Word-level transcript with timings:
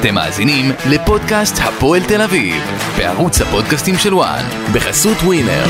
אתם 0.00 0.14
מאזינים 0.14 0.64
לפודקאסט 0.90 1.54
הפועל 1.58 2.00
תל 2.08 2.22
אביב, 2.22 2.54
בערוץ 2.98 3.40
הפודקאסטים 3.40 3.94
של 3.94 4.14
וואן, 4.14 4.44
בחסות 4.74 5.16
ווינר. 5.16 5.64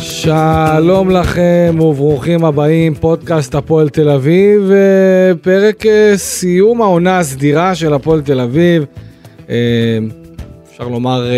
שלום 0.00 1.10
לכם 1.10 1.76
וברוכים 1.80 2.44
הבאים, 2.44 2.94
פודקאסט 2.94 3.54
הפועל 3.54 3.88
תל 3.88 4.08
אביב, 4.08 4.70
אה, 4.70 5.34
פרק 5.42 5.86
אה, 5.86 6.12
סיום 6.16 6.82
העונה 6.82 7.18
הסדירה 7.18 7.74
של 7.74 7.94
הפועל 7.94 8.20
תל 8.20 8.40
אביב. 8.40 8.84
אה, 10.80 10.84
אפשר 10.84 10.88
לומר 10.88 11.30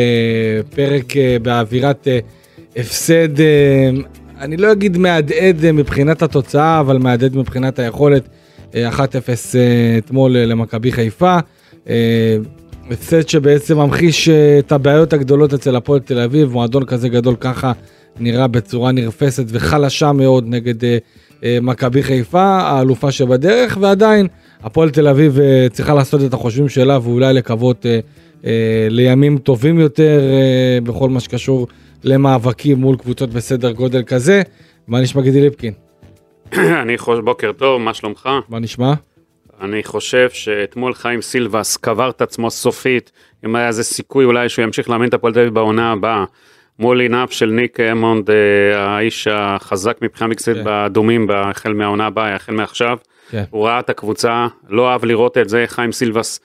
פרק 0.70 1.12
באווירת 1.42 2.09
הפסד, 2.77 3.28
אני 4.41 4.56
לא 4.56 4.73
אגיד 4.73 4.98
מהדהד 4.98 5.70
מבחינת 5.70 6.23
התוצאה, 6.23 6.80
אבל 6.80 6.98
מהדהד 6.98 7.37
מבחינת 7.37 7.78
היכולת. 7.78 8.28
1-0 8.73 8.74
אתמול 9.98 10.37
למכבי 10.37 10.92
חיפה. 10.92 11.38
הפסד 12.91 13.28
שבעצם 13.28 13.78
ממחיש 13.78 14.28
את 14.28 14.73
הבעיות 14.73 15.12
הגדולות 15.12 15.55
אצל 15.55 15.77
הפועל 15.77 16.00
תל 16.00 16.20
אביב, 16.20 16.52
מועדון 16.52 16.84
כזה 16.84 17.09
גדול 17.09 17.36
ככה 17.41 17.72
נראה 18.20 18.47
בצורה 18.47 18.92
נרפסת 18.92 19.45
וחלשה 19.48 20.12
מאוד 20.12 20.45
נגד 20.48 20.84
אה, 20.84 20.98
אה, 21.45 21.59
מכבי 21.62 22.02
חיפה, 22.02 22.42
האלופה 22.42 23.12
שבדרך, 23.12 23.78
ועדיין 23.80 24.27
הפועל 24.62 24.91
תל 24.91 25.09
אביב 25.09 25.41
אה, 25.41 25.66
צריכה 25.72 25.95
לעשות 25.95 26.25
את 26.25 26.34
החושבים 26.34 26.69
שלה 26.69 26.98
ואולי 27.02 27.34
לקוות 27.34 27.86
אה, 27.86 27.92
אה, 27.92 28.00
לימים 28.90 29.38
טובים 29.38 29.78
יותר 29.78 30.20
אה, 30.20 30.78
בכל 30.82 31.08
מה 31.08 31.20
שקשור 31.20 31.68
למאבקים 32.04 32.78
מול 32.78 32.96
קבוצות 32.96 33.30
בסדר 33.30 33.72
גודל 33.72 34.02
כזה. 34.02 34.42
מה 34.88 35.00
נשמע 35.00 35.22
גידי 35.22 35.41
ליפקין? 35.41 35.72
אני 36.82 36.98
חושב, 36.98 37.20
בוקר 37.24 37.52
טוב, 37.52 37.82
מה 37.82 37.94
שלומך? 37.94 38.28
מה 38.48 38.58
נשמע? 38.58 38.92
אני 39.60 39.84
חושב 39.84 40.30
שאתמול 40.30 40.94
חיים 40.94 41.22
סילבס 41.22 41.77
קבר 41.77 42.10
את 42.10 42.22
עצמו 42.22 42.50
סופית, 42.50 43.12
אם 43.44 43.56
היה 43.56 43.66
איזה 43.66 43.84
סיכוי 43.84 44.24
אולי 44.24 44.48
שהוא 44.48 44.62
ימשיך 44.62 44.91
לאמן 44.91 45.08
את 45.08 45.14
הפועל 45.14 45.32
תל 45.32 45.41
אביב 45.41 45.54
בעונה 45.54 45.92
הבאה. 45.92 46.25
מול 46.78 47.00
עיניו 47.00 47.27
של 47.30 47.47
ניק 47.47 47.80
אמונד, 47.80 48.30
אה, 48.30 48.78
האיש 48.78 49.28
החזק 49.30 49.98
מבחינה 50.02 50.30
מקצועית 50.30 50.58
כן. 50.58 50.64
באדומים, 50.64 51.30
החל 51.30 51.72
מהעונה 51.72 52.06
הבאה, 52.06 52.34
החל 52.34 52.52
מעכשיו. 52.52 52.98
כן. 53.30 53.44
הוא 53.50 53.66
ראה 53.66 53.80
את 53.80 53.91
הקבוצה, 53.91 54.47
לא 54.69 54.91
אהב 54.91 55.04
לראות 55.04 55.38
את 55.38 55.48
זה, 55.48 55.64
חיים 55.66 55.92
סילבס 55.92 56.41
אה, 56.41 56.44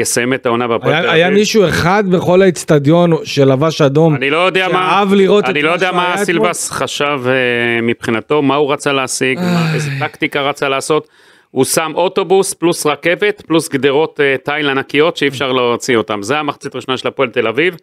יסיים 0.00 0.34
את 0.34 0.46
העונה 0.46 0.68
בפועל 0.68 0.94
היה, 0.94 1.12
היה 1.12 1.30
מישהו 1.30 1.68
אחד 1.68 2.04
בכל 2.10 2.42
האצטדיון 2.42 3.12
שלבש 3.24 3.80
אדום, 3.80 4.14
אני 4.14 4.30
לא 4.30 4.46
יודע 4.46 4.68
מה, 4.68 5.04
לראות 5.12 5.44
אני 5.44 5.62
לא 5.62 5.70
יודע 5.70 5.92
מה 5.92 6.14
סילבס 6.16 6.70
חשב 6.70 7.20
uh, 7.24 7.82
מבחינתו, 7.82 8.42
מה 8.42 8.54
הוא 8.54 8.72
רצה 8.72 8.92
להשיג, 8.92 9.38
איזה 9.74 9.90
טקטיקה 10.00 10.40
רצה 10.40 10.68
לעשות. 10.68 11.08
הוא 11.50 11.64
שם 11.64 11.92
אוטובוס 11.94 12.54
פלוס 12.54 12.86
רכבת 12.86 13.42
פלוס 13.46 13.68
גדרות 13.68 14.20
uh, 14.20 14.44
תיל 14.44 14.68
ענקיות 14.68 15.16
שאי 15.16 15.28
אפשר 15.28 15.52
להוציא 15.52 15.96
אותם. 15.96 16.22
זה 16.22 16.38
המחצית 16.38 16.74
הראשונה 16.74 16.96
של 16.96 17.08
הפועל 17.08 17.28
תל 17.28 17.46
אביב. 17.46 17.76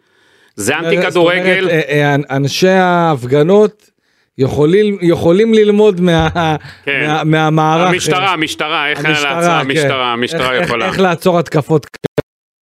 זה 0.56 0.78
אנטי 0.78 1.02
כדורגל. 1.02 1.68
אה, 1.70 1.80
אה, 1.88 2.36
אנשי 2.36 2.68
ההפגנות 2.68 3.90
יכולים, 4.38 4.98
יכולים 5.02 5.54
ללמוד 5.54 6.00
מה, 6.00 6.28
כן. 6.84 7.06
מה, 7.06 7.24
מהמערך. 7.24 7.88
המשטרה, 7.88 8.32
המשטרה, 8.32 8.88
איך 8.88 9.04
המשטרה, 9.04 9.34
לעצור, 9.34 9.52
כן. 9.52 9.70
המשטרה, 9.70 10.12
המשטרה 10.12 10.52
איך, 10.52 10.66
יכולה. 10.66 10.86
איך, 10.86 11.00
לעצור 11.00 11.38
התקפות 11.38 11.86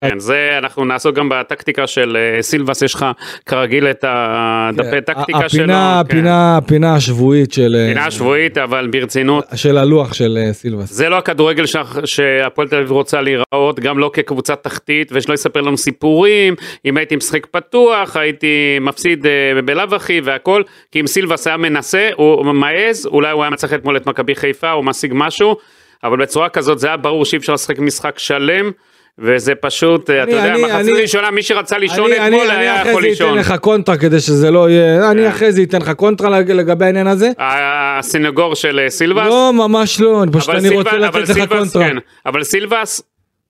כן, 0.09 0.19
זה 0.19 0.51
אנחנו 0.59 0.85
נעסוק 0.85 1.17
גם 1.17 1.29
בטקטיקה 1.29 1.87
של 1.87 2.17
אה, 2.17 2.43
סילבס, 2.43 2.83
יש 2.83 2.95
לך 2.95 3.07
כרגיל 3.47 3.87
את 3.87 4.05
הדפי 4.09 4.91
כן, 4.91 5.01
טקטיקה 5.01 5.49
שלו. 5.49 5.63
הפינה, 5.63 6.01
הפינה, 6.01 6.59
כן. 6.61 6.65
הפינה 6.65 6.95
השבועית 6.95 7.53
של... 7.53 7.77
אה, 7.79 7.89
פינה 7.89 8.07
השבועית, 8.07 8.59
אבל 8.59 8.89
ברצינות. 8.91 9.45
של 9.55 9.79
הלוח 9.79 10.13
של 10.13 10.39
אה, 10.41 10.53
סילבס. 10.53 10.93
זה 10.93 11.09
לא 11.09 11.19
הכדורגל 11.19 11.65
שהפועל 12.05 12.69
תל 12.69 12.77
אביב 12.77 12.91
רוצה 12.91 13.21
להיראות, 13.21 13.81
גם 13.81 13.99
לא 13.99 14.11
כקבוצת 14.13 14.63
תחתית, 14.63 15.09
ושלא 15.13 15.35
יספר 15.35 15.61
לנו 15.61 15.77
סיפורים, 15.77 16.55
אם 16.85 16.97
הייתי 16.97 17.17
משחק 17.17 17.47
פתוח, 17.47 18.17
הייתי 18.17 18.79
מפסיד 18.81 19.27
בלאו 19.65 19.95
הכי 19.95 20.21
והכל, 20.25 20.63
כי 20.93 21.01
אם 21.01 21.07
סילבס 21.07 21.47
היה 21.47 21.57
מנסה, 21.57 22.09
הוא 22.17 22.45
מעז, 22.45 23.07
אולי 23.07 23.31
הוא 23.31 23.43
היה 23.43 23.51
מצליח 23.51 23.73
אתמול 23.73 23.97
את 23.97 24.07
מכבי 24.07 24.35
חיפה, 24.35 24.71
הוא 24.71 24.85
משיג 24.85 25.13
משהו, 25.15 25.57
אבל 26.05 26.17
בצורה 26.17 26.49
כזאת 26.49 26.79
זה 26.79 26.87
היה 26.87 26.97
ברור 26.97 27.25
שאי 27.25 27.39
אפשר 27.39 27.53
לשחק 27.53 27.79
משחק 27.79 28.19
שלם. 28.19 28.71
וזה 29.19 29.55
פשוט, 29.55 30.11
אני, 30.11 30.23
אתה 30.23 30.31
יודע, 30.31 30.55
מחצית 30.57 30.95
ראשונה 30.95 31.31
מי 31.31 31.43
שרצה 31.43 31.79
לישון 31.79 32.13
אני, 32.13 32.27
אתמול 32.27 32.51
אני, 32.51 32.59
היה 32.59 32.83
יכול 32.87 33.03
לישון. 33.03 33.29
אני 33.29 33.41
אחרי 33.41 33.53
זה 33.53 33.53
אתן 33.53 33.55
לך 33.55 33.61
קונטרה 33.61 33.97
כדי 33.97 34.21
שזה 34.21 34.51
לא 34.51 34.71
יהיה, 34.71 35.11
אני 35.11 35.23
כן. 35.23 35.29
אחרי 35.29 35.53
זה 35.53 35.63
אתן 35.63 35.83
לך 35.83 35.91
קונטרה 35.91 36.41
לגבי 36.41 36.85
העניין 36.85 37.07
הזה. 37.07 37.31
הסינגור 37.39 38.55
של 38.55 38.81
אה, 38.85 38.91
סילבס? 38.91 39.27
לא, 39.27 39.51
ממש 39.55 40.01
לא, 40.01 40.25
פשוט 40.33 40.55
אני 40.55 40.69
רוצה 40.69 40.97
לתת 40.97 41.29
לך 41.29 41.49
קונטרה. 41.49 41.89
כן, 41.89 41.97
אבל 42.27 42.45
סילבס 42.45 43.03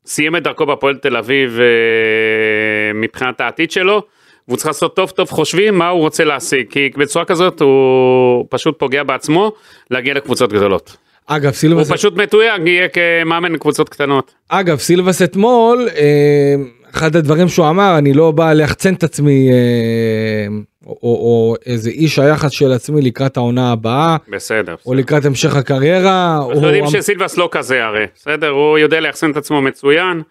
סיים 0.07 0.37
את 0.37 0.43
דרכו 0.43 0.67
בפועל 0.67 0.97
תל 0.97 1.17
אביב 1.17 1.59
אה, 1.61 2.93
מבחינת 2.95 3.41
העתיד 3.41 3.71
שלו. 3.71 4.03
והוא 4.49 4.57
צריך 4.57 4.67
לעשות 4.67 4.97
טוב 4.97 5.11
טוב 5.11 5.31
חושבים 5.31 5.79
מה 5.79 5.89
הוא 5.89 6.01
רוצה 6.01 6.25
להשיג, 6.25 6.67
כי 6.71 6.91
בצורה 6.97 7.25
כזאת 7.25 7.61
הוא 7.61 8.47
פשוט 8.51 8.79
פוגע 8.79 9.03
בעצמו 9.03 9.53
להגיע 9.91 10.15
לקבוצות 10.15 10.53
גדולות. 10.53 10.97
אגב, 11.27 11.53
סילבס... 11.53 11.89
הוא 11.89 11.97
פשוט 11.97 12.17
מתויג, 12.17 12.67
יהיה 12.67 12.89
כמאמן 12.89 13.59
קבוצות 13.59 13.89
קטנות. 13.89 14.35
אגב, 14.49 14.79
סילבס 14.79 15.23
אתמול, 15.23 15.89
אה, 15.97 16.55
אחד 16.95 17.17
הדברים 17.17 17.49
שהוא 17.49 17.69
אמר, 17.69 17.99
אני 17.99 18.13
לא 18.13 18.31
בא 18.31 18.53
ליחצן 18.53 18.95
את 18.95 19.05
עצמי, 19.05 19.51
אה, 19.51 20.47
או, 20.87 20.99
או, 21.03 21.09
או 21.09 21.55
איזה 21.67 21.91
איש 21.91 22.19
היחס 22.19 22.51
של 22.51 22.73
עצמי 22.73 23.03
לקראת 23.03 23.37
העונה 23.37 23.73
הבאה. 23.73 24.17
בסדר. 24.29 24.73
או 24.73 24.77
בסדר. 24.77 24.93
לקראת 24.95 25.25
המשך 25.25 25.57
הקריירה. 25.57 26.39
אנחנו 26.49 26.67
יודעים 26.67 26.87
שסילבס 26.87 27.39
לא 27.39 27.49
כזה 27.53 27.85
הרי, 27.85 28.07
בסדר? 28.15 28.49
הוא 28.49 28.79
יודע 28.79 29.01
ליחסן 29.01 29.31
את 29.31 29.37
עצמו 29.37 29.63
מצוין. 29.63 30.23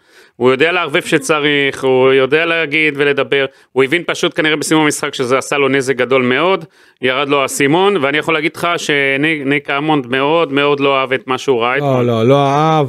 הוא 0.41 0.52
יודע 0.52 0.72
לערבב 0.72 1.02
שצריך, 1.02 1.84
הוא 1.84 2.13
יודע 2.13 2.46
להגיד 2.46 2.94
ולדבר, 2.97 3.46
הוא 3.72 3.84
הבין 3.84 4.03
פשוט 4.07 4.31
כנראה 4.35 4.56
בסיום 4.56 4.81
המשחק 4.81 5.13
שזה 5.13 5.38
עשה 5.38 5.57
לו 5.57 5.68
נזק 5.68 5.96
גדול 5.96 6.24
מאוד, 6.24 6.66
ירד 7.02 7.29
לו 7.29 7.41
האסימון, 7.41 7.97
ואני 7.97 8.18
יכול 8.18 8.34
להגיד 8.34 8.51
לך 8.56 8.68
שניק 8.78 9.69
אמונד 9.69 10.07
מאוד 10.07 10.53
מאוד 10.53 10.80
לא 10.80 11.00
אהב 11.00 11.13
את 11.13 11.28
מה 11.28 11.38
שהוא 11.38 11.62
ראה 11.62 11.78
אתמול. 11.78 12.06
לא, 12.06 12.06
לא, 12.06 12.28
לא 12.28 12.46
אהב, 12.47 12.88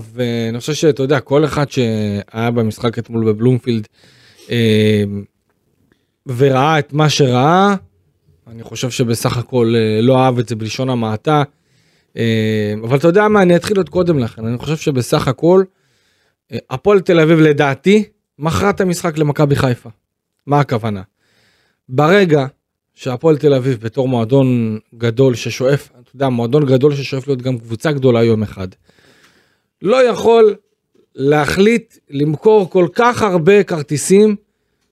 אני 0.48 0.60
חושב 0.60 0.72
שאתה 0.72 1.02
יודע, 1.02 1.20
כל 1.20 1.44
אחד 1.44 1.70
שהיה 1.70 2.50
במשחק 2.50 2.98
אתמול 2.98 3.24
בבלומפילד, 3.24 3.88
אה, 4.50 5.02
וראה 6.36 6.78
את 6.78 6.92
מה 6.92 7.10
שראה, 7.10 7.74
אני 8.52 8.62
חושב 8.62 8.90
שבסך 8.90 9.36
הכל 9.36 9.74
אה, 9.76 10.00
לא 10.02 10.18
אהב 10.18 10.38
את 10.38 10.48
זה 10.48 10.56
בלשון 10.56 10.90
המעטה. 10.90 11.42
אה, 12.16 12.74
אבל 12.82 12.96
אתה 12.96 13.08
יודע 13.08 13.28
מה, 13.28 13.42
אני 13.42 13.56
אתחיל 13.56 13.76
עוד 13.76 13.88
קודם 13.88 14.18
לכן, 14.18 14.46
אני 14.46 14.58
חושב 14.58 14.76
שבסך 14.76 15.28
הכל, 15.28 15.62
הפועל 16.70 17.00
תל 17.00 17.20
אביב 17.20 17.38
לדעתי 17.38 18.04
מכרה 18.38 18.70
את 18.70 18.80
המשחק 18.80 19.18
למכבי 19.18 19.56
חיפה. 19.56 19.90
מה 20.46 20.60
הכוונה? 20.60 21.02
ברגע 21.88 22.46
שהפועל 22.94 23.36
תל 23.36 23.54
אביב 23.54 23.80
בתור 23.80 24.08
מועדון 24.08 24.78
גדול 24.94 25.34
ששואף, 25.34 25.88
אתה 25.90 26.10
יודע, 26.16 26.28
מועדון 26.28 26.66
גדול 26.66 26.94
ששואף 26.94 27.26
להיות 27.26 27.42
גם 27.42 27.58
קבוצה 27.58 27.92
גדולה 27.92 28.24
יום 28.24 28.42
אחד, 28.42 28.68
לא 29.82 30.08
יכול 30.08 30.54
להחליט 31.14 31.94
למכור 32.10 32.70
כל 32.70 32.86
כך 32.94 33.22
הרבה 33.22 33.62
כרטיסים 33.62 34.36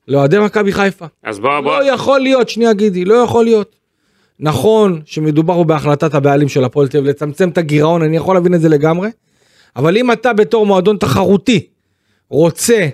לאוהדי 0.08 0.38
מכבי 0.38 0.72
חיפה. 0.72 1.06
אז 1.22 1.40
בוא 1.40 1.60
בוא. 1.60 1.78
לא 1.78 1.84
יכול 1.84 2.20
להיות, 2.20 2.48
שנייה 2.48 2.72
גידי, 2.72 3.04
לא 3.04 3.14
יכול 3.14 3.44
להיות. 3.44 3.76
נכון 4.38 5.00
שמדובר 5.04 5.62
בהחלטת 5.62 6.14
הבעלים 6.14 6.48
של 6.48 6.64
הפועל 6.64 6.88
תל 6.88 6.98
אביב 6.98 7.10
לצמצם 7.10 7.48
את 7.48 7.58
הגירעון, 7.58 8.02
אני 8.02 8.16
יכול 8.16 8.34
להבין 8.34 8.54
את 8.54 8.60
זה 8.60 8.68
לגמרי. 8.68 9.08
אבל 9.76 9.96
אם 9.96 10.12
אתה 10.12 10.32
בתור 10.32 10.66
מועדון 10.66 10.96
תחרותי 10.96 11.66
רוצה 12.28 12.88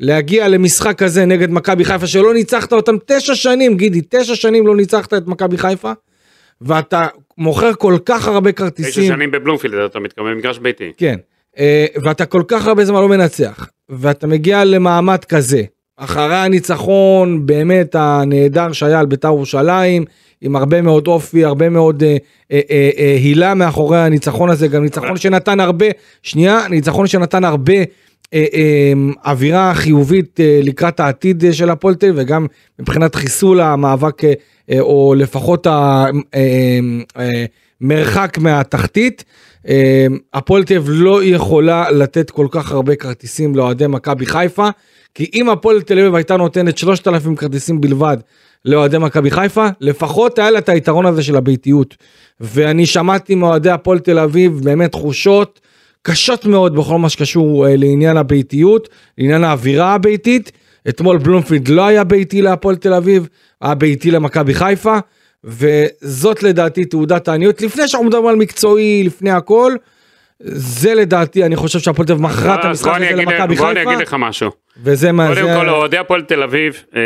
להגיע 0.00 0.48
למשחק 0.48 0.98
כזה 0.98 1.24
נגד 1.24 1.50
מכבי 1.50 1.84
חיפה 1.84 2.06
שלא 2.06 2.34
ניצחת 2.34 2.72
אותם 2.72 2.96
תשע 3.06 3.34
שנים, 3.34 3.76
גידי, 3.76 4.00
תשע 4.10 4.34
שנים 4.34 4.66
לא 4.66 4.76
ניצחת 4.76 5.14
את 5.14 5.26
מכבי 5.26 5.58
חיפה, 5.58 5.92
ואתה 6.60 7.06
מוכר 7.38 7.74
כל 7.74 7.98
כך 8.04 8.28
הרבה 8.28 8.52
כרטיסים. 8.52 9.04
תשע 9.04 9.14
שנים 9.14 9.30
בבלומפילד 9.30 9.74
אתה 9.74 10.00
מתכוון 10.00 10.36
מגרש 10.36 10.58
ביתי. 10.58 10.92
כן, 10.96 11.16
אה, 11.58 11.86
ואתה 12.02 12.26
כל 12.26 12.42
כך 12.48 12.66
הרבה 12.66 12.84
זמן 12.84 13.00
לא 13.00 13.08
מנצח, 13.08 13.68
ואתה 13.88 14.26
מגיע 14.26 14.64
למעמד 14.64 15.24
כזה, 15.24 15.62
אחרי 16.00 16.36
הניצחון 16.36 17.46
באמת 17.46 17.94
הנהדר 17.98 18.72
שהיה 18.72 19.00
על 19.00 19.06
בית"ר 19.06 19.28
ירושלים, 19.28 20.04
עם 20.40 20.56
הרבה 20.56 20.82
מאוד 20.82 21.06
אופי, 21.06 21.44
הרבה 21.44 21.68
מאוד 21.68 22.02
אה, 22.02 22.16
אה, 22.52 22.60
אה, 22.70 22.90
אה, 22.98 23.14
הילה 23.14 23.54
מאחורי 23.54 23.98
הניצחון 23.98 24.50
הזה, 24.50 24.68
גם 24.68 24.82
ניצחון 24.82 25.16
שנתן 25.16 25.60
הרבה, 25.60 25.86
שנייה, 26.22 26.68
ניצחון 26.70 27.06
שנתן 27.06 27.44
הרבה 27.44 27.74
אה, 28.34 28.44
אה, 28.54 28.92
אווירה 29.26 29.74
חיובית 29.74 30.40
אה, 30.40 30.60
לקראת 30.62 31.00
העתיד 31.00 31.44
אה, 31.44 31.52
של 31.52 31.70
הפועל 31.70 31.94
תל 31.94 32.12
וגם 32.16 32.46
מבחינת 32.78 33.14
חיסול 33.14 33.60
המאבק, 33.60 34.24
אה, 34.24 34.32
אה, 34.70 34.80
או 34.80 35.14
לפחות 35.16 35.66
המרחק 37.80 38.38
אה, 38.38 38.42
אה, 38.46 38.54
מהתחתית. 38.54 39.24
אה, 39.68 40.06
הפועל 40.34 40.64
תל 40.64 40.76
אביב 40.76 40.90
לא 40.92 41.24
יכולה 41.24 41.90
לתת 41.90 42.30
כל 42.30 42.46
כך 42.50 42.72
הרבה 42.72 42.96
כרטיסים 42.96 43.56
לאוהדי 43.56 43.86
מכבי 43.86 44.26
חיפה, 44.26 44.68
כי 45.14 45.30
אם 45.34 45.50
הפועל 45.50 45.82
תל 45.82 45.98
אביב 45.98 46.14
הייתה 46.14 46.36
נותנת 46.36 46.78
3,000 46.78 47.36
כרטיסים 47.36 47.80
בלבד 47.80 48.16
לאוהדי 48.64 48.98
מכבי 48.98 49.30
חיפה, 49.30 49.66
לפחות 49.80 50.38
היה 50.38 50.50
לה 50.50 50.58
את 50.58 50.68
היתרון 50.68 51.06
הזה 51.06 51.22
של 51.22 51.36
הביתיות. 51.36 51.96
ואני 52.40 52.86
שמעתי 52.86 53.34
מאוהדי 53.34 53.70
הפועל 53.70 53.98
תל 53.98 54.18
אביב 54.18 54.60
באמת 54.64 54.92
תחושות 54.92 55.60
קשות 56.02 56.44
מאוד 56.46 56.74
בכל 56.74 56.98
מה 56.98 57.08
שקשור 57.08 57.66
אה, 57.66 57.76
לעניין 57.76 58.16
הביתיות, 58.16 58.88
לעניין 59.18 59.44
האווירה 59.44 59.94
הביתית. 59.94 60.52
אתמול 60.88 61.18
בלומפילד 61.18 61.68
לא 61.68 61.86
היה 61.86 62.04
ביתי 62.04 62.42
להפועל 62.42 62.76
תל 62.76 62.94
אביב, 62.94 63.28
היה 63.60 63.74
ביתי 63.74 64.10
למכבי 64.10 64.54
חיפה, 64.54 64.98
וזאת 65.44 66.42
לדעתי 66.42 66.84
תעודת 66.84 67.28
העניות. 67.28 67.62
לפני 67.62 67.88
שאנחנו 67.88 68.06
מדברים 68.06 68.26
על 68.26 68.36
מקצועי, 68.36 69.02
לפני 69.06 69.30
הכל, 69.30 69.74
זה 70.44 70.94
לדעתי, 70.94 71.44
אני 71.44 71.56
חושב 71.56 71.78
שהפועל 71.78 72.06
תל 72.06 72.12
אביב 72.12 72.24
מכרה 72.24 72.54
את 72.54 72.64
המשחק 72.64 72.92
הזה 72.96 73.10
למכבי 73.16 73.54
בוא 73.54 73.70
אני 73.70 73.78
חיפה, 73.80 73.90
אגיד 73.92 74.06
לך 74.06 74.16
משהו. 74.18 74.50
וזה 74.82 75.12
מה 75.12 75.28
קודם 75.28 75.46
זה... 75.46 75.54
כל 75.60 75.68
אוהדי 75.68 75.98
הפועל 75.98 76.22
תל 76.22 76.42
אביב 76.42 76.84
אה, 76.96 77.00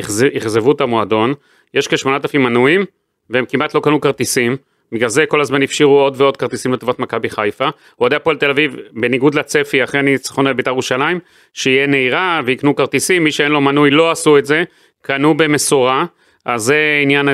אכז- 0.00 0.36
אכזבו 0.36 0.72
את 0.72 0.80
המועדון, 0.80 1.34
יש 1.74 1.88
כ-8,000 1.88 2.38
מנויים 2.38 2.84
והם 3.30 3.44
כמעט 3.48 3.74
לא 3.74 3.80
קנו 3.80 4.00
כרטיסים, 4.00 4.56
בגלל 4.92 5.08
זה 5.08 5.26
כל 5.26 5.40
הזמן 5.40 5.62
הפשירו 5.62 6.00
עוד 6.00 6.14
ועוד 6.20 6.36
כרטיסים 6.36 6.72
לטובת 6.72 6.98
מכבי 6.98 7.30
חיפה. 7.30 7.68
אוהדי 8.00 8.16
הפועל 8.16 8.36
תל 8.36 8.50
אביב, 8.50 8.76
בניגוד 8.92 9.34
לצפי 9.34 9.84
אחרי 9.84 10.00
הניצחון 10.00 10.46
על 10.46 10.52
בית"ר 10.52 10.70
ירושלים, 10.70 11.18
שיהיה 11.52 11.86
נהירה 11.86 12.40
ויקנו 12.46 12.76
כרטיסים, 12.76 13.24
מי 13.24 13.32
שאין 13.32 13.52
לו 13.52 13.60
מנוי 13.60 13.90
לא 13.90 14.10
עשו 14.10 14.38
את 14.38 14.46
זה, 14.46 14.64
קנו 15.02 15.36
במשורה. 15.36 16.04
אז 16.46 16.62
זה 16.62 16.76
עניין 17.02 17.28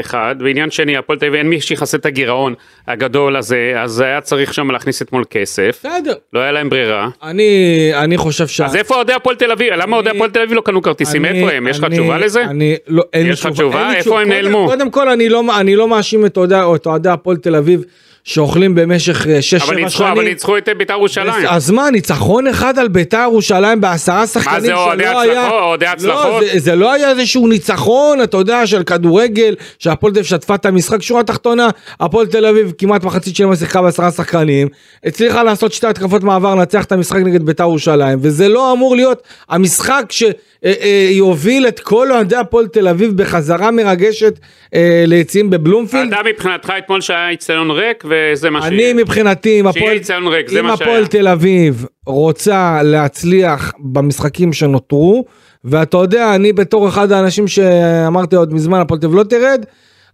אחד, 0.00 0.36
ועניין 0.40 0.70
שני, 0.70 0.96
הפועל 0.96 1.18
תל 1.18 1.26
אביב 1.26 1.38
אין 1.38 1.48
מי 1.48 1.60
שיכסה 1.60 1.96
את 1.96 2.06
הגירעון 2.06 2.54
הגדול 2.88 3.36
הזה, 3.36 3.72
אז 3.76 4.00
היה 4.00 4.20
צריך 4.20 4.54
שם 4.54 4.70
להכניס 4.70 5.02
אתמול 5.02 5.24
כסף, 5.30 5.84
בסדר. 5.84 6.14
לא 6.32 6.40
היה 6.40 6.52
להם 6.52 6.70
ברירה. 6.70 7.08
אני, 7.22 7.90
אני 7.94 8.16
חושב 8.16 8.46
ש... 8.46 8.60
אז 8.60 8.76
איפה 8.76 8.94
אוהדי 8.94 9.12
הפועל 9.12 9.36
תל 9.36 9.52
אביב? 9.52 9.72
למה 9.72 9.96
אוהדי 9.96 10.10
הפועל 10.10 10.30
תל 10.30 10.40
אביב 10.40 10.52
לא 10.52 10.60
קנו 10.60 10.82
כרטיסים? 10.82 11.24
איפה 11.24 11.52
הם? 11.52 11.68
יש 11.68 11.78
לך 11.78 11.84
תשובה 11.84 12.18
לזה? 12.18 12.44
אני, 12.44 12.76
לא, 12.88 13.02
אין 13.12 13.26
לי 13.26 13.32
יש 13.32 13.40
לך 13.40 13.52
תשובה? 13.52 13.94
איפה 13.94 14.20
הם 14.20 14.28
נעלמו? 14.28 14.66
קודם 14.66 14.90
כל, 14.90 15.08
אני 15.08 15.28
לא, 15.28 15.42
אני 15.60 15.76
לא 15.76 15.88
מאשים 15.88 16.26
את 16.26 16.36
אוהדי 16.36 17.08
הפועל 17.08 17.36
תל 17.36 17.56
אביב 17.56 17.84
שאוכלים 18.24 18.74
במשך 18.74 19.22
6-7 19.22 19.26
אבל 19.26 19.88
שנים. 19.88 20.08
אבל 20.08 20.24
ניצחו 20.24 20.58
את 20.58 20.68
בית"ר 20.78 20.92
ירושלים. 20.92 21.46
אז 21.48 21.70
מה, 21.70 21.90
ניצחון 21.90 22.46
אחד 22.46 22.78
על 22.78 22.88
בית"ר 22.88 23.18
ירושלים 23.22 23.80
בעשרה 23.80 24.26
שחקנים 24.26 24.60
זה 24.60 24.74
אוהדי 24.74 25.02
שלא 25.02 25.10
הצלחות? 25.10 25.30
היה... 25.30 25.50
אוהדי 25.50 25.86
הצלחות? 25.86 26.42
לא, 26.42 26.52
זה, 26.52 26.58
זה 26.58 26.76
לא 26.76 26.92
היה 26.92 27.10
איזשהו 27.10 27.46
ניצחון, 27.46 28.22
אתה 28.22 28.36
יודע, 28.36 28.66
של 28.66 28.82
כדורגל, 28.82 29.54
שהפועל 29.78 30.12
תל 30.12 30.18
אביב 30.18 30.28
שטפה 30.28 30.54
את 30.54 30.66
המשחק. 30.66 31.02
שורה 31.02 31.22
תחתונה, 31.22 31.68
הפועל 32.00 32.26
תל 32.26 32.46
אביב 32.46 32.72
כמעט 32.78 33.04
מחצית 33.04 33.36
שלמה 33.36 33.56
שיחקה 33.56 33.82
בעשרה 33.82 34.10
שחקנים, 34.10 34.68
הצליחה 35.04 35.42
לעשות 35.42 35.72
שתי 35.72 35.86
התקפות 35.86 36.22
מעבר, 36.22 36.54
לנצח 36.54 36.84
את 36.84 36.92
המשחק 36.92 37.20
נגד 37.20 37.42
בית"ר 37.42 37.62
ירושלים, 37.62 38.18
וזה 38.22 38.48
לא 38.48 38.72
אמור 38.72 38.96
להיות 38.96 39.22
המשחק 39.48 40.04
שיוביל 40.10 41.68
את 41.68 41.80
כל 41.80 42.12
אוהדי 42.12 42.36
הפועל 42.36 42.66
תל 42.66 42.88
אביב 42.88 43.22
בחזרה 43.22 43.70
מרגשת 43.70 44.38
אה, 44.74 45.04
ליציאים 45.06 45.50
בבלומפילד. 45.50 46.12
אתה 46.12 46.22
מבחינתך 46.28 46.72
אתמול 46.78 47.00
שהיה 47.00 47.28
איצטדיון 47.28 47.70
ריק 47.70 48.04
וזה 48.12 48.50
מה 48.50 48.66
אני 48.66 48.78
שיהיה. 48.78 48.94
מבחינתי, 48.94 49.60
אם 49.60 49.66
הפועל, 49.66 49.98
ריק, 50.28 50.50
אם 50.58 50.66
הפועל. 50.66 51.06
תל 51.06 51.28
אביב 51.28 51.86
רוצה 52.06 52.82
להצליח 52.82 53.72
במשחקים 53.78 54.52
שנותרו, 54.52 55.24
ואתה 55.64 55.96
יודע, 55.96 56.34
אני 56.34 56.52
בתור 56.52 56.88
אחד 56.88 57.12
האנשים 57.12 57.48
שאמרתי 57.48 58.36
עוד 58.36 58.54
מזמן, 58.54 58.80
הפועל 58.80 59.00
תל 59.00 59.06
אביב 59.06 59.18
לא 59.18 59.24
תרד, 59.24 59.64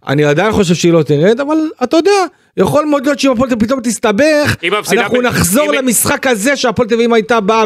אני 0.07 0.23
עדיין 0.23 0.51
חושב 0.51 0.73
שהיא 0.75 0.93
לא 0.93 1.03
תרד, 1.03 1.39
אבל 1.39 1.57
אתה 1.83 1.97
יודע, 1.97 2.11
יכול 2.57 2.85
מאוד 2.85 3.05
להיות 3.05 3.19
שאם 3.19 3.31
הפועל 3.31 3.49
פתאום 3.59 3.79
תסתבך, 3.83 4.55
אנחנו 4.91 5.17
ב- 5.17 5.21
נחזור 5.21 5.65
אם 5.65 5.73
למשחק 5.73 6.27
הזה 6.27 6.55
שהפועל 6.55 6.87
תל 6.87 6.95
אביב 6.95 7.13
הייתה 7.13 7.39
באה 7.39 7.65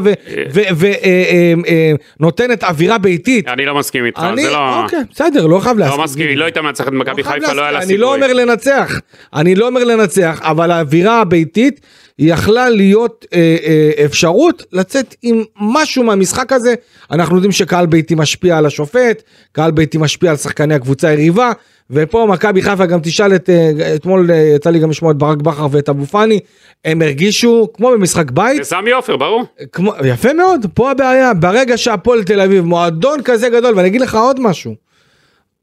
ונותנת 2.20 2.64
אווירה 2.64 2.98
ביתית. 2.98 3.48
אני 3.48 3.66
לא 3.66 3.76
מסכים 3.76 4.06
איתך, 4.06 4.20
אני, 4.24 4.44
זה 4.44 4.50
לא... 4.50 4.84
אוקיי, 4.84 5.00
בסדר, 5.12 5.46
לא 5.46 5.60
חייב 5.60 5.78
להסכים. 5.78 6.00
לא 6.00 6.04
מסכים, 6.04 6.28
היא 6.28 6.38
לא 6.38 6.44
הייתה 6.46 6.62
מנצחת 6.62 6.92
מכבי 6.92 7.22
לא 7.22 7.28
חייב 7.28 7.42
חיפה, 7.44 7.54
לא 7.54 7.62
היה 7.62 7.72
לה. 7.72 7.82
סיכוי. 7.82 7.96
אני 7.96 8.02
לא 8.02 8.16
אומר 8.16 8.34
לנצח, 8.34 9.00
אני 9.34 9.56
לא 9.56 9.68
אומר 9.68 9.84
לנצח, 9.84 10.40
אבל 10.44 10.72
האווירה 10.72 11.22
הביתית 11.22 11.80
יכלה 12.20 12.70
להיות 12.70 13.26
אה, 13.34 13.58
אה, 13.64 14.06
אפשרות 14.06 14.64
לצאת 14.74 15.16
עם 15.22 15.44
משהו 15.62 16.04
מהמשחק 16.04 16.52
הזה. 16.52 16.76
אנחנו 17.12 17.36
יודעים 17.36 17.52
שקהל 17.52 17.86
ביתי 17.86 18.16
משפיע 18.16 18.58
על 18.58 18.66
השופט, 18.66 19.24
קהל 19.52 19.72
ביתי 19.72 19.98
משפיע 19.98 20.32
על 20.32 20.38
שחקני 20.38 20.76
הקבוצה 20.76 21.08
היריבה, 21.08 21.52
ופה 21.90 22.26
מכבי 22.30 22.62
חיפה 22.62 22.86
גם 22.86 23.00
תשאל 23.04 23.36
את, 23.36 23.50
אה, 23.50 23.96
אתמול 23.96 24.32
אה, 24.32 24.36
יצא 24.56 24.70
לי 24.70 24.80
גם 24.80 24.90
לשמוע 24.90 25.12
את 25.12 25.18
ברק 25.18 25.38
בכר 25.38 25.68
ואת 25.72 25.90
אבו 25.90 26.06
פאני, 26.06 26.40
הם 26.86 27.02
הרגישו 27.02 27.68
כמו 27.74 27.92
במשחק 27.92 28.32
בית, 28.32 28.62
וסמי 28.62 28.92
עופר, 28.92 29.18
ברור. 29.18 29.44
כמו, 29.72 29.94
יפה 30.06 30.34
מאוד, 30.34 30.66
פה 30.74 30.92
הבעיה, 30.92 31.34
ברגע 31.34 31.78
שהפועל 31.78 32.24
תל 32.24 32.42
אביב, 32.42 32.64
מועדון 32.66 33.22
כזה 33.26 33.50
גדול, 33.50 33.74
ואני 33.76 33.88
אגיד 33.88 34.02
לך 34.02 34.16
עוד 34.16 34.40
משהו, 34.40 34.76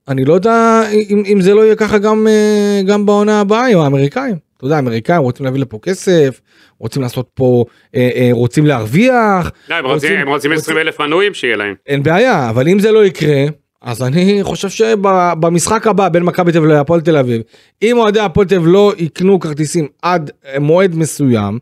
אני 0.08 0.24
לא 0.24 0.34
יודע 0.34 0.82
אם, 1.10 1.22
אם 1.32 1.40
זה 1.40 1.54
לא 1.54 1.64
יהיה 1.64 1.74
ככה 1.76 1.98
גם, 1.98 2.26
אה, 2.26 2.82
גם 2.86 3.06
בעונה 3.06 3.40
הבאה 3.40 3.66
עם 3.66 3.78
האמריקאים. 3.78 4.36
אתה 4.56 4.66
יודע, 4.66 4.76
האמריקאים 4.76 5.22
רוצים 5.22 5.46
להביא 5.46 5.60
לפה 5.60 5.78
כסף, 5.82 6.40
רוצים 6.78 7.02
לעשות 7.02 7.28
פה, 7.34 7.64
אה, 7.94 8.10
אה, 8.14 8.28
רוצים 8.32 8.66
להרוויח. 8.66 9.50
לא, 9.68 9.74
הם 9.74 9.86
רוצים- 9.86 10.18
הם 10.18 10.28
רוצים 10.28 10.52
20 10.52 10.78
אלף 10.78 11.00
מנויים 11.00 11.34
שיהיה 11.34 11.56
להם. 11.56 11.74
אין 11.86 12.02
בעיה, 12.02 12.50
אבל 12.50 12.68
אם 12.68 12.78
זה 12.78 12.92
לא 12.92 13.04
יקרה, 13.04 13.44
אז 13.82 14.02
אני 14.02 14.38
חושב 14.42 14.68
שבמשחק 14.68 15.86
הבא 15.86 16.08
בין 16.08 16.22
מכבי 16.22 16.52
תל 16.52 16.58
אביב 16.58 16.70
להפועל 16.70 17.00
תל 17.00 17.16
אביב, 17.16 17.42
אם 17.82 17.98
אוהדי 17.98 18.20
הפועל 18.20 18.46
תל 18.46 18.54
אביב 18.54 18.68
לא 18.68 18.92
יקנו 18.98 19.40
כרטיסים 19.40 19.88
עד 20.02 20.30
מועד 20.58 20.94
מסוים, 20.94 21.58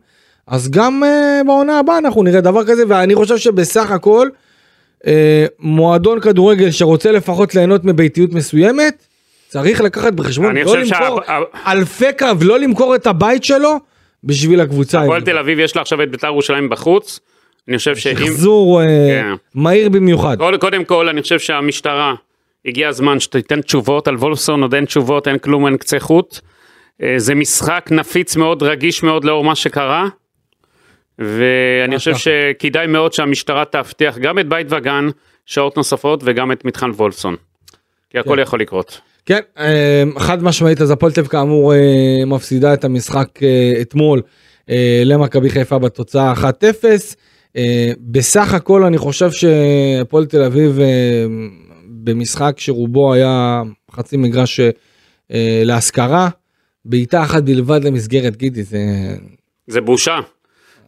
אז 0.47 0.69
גם 0.71 1.03
uh, 1.03 1.47
בעונה 1.47 1.79
הבאה 1.79 1.97
אנחנו 1.97 2.23
נראה 2.23 2.41
דבר 2.41 2.63
כזה, 2.65 2.83
ואני 2.87 3.15
חושב 3.15 3.37
שבסך 3.37 3.91
הכל, 3.91 4.27
uh, 5.03 5.07
מועדון 5.59 6.19
כדורגל 6.19 6.71
שרוצה 6.71 7.11
לפחות 7.11 7.55
ליהנות 7.55 7.85
מביתיות 7.85 8.33
מסוימת, 8.33 9.05
צריך 9.47 9.81
לקחת 9.81 10.13
בחשבון, 10.13 10.57
לא 10.57 10.77
למכור 10.77 10.85
שה- 10.85 11.39
אלפי 11.67 12.13
קו, 12.19 12.25
לא 12.41 12.59
למכור 12.59 12.95
את 12.95 13.07
הבית 13.07 13.43
שלו 13.43 13.75
בשביל 14.23 14.61
הקבוצה. 14.61 15.01
הפועל. 15.01 15.21
תל 15.21 15.37
אביב 15.37 15.59
יש 15.59 15.75
לה 15.75 15.81
עכשיו 15.81 16.03
את 16.03 16.11
בית"ר 16.11 16.27
ירושלים 16.27 16.69
בחוץ. 16.69 17.19
אני 17.69 17.77
חושב 17.77 17.95
שאם... 17.95 18.15
שחזור 18.15 18.81
uh, 18.81 18.85
כן. 18.85 19.31
מהיר 19.55 19.89
במיוחד. 19.89 20.37
קודם- 20.37 20.57
קודם 20.57 20.83
כל, 20.85 21.09
אני 21.09 21.21
חושב 21.21 21.39
שהמשטרה, 21.39 22.13
הגיע 22.65 22.87
הזמן 22.89 23.19
שתיתן 23.19 23.61
תשובות 23.61 24.07
על 24.07 24.15
וולפסון, 24.15 24.61
עוד 24.61 24.73
אין 24.73 24.85
תשובות, 24.85 25.27
אין 25.27 25.37
כלום, 25.37 25.65
אין 25.65 25.77
קצה 25.77 25.99
חוט. 25.99 26.39
אה, 27.03 27.13
זה 27.17 27.35
משחק 27.35 27.89
נפיץ 27.91 28.35
מאוד, 28.35 28.63
רגיש 28.63 29.03
מאוד 29.03 29.23
לאור 29.25 29.43
מה 29.43 29.55
שקרה. 29.55 30.07
ואני 31.19 31.97
חושב. 31.97 32.13
שכדאי 32.15 32.87
מאוד 32.87 33.13
שהמשטרה 33.13 33.63
תבטיח 33.65 34.17
גם 34.17 34.39
את 34.39 34.47
בית 34.49 34.67
וגן 34.69 35.07
שעות 35.45 35.77
נוספות 35.77 36.21
וגם 36.23 36.51
את 36.51 36.65
מתחם 36.65 36.91
וולפסון. 36.95 37.35
כי 38.09 38.19
הכל 38.19 38.35
כן. 38.35 38.41
יכול 38.41 38.61
לקרות. 38.61 39.01
כן, 39.25 39.39
אה, 39.59 40.03
חד 40.19 40.43
משמעית, 40.43 40.81
אז 40.81 40.91
הפועל 40.91 41.11
תל 41.11 41.19
אביב 41.19 41.31
כאמור 41.31 41.73
אה, 41.73 41.79
מפסידה 42.27 42.73
את 42.73 42.83
המשחק 42.83 43.27
אה, 43.43 43.81
אתמול 43.81 44.21
אה, 44.69 45.01
למכבי 45.05 45.49
חיפה 45.49 45.79
בתוצאה 45.79 46.33
1-0. 46.33 46.43
אה, 47.57 47.91
בסך 47.99 48.53
הכל 48.53 48.83
אני 48.83 48.97
חושב 48.97 49.29
שהפועל 49.31 50.25
תל 50.25 50.41
אביב 50.43 50.79
אה, 50.79 50.85
במשחק 52.03 52.53
שרובו 52.57 53.13
היה 53.13 53.61
חצי 53.91 54.17
מגרש 54.17 54.59
אה, 54.59 55.61
להשכרה, 55.65 56.29
בעיטה 56.85 57.23
אחת 57.23 57.43
בלבד 57.43 57.83
למסגרת 57.83 58.35
גידי, 58.37 58.63
זה... 58.63 58.79
זה 59.67 59.81
בושה. 59.81 60.19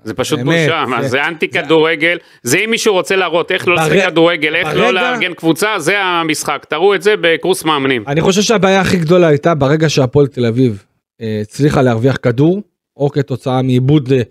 זה 0.03 0.13
פשוט 0.13 0.39
באמת, 0.39 0.69
בושה, 0.69 1.01
זה- 1.01 1.07
זה 1.07 1.27
אנטי 1.27 1.47
כדורגל, 1.47 2.17
זה 2.43 2.57
אם 2.57 2.69
מישהו 2.71 2.93
רוצה 2.93 3.15
להראות 3.15 3.51
איך 3.51 3.67
לא 3.67 3.75
לשחק 3.75 3.89
ברגע- 3.89 4.09
כדורגל, 4.09 4.55
איך 4.55 4.67
ברגע- 4.67 4.77
לא 4.79 4.93
לארגן 4.93 5.33
קבוצה, 5.33 5.79
זה 5.79 5.99
המשחק, 6.03 6.65
תראו 6.69 6.95
את 6.95 7.01
זה 7.01 7.13
בקורס 7.21 7.63
מאמנים. 7.63 8.03
אני 8.07 8.21
חושב 8.21 8.41
שהבעיה 8.41 8.81
הכי 8.81 8.97
גדולה 8.97 9.27
הייתה 9.27 9.55
ברגע 9.55 9.89
שהפועל 9.89 10.27
תל 10.27 10.45
אביב 10.45 10.83
אה, 11.21 11.39
הצליחה 11.41 11.81
להרוויח 11.81 12.17
כדור, 12.21 12.61
או 12.97 13.09
כתוצאה 13.09 13.61
מעיבוד 13.61 14.11
אה, 14.13 14.21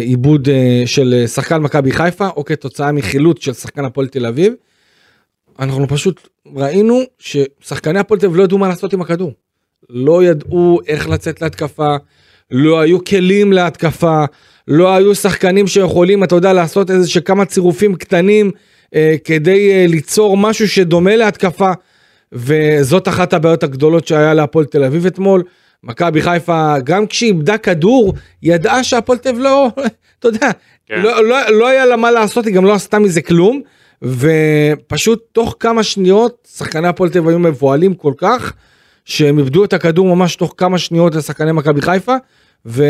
עיבוד 0.00 0.48
אה, 0.48 0.82
של 0.86 1.14
אה, 1.14 1.28
שחקן 1.28 1.58
מכבי 1.58 1.92
חיפה, 1.92 2.28
או 2.36 2.44
כתוצאה 2.44 2.92
מחילוץ 2.92 3.44
של 3.44 3.52
שחקן 3.52 3.84
הפועל 3.84 4.06
תל 4.06 4.26
אביב. 4.26 4.52
אנחנו 5.58 5.88
פשוט 5.88 6.28
ראינו 6.56 7.00
ששחקני 7.18 7.98
הפועל 7.98 8.20
תל 8.20 8.26
אביב 8.26 8.38
לא 8.38 8.44
ידעו 8.44 8.58
מה 8.58 8.68
לעשות 8.68 8.92
עם 8.92 9.00
הכדור. 9.00 9.32
לא 9.90 10.24
ידעו 10.24 10.80
איך 10.86 11.08
לצאת 11.08 11.42
להתקפה, 11.42 11.96
לא 12.50 12.80
היו 12.80 13.04
כלים 13.04 13.52
להתקפה, 13.52 14.24
לא 14.68 14.94
היו 14.94 15.14
שחקנים 15.14 15.66
שיכולים, 15.66 16.24
אתה 16.24 16.34
יודע, 16.34 16.52
לעשות 16.52 16.90
איזה 16.90 17.08
שכמה 17.08 17.44
צירופים 17.44 17.94
קטנים 17.94 18.50
אה, 18.94 19.16
כדי 19.24 19.70
אה, 19.72 19.86
ליצור 19.88 20.36
משהו 20.36 20.68
שדומה 20.68 21.16
להתקפה. 21.16 21.72
וזאת 22.32 23.08
אחת 23.08 23.32
הבעיות 23.32 23.62
הגדולות 23.62 24.06
שהיה 24.06 24.34
להפועל 24.34 24.64
תל 24.64 24.84
אביב 24.84 25.06
אתמול. 25.06 25.42
מכבי 25.86 26.22
חיפה, 26.22 26.74
גם 26.84 27.06
כשהיא 27.06 27.28
איבדה 27.28 27.58
כדור, 27.58 28.14
ידעה 28.42 28.84
שהפועל 28.84 29.18
תל 29.18 29.28
אביב 29.28 29.42
לא, 29.42 29.70
אתה 30.18 30.28
יודע, 30.28 30.50
כן. 30.86 31.00
לא, 31.02 31.24
לא, 31.24 31.50
לא 31.50 31.68
היה 31.68 31.86
לה 31.86 31.96
מה 31.96 32.10
לעשות, 32.10 32.46
היא 32.46 32.54
גם 32.54 32.64
לא 32.64 32.74
עשתה 32.74 32.98
מזה 32.98 33.22
כלום. 33.22 33.60
ופשוט 34.02 35.24
תוך 35.32 35.56
כמה 35.60 35.82
שניות, 35.82 36.48
שחקני 36.56 36.88
הפועל 36.88 37.10
תל 37.10 37.18
אביב 37.18 37.28
היו 37.28 37.38
מבוהלים 37.38 37.94
כל 37.94 38.12
כך, 38.16 38.52
שהם 39.04 39.38
איבדו 39.38 39.64
את 39.64 39.72
הכדור 39.72 40.16
ממש 40.16 40.36
תוך 40.36 40.54
כמה 40.56 40.78
שניות 40.78 41.14
לשחקני 41.14 41.52
מכבי 41.52 41.82
חיפה. 41.82 42.14
ו, 42.66 42.84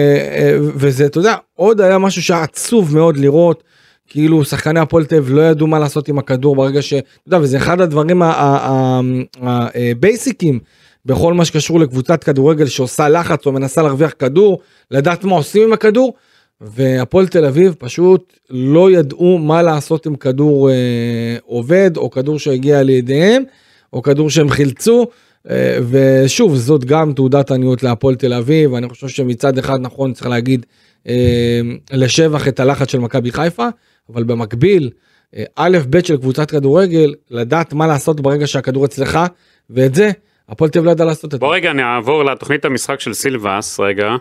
וזה, 0.60 1.06
אתה 1.06 1.18
יודע, 1.18 1.36
עוד 1.54 1.80
היה 1.80 1.98
משהו 1.98 2.22
שהיה 2.22 2.42
עצוב 2.42 2.94
מאוד 2.94 3.16
לראות, 3.16 3.62
כאילו 4.08 4.44
שחקני 4.44 4.80
הפועל 4.80 5.04
תל 5.04 5.14
אביב 5.16 5.34
לא 5.34 5.42
ידעו 5.42 5.66
מה 5.66 5.78
לעשות 5.78 6.08
עם 6.08 6.18
הכדור 6.18 6.56
ברגע 6.56 6.82
ש... 6.82 6.92
אתה 6.92 7.04
יודע, 7.26 7.38
וזה 7.40 7.56
אחד 7.56 7.80
הדברים 7.80 8.22
הבייסיקים 9.42 10.58
בכל 11.06 11.34
מה 11.34 11.44
שקשור 11.44 11.80
לקבוצת 11.80 12.24
כדורגל 12.24 12.66
שעושה 12.66 13.08
לחץ 13.08 13.46
או 13.46 13.52
מנסה 13.52 13.82
להרוויח 13.82 14.14
כדור, 14.18 14.58
לדעת 14.90 15.24
מה 15.24 15.32
עושים 15.32 15.62
עם 15.62 15.72
הכדור, 15.72 16.14
והפועל 16.60 17.26
תל 17.28 17.44
אביב 17.44 17.74
פשוט 17.78 18.38
לא 18.50 18.90
ידעו 18.90 19.38
מה 19.38 19.62
לעשות 19.62 20.06
עם 20.06 20.16
כדור 20.16 20.70
אה, 20.70 20.74
עובד 21.44 21.90
או 21.96 22.10
כדור 22.10 22.38
שהגיע 22.38 22.82
לידיהם 22.82 23.42
או 23.92 24.02
כדור 24.02 24.30
שהם 24.30 24.50
חילצו. 24.50 25.06
אה, 25.50 25.78
ושוב 25.90 26.56
זאת 26.56 26.84
גם 26.84 27.12
תעודת 27.12 27.50
עניות 27.50 27.82
להפועל 27.82 28.14
תל 28.14 28.32
אביב 28.32 28.74
אני 28.74 28.88
חושב 28.88 29.08
שמצד 29.08 29.58
אחד 29.58 29.80
נכון 29.80 30.12
צריך 30.12 30.26
להגיד 30.26 30.66
אה, 31.08 31.60
לשבח 31.92 32.48
את 32.48 32.60
הלחץ 32.60 32.90
של 32.90 32.98
מכבי 32.98 33.32
חיפה 33.32 33.68
אבל 34.12 34.24
במקביל 34.24 34.90
אה, 35.36 35.44
א' 35.56 35.78
ב' 35.90 36.04
של 36.04 36.16
קבוצת 36.16 36.50
כדורגל 36.50 37.14
לדעת 37.30 37.72
מה 37.72 37.86
לעשות 37.86 38.20
ברגע 38.20 38.46
שהכדור 38.46 38.84
אצלך 38.84 39.18
ואת 39.70 39.94
זה 39.94 40.10
הפועל 40.48 40.70
תל 40.70 40.78
אביב 40.78 40.86
לא 40.86 40.92
ידע 40.92 41.04
לעשות 41.04 41.24
את 41.24 41.30
זה. 41.30 41.38
בוא 41.38 41.54
רגע 41.54 41.72
נעבור 41.72 42.24
לתוכנית 42.24 42.64
המשחק 42.64 43.00
של 43.00 43.14
סילבס 43.14 43.80
רגע. 43.80 44.16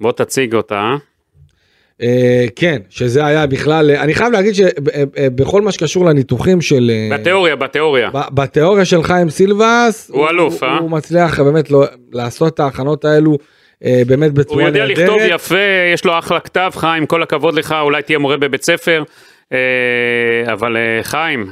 בוא 0.00 0.12
תציג 0.12 0.54
אותה. 0.54 0.96
אה, 2.02 2.44
כן, 2.56 2.78
שזה 2.88 3.26
היה 3.26 3.46
בכלל, 3.46 3.90
אני 3.90 4.14
חייב 4.14 4.32
להגיד 4.32 4.54
שבכל 4.54 5.62
מה 5.62 5.72
שקשור 5.72 6.04
לניתוחים 6.04 6.60
של... 6.60 6.90
אה, 6.90 7.18
בתיאוריה, 7.18 7.56
בתיאוריה. 7.56 8.10
בתיאוריה 8.30 8.84
של 8.84 9.02
חיים 9.02 9.30
סילבס, 9.30 10.10
הוא 10.12 10.28
אלוף, 10.28 10.62
אה? 10.62 10.78
הוא 10.78 10.90
מצליח 10.90 11.40
באמת 11.40 11.70
לא, 11.70 11.84
לעשות 12.12 12.54
את 12.54 12.60
ההכנות 12.60 13.04
האלו. 13.04 13.38
אה, 13.84 14.02
באמת 14.06 14.32
בצורה 14.32 14.64
נהדרת. 14.64 14.82
הוא 14.82 14.90
יודע 14.90 15.02
לכתוב 15.04 15.20
יפה, 15.34 15.56
יש 15.94 16.04
לו 16.04 16.18
אחלה 16.18 16.40
כתב, 16.40 16.70
חיים, 16.74 17.06
כל 17.06 17.22
הכבוד 17.22 17.54
לך, 17.54 17.74
אולי 17.80 18.02
תהיה 18.02 18.18
מורה 18.18 18.36
בבית 18.36 18.62
ספר. 18.62 19.02
אבל 20.52 20.76
חיים, 21.02 21.46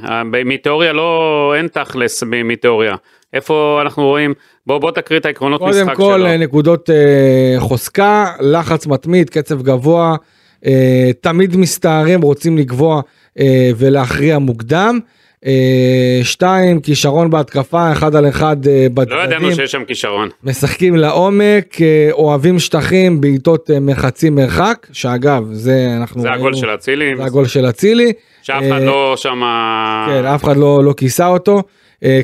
מתיאוריה 0.44 0.92
לא, 0.92 1.52
אין 1.56 1.68
תכלס 1.68 2.22
מתיאוריה. 2.22 2.94
איפה 3.36 3.78
אנחנו 3.82 4.02
רואים, 4.02 4.34
בוא 4.66 4.78
בוא 4.78 4.90
תקריא 4.90 5.20
את 5.20 5.26
העקרונות 5.26 5.62
משחק 5.62 5.84
שלו. 5.84 5.94
קודם 5.94 6.20
כל 6.20 6.36
נקודות 6.36 6.90
חוזקה, 7.58 8.32
לחץ 8.40 8.86
מתמיד, 8.86 9.30
קצב 9.30 9.62
גבוה. 9.62 10.16
אה, 10.66 11.10
תמיד 11.20 11.56
מסתערים, 11.56 12.22
רוצים 12.22 12.58
לקבוע 12.58 13.00
אה, 13.38 13.70
ולהכריע 13.76 14.38
מוקדם. 14.38 14.98
אה, 15.46 16.20
שתיים, 16.22 16.80
כישרון 16.80 17.30
בהתקפה, 17.30 17.92
אחד 17.92 18.16
על 18.16 18.28
אחד 18.28 18.56
בצדדים. 18.94 19.18
לא 19.18 19.22
ידענו 19.22 19.52
שיש 19.54 19.72
שם 19.72 19.84
כישרון. 19.84 20.28
משחקים 20.44 20.96
לעומק, 20.96 21.76
אוהבים 22.12 22.58
שטחים, 22.58 23.20
בעיטות 23.20 23.70
מחצי 23.80 24.30
מרחק, 24.30 24.86
שאגב, 24.92 25.44
זה 25.52 25.94
אנחנו... 26.00 26.22
זה 26.22 26.32
הגול 26.32 26.54
של 26.54 26.74
אצילי. 26.74 27.16
זה 27.16 27.24
הגול 27.24 27.46
של 27.46 27.68
אצילי. 27.68 28.12
שאף 28.42 28.62
אחד 28.68 28.82
לא 28.82 29.14
שם... 29.16 29.40
כן, 30.06 30.24
אף 30.24 30.44
אחד 30.44 30.56
לא, 30.56 30.84
לא 30.84 30.94
כיסה 30.96 31.26
אותו. 31.26 31.62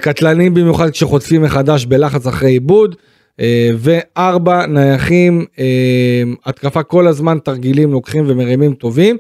קטלנים 0.00 0.55
במיוחד 0.55 0.91
כשחוטפים 0.91 1.43
מחדש 1.43 1.85
בלחץ 1.85 2.26
אחרי 2.26 2.50
עיבוד. 2.50 2.97
אה, 3.41 3.71
וארבע 3.79 4.67
נייחים, 4.67 5.45
אה, 5.59 6.23
התקפה 6.47 6.83
כל 6.83 7.07
הזמן, 7.07 7.38
תרגילים 7.38 7.93
לוקחים 7.93 8.25
ומרימים 8.29 8.75
טובים. 8.75 9.17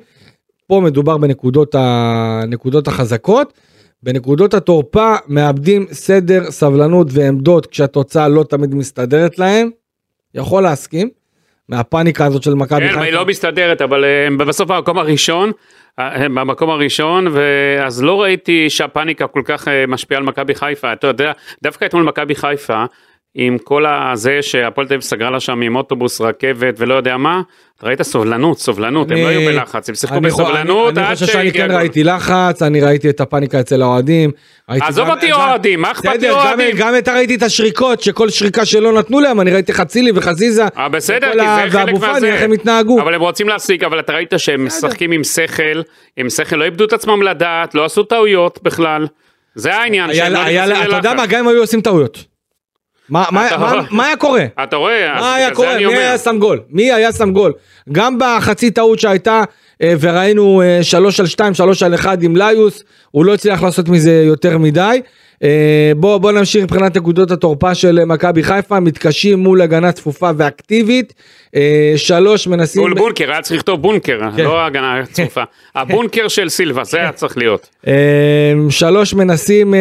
פה 0.66 0.80
מדובר 0.84 1.18
בנקודות 1.18 1.74
הנקודות 1.78 2.88
החזקות. 2.88 3.52
בנקודות 4.02 4.54
התורפה 4.54 5.14
מאבדים 5.28 5.86
סדר, 5.92 6.50
סבלנות 6.50 7.06
ועמדות 7.10 7.66
כשהתוצאה 7.66 8.28
לא 8.28 8.44
תמיד 8.44 8.74
מסתדרת 8.74 9.38
להם. 9.38 9.70
יכול 10.34 10.62
להסכים. 10.62 11.08
מהפאניקה 11.72 12.24
הזאת 12.24 12.42
של 12.42 12.54
מכבי 12.54 12.80
חיפה. 12.80 12.94
כן, 12.94 13.02
היא 13.02 13.12
לא 13.12 13.26
מסתדרת, 13.26 13.82
אבל 13.82 14.04
אה, 14.04 14.26
הם 14.26 14.38
בסוף 14.38 14.70
במקום 14.70 14.98
הראשון, 14.98 15.52
הם 15.98 16.34
במקום 16.34 16.70
הראשון, 16.70 17.26
ואז 17.32 18.02
לא 18.02 18.22
ראיתי 18.22 18.70
שהפאניקה 18.70 19.26
כל 19.26 19.42
כך 19.44 19.68
משפיעה 19.88 20.18
על 20.20 20.26
מכבי 20.26 20.54
חיפה. 20.54 20.92
אתה 20.92 21.06
יודע, 21.06 21.32
דווקא 21.62 21.84
אתמול 21.84 22.02
מכבי 22.02 22.34
חיפה, 22.34 22.84
עם 23.34 23.58
כל 23.58 23.84
הזה 23.86 24.38
שהפועל 24.42 24.86
תל 24.86 24.94
אביב 24.94 25.02
סגרה 25.02 25.30
לה 25.30 25.40
שם 25.40 25.60
עם 25.60 25.76
אוטובוס, 25.76 26.20
רכבת 26.20 26.74
ולא 26.78 26.94
יודע 26.94 27.16
מה, 27.16 27.40
ראית 27.82 28.02
סובלנות, 28.02 28.58
סובלנות, 28.58 29.12
אני, 29.12 29.20
הם 29.20 29.26
לא 29.26 29.30
היו 29.30 29.50
בלחץ, 29.50 29.88
הם 29.88 29.94
שיחקו 29.94 30.20
בסובלנות 30.20 30.98
אני, 30.98 31.06
אני 31.06 31.14
חושב 31.14 31.26
שאני 31.26 31.52
כן 31.52 31.70
ראיתי 31.70 32.04
לחץ, 32.04 32.62
אני 32.62 32.80
ראיתי 32.80 33.10
את 33.10 33.20
הפאניקה 33.20 33.60
אצל 33.60 33.82
האוהדים. 33.82 34.30
עזוב 34.68 35.08
אותי 35.08 35.32
אוהדים, 35.32 35.80
מה 35.80 35.90
אכפת 35.90 36.22
לי 36.22 36.30
אוהדים? 36.30 36.76
גם 36.76 36.94
אתה 36.98 37.14
ראיתי 37.14 37.34
את 37.34 37.42
השריקות, 37.42 38.00
שכל 38.00 38.30
שריקה 38.30 38.64
שלא 38.64 38.92
נתנו 38.92 39.20
להם, 39.20 39.40
אני 39.40 39.50
ראיתי 39.50 39.72
חצילי 39.72 40.10
וחזיזה. 40.14 40.64
אה, 40.76 40.88
בסדר, 40.88 41.32
כי 41.32 41.38
זה 41.38 41.78
חלק 41.78 41.94
מהזה. 42.00 42.32
איך 42.32 42.42
הם 42.42 42.52
התנהגו. 42.52 43.00
אבל 43.00 43.14
הם 43.14 43.20
רוצים 43.20 43.48
להסיק, 43.48 43.84
אבל 43.84 44.00
אתה 44.00 44.12
ראית 44.12 44.32
שהם 44.36 44.66
משחקים 44.66 45.12
עם 45.12 45.24
שכל, 45.24 45.82
עם 46.16 46.30
שכל, 46.30 46.56
לא 46.56 46.64
איבדו 46.64 46.84
את 46.84 46.92
עצמם 46.92 47.22
לדעת, 47.22 47.74
לא 47.74 47.84
עשו 47.84 48.02
טעויות 48.02 48.58
בכלל. 48.62 49.06
זה 49.54 49.74
העניין. 49.74 50.10
לא 50.30 50.42
אתה 50.84 50.96
יודע 50.96 51.14
מה, 51.14 51.26
גם 51.26 51.40
אם 51.40 51.48
היו 51.48 51.60
עושים 51.60 51.80
טעויות. 51.80 52.31
מה, 53.12 53.24
מה, 53.30 53.48
מה, 53.58 53.72
מה 53.90 54.06
היה 54.06 54.16
קורה? 54.16 54.44
אתה 54.62 54.76
רואה, 54.76 55.14
מה 55.20 55.34
היה 55.34 55.54
קורה? 55.54 55.76
מי 55.76 55.96
היה 55.96 56.18
שם 56.18 56.38
גול? 56.38 56.60
מי 56.70 56.92
היה 56.92 57.12
שם 57.12 57.32
גול? 57.32 57.52
גם 57.92 58.18
בחצי 58.18 58.70
טעות 58.70 58.98
שהייתה 58.98 59.42
אה, 59.82 59.94
וראינו 60.00 60.62
3 60.82 61.20
אה, 61.20 61.24
על 61.24 61.28
2, 61.28 61.54
3 61.54 61.82
על 61.82 61.94
1 61.94 62.18
עם 62.22 62.36
ליוס, 62.36 62.84
הוא 63.10 63.24
לא 63.24 63.34
הצליח 63.34 63.62
לעשות 63.62 63.88
מזה 63.88 64.22
יותר 64.26 64.58
מדי. 64.58 65.00
אה, 65.42 65.92
בוא, 65.96 66.18
בוא 66.18 66.32
נמשיך 66.32 66.64
מבחינת 66.64 66.96
נקודות 66.96 67.30
התורפה 67.30 67.74
של 67.74 68.04
מכבי 68.04 68.42
חיפה, 68.42 68.80
מתקשים 68.80 69.38
מול 69.38 69.60
הגנה 69.60 69.92
צפופה 69.92 70.30
ואקטיבית. 70.36 71.14
אה, 71.56 71.92
שלוש 71.96 72.46
מנסים... 72.46 72.82
מול 72.82 72.94
בונקר, 72.94 73.30
היה 73.30 73.42
צריך 73.42 73.56
לכתוב 73.56 73.82
בונקר, 73.82 74.20
כן. 74.36 74.44
לא 74.44 74.66
הגנה 74.66 75.02
צפופה. 75.12 75.42
הבונקר 75.74 76.28
של 76.28 76.48
סילבה, 76.48 76.84
זה 76.84 76.98
היה 76.98 77.12
צריך 77.12 77.38
להיות. 77.38 77.68
אה, 77.86 78.52
שלוש 78.70 79.14
מנסים 79.14 79.74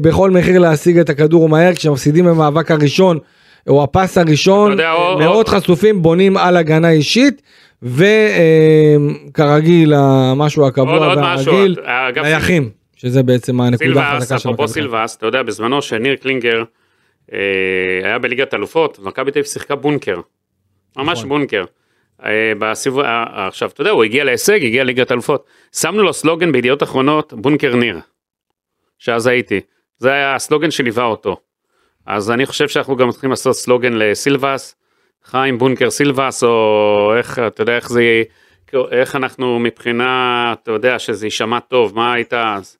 בכל 0.00 0.30
מחיר 0.30 0.58
להשיג 0.58 0.98
את 0.98 1.10
הכדור 1.10 1.48
מהר, 1.48 1.74
כשמפסידים 1.74 2.24
במאבק 2.24 2.70
הראשון, 2.70 3.18
או 3.68 3.82
הפס 3.82 4.18
הראשון, 4.18 4.70
יודע, 4.70 4.92
מאוד 5.18 5.46
או... 5.46 5.50
חשופים, 5.50 6.02
בונים 6.02 6.36
על 6.36 6.56
הגנה 6.56 6.90
אישית. 6.90 7.42
וכרגיל, 9.32 9.94
המשהו 9.94 10.66
הקבוע 10.66 10.98
והרגיל, 10.98 11.76
נייחים. 12.22 12.70
שזה 12.98 13.22
בעצם 13.22 13.60
הנקודה 13.60 14.12
החזקה 14.12 14.38
של 14.38 14.48
מכבי 14.48 14.62
חיפה. 14.62 14.72
סילבס, 14.72 15.16
אתה 15.16 15.26
יודע, 15.26 15.42
בזמנו 15.42 15.82
שניר 15.82 16.16
קלינגר 16.16 16.64
אה, 17.32 17.38
היה 18.04 18.18
בליגת 18.18 18.54
אלופות, 18.54 18.98
מכבי 18.98 19.30
תל 19.30 19.38
אביב 19.38 19.44
שיחקה 19.44 19.74
בונקר. 19.74 20.20
ממש 20.96 21.18
נכון. 21.18 21.28
בונקר. 21.28 21.64
אה, 22.24 22.52
בסיבוב, 22.58 23.00
אה, 23.00 23.46
עכשיו, 23.46 23.68
אתה 23.68 23.80
יודע, 23.80 23.90
הוא 23.90 24.04
הגיע 24.04 24.24
להישג, 24.24 24.64
הגיע 24.64 24.84
לליגת 24.84 25.12
אלופות. 25.12 25.46
שמנו 25.72 26.02
לו 26.02 26.12
סלוגן 26.12 26.52
בידיעות 26.52 26.82
אחרונות, 26.82 27.32
בונקר 27.32 27.76
ניר. 27.76 27.98
שאז 28.98 29.26
הייתי. 29.26 29.60
זה 29.98 30.12
היה 30.12 30.34
הסלוגן 30.34 30.70
שליווה 30.70 31.04
אותו. 31.04 31.36
אז 32.06 32.30
אני 32.30 32.46
חושב 32.46 32.68
שאנחנו 32.68 32.96
גם 32.96 33.10
צריכים 33.10 33.30
לעשות 33.30 33.56
סלוגן 33.56 33.92
לסילבס, 33.92 34.76
חיים 35.24 35.58
בונקר 35.58 35.90
סילבס, 35.90 36.44
או 36.44 37.12
איך, 37.16 37.38
אתה 37.38 37.62
יודע, 37.62 37.76
איך 37.76 37.88
זה, 37.88 38.22
איך 38.90 39.16
אנחנו 39.16 39.58
מבחינה, 39.58 40.52
אתה 40.52 40.70
יודע, 40.70 40.98
שזה 40.98 41.26
יישמע 41.26 41.60
טוב, 41.60 41.94
מה 41.94 42.12
הייתה 42.12 42.54
אז? 42.54 42.78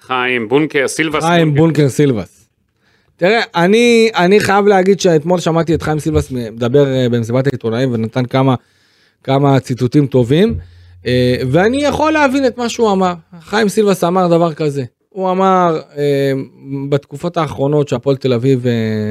חיים 0.00 0.48
בונקר 0.48 0.88
סילבס. 0.88 1.24
חיים 1.24 1.54
בונקר, 1.54 1.88
סילבס. 1.88 2.48
תראה, 3.16 3.42
אני, 3.54 4.10
אני 4.16 4.40
חייב 4.40 4.66
להגיד 4.66 5.00
שאתמול 5.00 5.40
שמעתי 5.40 5.74
את 5.74 5.82
חיים 5.82 5.98
סילבס 5.98 6.30
מדבר 6.30 6.94
אה, 6.94 7.08
במסיבת 7.08 7.46
העיתונאים 7.46 7.92
ונתן 7.92 8.24
כמה, 8.24 8.54
כמה 9.24 9.60
ציטוטים 9.60 10.06
טובים, 10.06 10.54
אה, 11.06 11.36
ואני 11.50 11.84
יכול 11.84 12.12
להבין 12.12 12.46
את 12.46 12.58
מה 12.58 12.68
שהוא 12.68 12.92
אמר. 12.92 13.14
חיים 13.40 13.68
סילבס 13.68 14.04
אמר 14.04 14.28
דבר 14.28 14.54
כזה, 14.54 14.84
הוא 15.08 15.30
אמר 15.30 15.80
אה, 15.96 16.32
בתקופות 16.88 17.36
האחרונות 17.36 17.88
שהפועל 17.88 18.16
תל 18.16 18.32
אביב, 18.32 18.66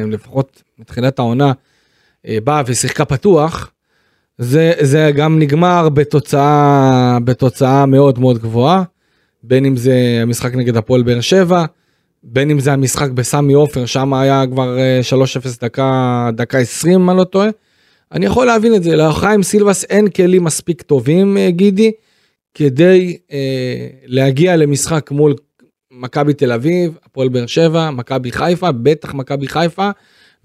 לפחות 0.07 0.63
מתחילת 0.79 1.19
העונה, 1.19 1.51
באה 2.43 2.61
ושיחקה 2.65 3.05
פתוח, 3.05 3.71
זה, 4.37 4.73
זה 4.81 5.11
גם 5.15 5.39
נגמר 5.39 5.89
בתוצאה, 5.89 7.17
בתוצאה 7.23 7.85
מאוד 7.85 8.19
מאוד 8.19 8.37
גבוהה. 8.37 8.83
בין 9.47 9.65
אם 9.65 9.77
זה 9.77 10.19
המשחק 10.21 10.55
נגד 10.55 10.77
הפועל 10.77 11.03
באר 11.03 11.21
שבע, 11.21 11.65
בין 12.23 12.51
אם 12.51 12.59
זה 12.59 12.73
המשחק 12.73 13.09
בסמי 13.09 13.53
עופר, 13.53 13.85
שם 13.85 14.13
היה 14.13 14.43
כבר 14.51 14.77
3-0 15.11 15.45
אה, 15.45 15.51
דקה, 15.61 16.29
דקה 16.33 16.57
20 16.57 17.01
אם 17.01 17.09
אני 17.09 17.17
לא 17.17 17.23
טועה. 17.23 17.49
אני 18.11 18.25
יכול 18.25 18.45
להבין 18.45 18.75
את 18.75 18.83
זה, 18.83 18.95
לחיים 18.95 19.43
סילבס 19.43 19.83
אין 19.83 20.09
כלים 20.09 20.43
מספיק 20.43 20.81
טובים, 20.81 21.37
אה, 21.37 21.51
גידי, 21.51 21.91
כדי 22.53 23.17
אה, 23.31 23.87
להגיע 24.05 24.55
למשחק 24.55 25.11
מול 25.11 25.35
מכבי 25.91 26.33
תל 26.33 26.51
אביב, 26.51 26.97
הפועל 27.05 27.29
באר 27.29 27.45
שבע, 27.45 27.91
מכבי 27.91 28.31
חיפה, 28.31 28.71
בטח 28.71 29.13
מכבי 29.13 29.47
חיפה, 29.47 29.89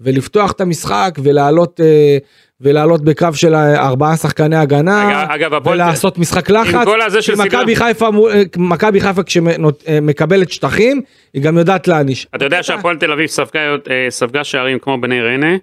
ולפתוח 0.01 0.51
את 0.51 0.61
המשחק 0.61 1.19
ולעלות 1.23 1.79
אה, 1.83 2.17
ולעלות 2.61 3.03
בקו 3.03 3.27
של 3.33 3.55
ארבעה 3.55 4.17
שחקני 4.17 4.55
הגנה, 4.55 5.25
אגב, 5.29 5.67
ולעשות 5.67 6.17
משחק 6.17 6.49
לחץ, 6.49 6.87
כי 7.25 7.31
מכבי 7.37 7.75
חיפה, 7.75 8.09
מכבי 8.57 9.01
חיפה 9.01 9.23
כשמקבלת 9.23 10.51
שטחים, 10.51 11.01
היא 11.33 11.43
גם 11.43 11.57
יודעת 11.57 11.87
להעניש. 11.87 12.27
אתה 12.35 12.45
יודע 12.45 12.63
שהפועל 12.63 12.97
תל 12.97 13.11
אביב 13.11 13.27
ספגה, 13.27 13.59
אה, 13.59 14.05
ספגה 14.09 14.43
שערים 14.43 14.79
כמו 14.79 15.01
בני 15.01 15.21
ריינה, 15.21 15.55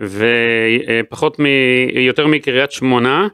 ופחות 0.00 1.40
מ... 1.40 1.46
יותר 1.96 2.26
מקריית 2.26 2.72
שמונה, 2.72 3.28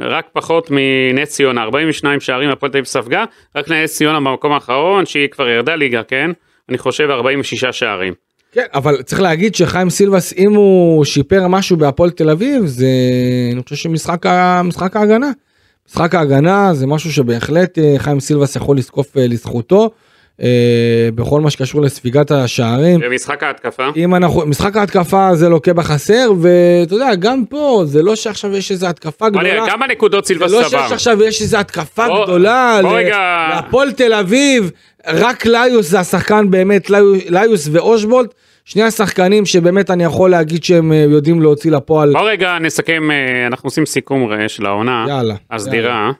רק 0.00 0.26
פחות 0.32 0.70
מנס 0.70 1.30
ציונה, 1.30 1.62
42 1.62 2.20
שערים 2.20 2.50
הפועל 2.50 2.72
תל 2.72 2.78
אביב 2.78 2.86
ספגה, 2.86 3.24
רק 3.56 3.68
נס 3.68 3.96
ציונה 3.96 4.20
במקום 4.20 4.52
האחרון, 4.52 5.06
שהיא 5.06 5.28
כבר 5.28 5.48
ירדה 5.48 5.74
ליגה, 5.74 6.02
כן? 6.02 6.30
אני 6.68 6.78
חושב 6.78 7.10
46 7.10 7.64
שערים. 7.64 8.27
כן, 8.58 8.66
אבל 8.74 9.02
צריך 9.02 9.20
להגיד 9.20 9.54
שחיים 9.54 9.90
סילבס, 9.90 10.34
אם 10.38 10.54
הוא 10.54 11.04
שיפר 11.04 11.48
משהו 11.48 11.76
בהפועל 11.76 12.10
תל 12.10 12.30
אביב, 12.30 12.66
זה, 12.66 12.86
אני 13.52 13.62
חושב 13.62 13.76
שמשחק 13.76 14.26
משחק 14.64 14.96
ההגנה. 14.96 15.30
משחק 15.88 16.14
ההגנה 16.14 16.74
זה 16.74 16.86
משהו 16.86 17.12
שבהחלט 17.12 17.78
אה, 17.78 17.94
חיים 17.98 18.20
סילבס 18.20 18.56
יכול 18.56 18.76
לזקוף 18.78 19.16
אה, 19.16 19.26
לזכותו, 19.26 19.90
אה, 20.42 20.48
בכל 21.14 21.40
מה 21.40 21.50
שקשור 21.50 21.82
לספיגת 21.82 22.30
השערים. 22.30 23.00
במשחק 23.00 23.42
ההתקפה, 23.42 23.82
אם 23.96 24.14
אנחנו, 24.14 24.46
משחק 24.46 24.76
ההתקפה 24.76 25.30
זה 25.34 25.48
לוקה 25.48 25.72
בחסר, 25.72 26.32
ואתה 26.40 26.94
יודע, 26.94 27.14
גם 27.14 27.44
פה, 27.44 27.82
זה 27.86 28.02
לא 28.02 28.16
שעכשיו 28.16 28.56
יש 28.56 28.70
איזו 28.70 28.86
התקפה 28.86 29.28
גדולה. 29.28 29.66
כמה 29.66 29.86
נקודות 29.86 30.24
זה 30.24 30.28
סילבס 30.28 30.50
לא 30.52 30.58
צבר? 30.68 30.82
שיש 30.82 30.92
עכשיו 30.92 31.22
יש 31.22 31.42
איזו 31.42 31.56
התקפה 31.58 32.06
בוא- 32.08 32.24
גדולה 32.24 32.78
בוא. 32.82 32.98
להפועל 33.00 33.92
תל 33.92 34.12
אביב, 34.14 34.70
רק 35.06 35.46
ליוס 35.46 35.86
זה 35.90 36.00
השחקן 36.00 36.50
באמת, 36.50 36.90
ליוס 37.28 37.68
ואושבולט, 37.72 38.34
שני 38.68 38.82
השחקנים 38.82 39.46
שבאמת 39.46 39.90
אני 39.90 40.04
יכול 40.04 40.30
להגיד 40.30 40.64
שהם 40.64 40.92
אה, 40.92 40.96
יודעים 40.96 41.42
להוציא 41.42 41.70
לפועל. 41.70 42.12
בוא 42.12 42.30
רגע 42.30 42.58
נסכם, 42.58 43.10
אה, 43.10 43.46
אנחנו 43.46 43.66
עושים 43.66 43.86
סיכום 43.86 44.30
של 44.48 44.66
העונה, 44.66 45.06
יאללה. 45.08 45.34
הסדירה. 45.50 46.12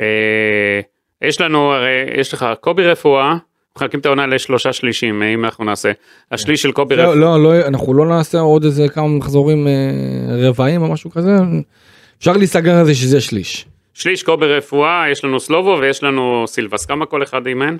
אה, 0.00 0.80
יש 1.22 1.40
לנו, 1.40 1.72
הרי 1.72 2.20
יש 2.20 2.34
לך 2.34 2.46
קובי 2.60 2.86
רפואה, 2.86 3.36
מחלקים 3.76 4.00
את 4.00 4.06
העונה 4.06 4.26
לשלושה 4.26 4.72
שלישים, 4.72 5.22
אה, 5.22 5.34
אם 5.34 5.44
אנחנו 5.44 5.64
נעשה. 5.64 5.92
השליש 6.32 6.62
של 6.62 6.72
קובי 6.72 6.96
לא, 6.96 7.02
רפואה, 7.02 7.16
לא, 7.16 7.42
לא, 7.42 7.66
אנחנו 7.66 7.94
לא 7.94 8.06
נעשה 8.06 8.38
עוד 8.38 8.64
איזה 8.64 8.88
כמה 8.88 9.08
מחזורים 9.08 9.66
רבעים 10.28 10.82
או 10.82 10.92
משהו 10.92 11.10
כזה. 11.10 11.36
אפשר 12.18 12.32
להיסגר 12.32 12.74
על 12.74 12.84
זה 12.84 12.94
שזה 12.94 13.20
שליש. 13.20 13.66
שליש 13.94 14.22
קובי 14.22 14.46
רפואה, 14.46 15.04
יש 15.10 15.24
לנו 15.24 15.40
סלובו 15.40 15.78
ויש 15.80 16.02
לנו 16.02 16.44
סילבס, 16.46 16.86
כמה 16.86 17.06
כל 17.06 17.22
אחד 17.22 17.46
אימן? 17.46 17.76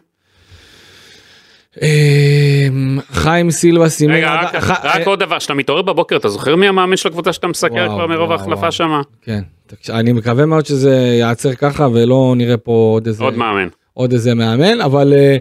אה, 1.83 2.69
חיים 3.13 3.51
סילבה 3.51 3.89
סימן... 3.89 4.15
רגע, 4.15 4.35
רק, 4.35 4.55
רק 4.85 5.07
עוד 5.07 5.19
דבר, 5.19 5.39
כשאתה 5.39 5.55
מתעורר 5.55 5.83
בבוקר, 5.83 6.17
אתה 6.17 6.29
זוכר 6.29 6.57
מי 6.57 6.69
המאמן 6.69 6.97
של 6.97 7.09
הקבוצה 7.09 7.33
שאתה 7.33 7.47
מסקר 7.47 7.89
כבר 7.89 8.07
מרוב 8.07 8.33
ההחלפה. 8.33 8.71
שמה? 8.71 9.03
כן, 9.23 9.43
אני 9.91 10.13
מקווה 10.13 10.47
מאוד 10.47 10.67
שזה 10.67 10.97
ייעצר 10.97 11.55
ככה 11.55 11.89
ולא 11.93 12.35
נראה 12.37 12.57
פה 12.57 12.91
עוד 12.95 13.07
איזה... 13.07 13.25
עוד 13.25 13.37
מאמן. 13.37 13.69
עוד 13.95 14.13
איזה 14.13 14.35
מאמן, 14.35 14.81
אבל 14.81 15.13
אה, 15.13 15.37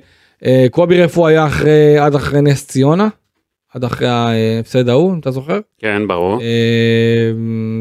אה, 0.45 0.65
קובי 0.71 1.03
רפו 1.03 1.27
היה 1.27 1.47
אחרי, 1.47 1.97
עד 1.97 2.15
אחרי 2.15 2.41
נס 2.41 2.67
ציונה, 2.67 3.07
עד 3.73 3.83
אחרי 3.83 4.07
ההפסד 4.07 4.89
ההוא, 4.89 5.15
אתה 5.19 5.31
זוכר? 5.31 5.59
כן, 5.79 6.07
ברור. 6.07 6.41
אה, 6.41 7.31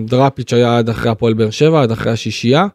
דראפיץ' 0.07 0.53
היה 0.53 0.79
עד 0.79 0.89
אחרי 0.89 1.11
הפועל 1.11 1.35
באר 1.35 1.51
שבע, 1.51 1.83
עד 1.83 1.91
אחרי 1.91 2.13
השישייה. 2.13 2.67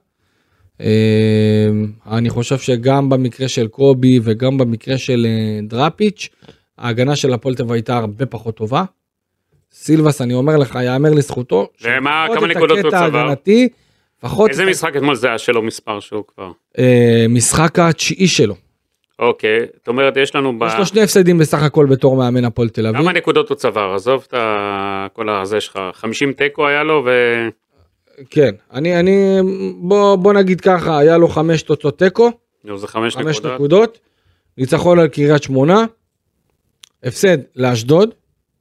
אה, 0.82 1.70
אני 2.12 2.30
חושב 2.30 2.58
שגם 2.58 3.10
במקרה 3.10 3.48
של 3.48 3.68
קובי 3.68 4.20
וגם 4.24 4.58
במקרה 4.58 4.98
של 4.98 5.26
אה, 5.30 5.60
דראפיץ', 5.64 6.30
ההגנה 6.78 7.16
של 7.16 7.34
הפועל 7.34 7.56
אביב 7.60 7.72
הייתה 7.72 7.98
הרבה 7.98 8.26
פחות 8.26 8.56
טובה. 8.58 8.84
סילבס, 9.72 10.22
אני 10.22 10.34
אומר 10.34 10.58
לך, 10.58 10.80
יאמר 10.86 11.10
לזכותו. 11.10 11.68
ומה, 11.82 12.28
כמה 12.36 12.48
נקודות 12.48 12.80
הוא 12.80 12.92
צבר? 12.92 13.34
לפחות 14.24 14.50
איזה 14.50 14.66
משחק 14.66 14.96
אתמול 14.96 15.16
זה 15.16 15.28
היה 15.28 15.38
שלו 15.38 15.62
מספר 15.62 16.00
שהוא 16.00 16.24
כבר? 16.36 16.52
אה, 16.78 17.26
משחק 17.30 17.80
התשיעי 17.80 18.28
שלו. 18.28 18.56
אוקיי, 19.20 19.60
זאת 19.76 19.88
אומרת, 19.88 20.18
יש 20.18 20.36
לנו. 20.36 20.60
יש 20.68 20.74
לו 20.78 20.86
שני 20.86 21.02
הפסדים 21.02 21.38
בסך 21.38 21.64
הכל 21.64 21.86
בתור 21.86 22.16
מאמן 22.16 22.46
הפועל 22.46 22.70
תל 22.70 22.88
אביב. 22.88 23.02
כמה 23.02 23.14
נקודות 23.14 23.50
הוא 23.50 23.56
צבר? 23.56 23.94
עזוב 23.96 24.28
את 24.34 25.14
כל 25.14 25.30
הזה 25.30 25.62
שלך, 25.62 25.80
50 25.94 26.34
תיקו 26.34 26.68
היה 26.68 26.84
לו 26.84 27.04
ו... 27.06 27.10
כן, 28.30 28.56
אני, 28.74 29.00
אני, 29.00 29.38
בוא, 29.76 30.16
בוא 30.16 30.34
נגיד 30.34 30.62
ככה, 30.62 30.98
היה 30.98 31.18
לו 31.18 31.28
חמש 31.28 31.62
תוצאות 31.62 32.00
תיקו, 32.00 32.32
זה 32.76 32.88
חמש 32.88 33.16
חמש 33.16 33.38
נקודות. 33.38 33.54
נקודות, 33.54 34.00
ניצחון 34.58 35.00
על 35.00 35.08
קריית 35.08 35.44
שמונה, 35.44 35.86
הפסד 37.04 37.38
לאשדוד, 37.56 38.14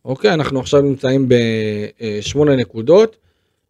אוקיי, 0.05 0.35
אנחנו 0.35 0.61
עכשיו 0.61 0.81
נמצאים 0.81 1.29
בשמונה 1.29 2.57
נקודות, 2.57 3.17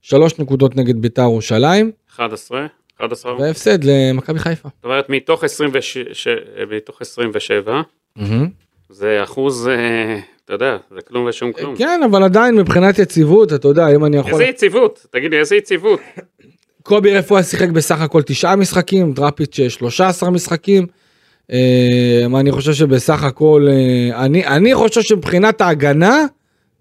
שלוש 0.03 0.39
נקודות 0.39 0.77
נגד 0.77 1.03
ביתר 1.03 1.23
ירושלים, 1.23 1.91
11, 2.11 2.67
11, 3.01 3.37
והפסד 3.39 3.85
למכבי 3.85 4.39
חיפה. 4.39 4.69
זאת 4.77 4.85
אומרת 4.85 5.09
מתוך 5.09 5.45
26, 5.45 6.29
מתוך 6.71 7.01
27, 7.01 7.83
זה 8.89 9.23
אחוז, 9.23 9.69
אה, 9.69 10.21
אתה 10.45 10.53
יודע, 10.53 10.77
זה 10.95 11.01
כלום 11.01 11.27
ושום 11.27 11.53
כלום. 11.53 11.77
כן, 11.77 12.01
אבל 12.05 12.23
עדיין 12.23 12.55
מבחינת 12.55 12.99
יציבות, 12.99 13.53
אתה 13.53 13.69
יודע, 13.69 13.89
אם 13.95 14.05
אני 14.05 14.17
יכול... 14.17 14.33
איזה 14.33 14.45
יציבות, 14.45 15.07
תגיד 15.11 15.31
לי, 15.31 15.39
איזה 15.39 15.57
יציבות. 15.57 16.01
קובי 16.83 17.19
רפואה 17.19 17.43
שיחק 17.43 17.69
בסך 17.69 18.01
הכל 18.01 18.23
תשעה 18.23 18.57
משחקים, 18.57 19.13
דראפיץ' 19.13 19.59
13 19.69 20.31
משחקים. 20.31 20.87
אה, 21.53 22.41
אני 22.41 22.53
חושב 22.53 22.73
שבסך 22.73 23.23
הכל, 23.23 23.67
אה, 23.71 24.25
אני, 24.25 24.47
אני 24.47 24.75
חושב 24.75 25.03
שמבחינת 25.03 25.61
ההגנה, 25.61 26.25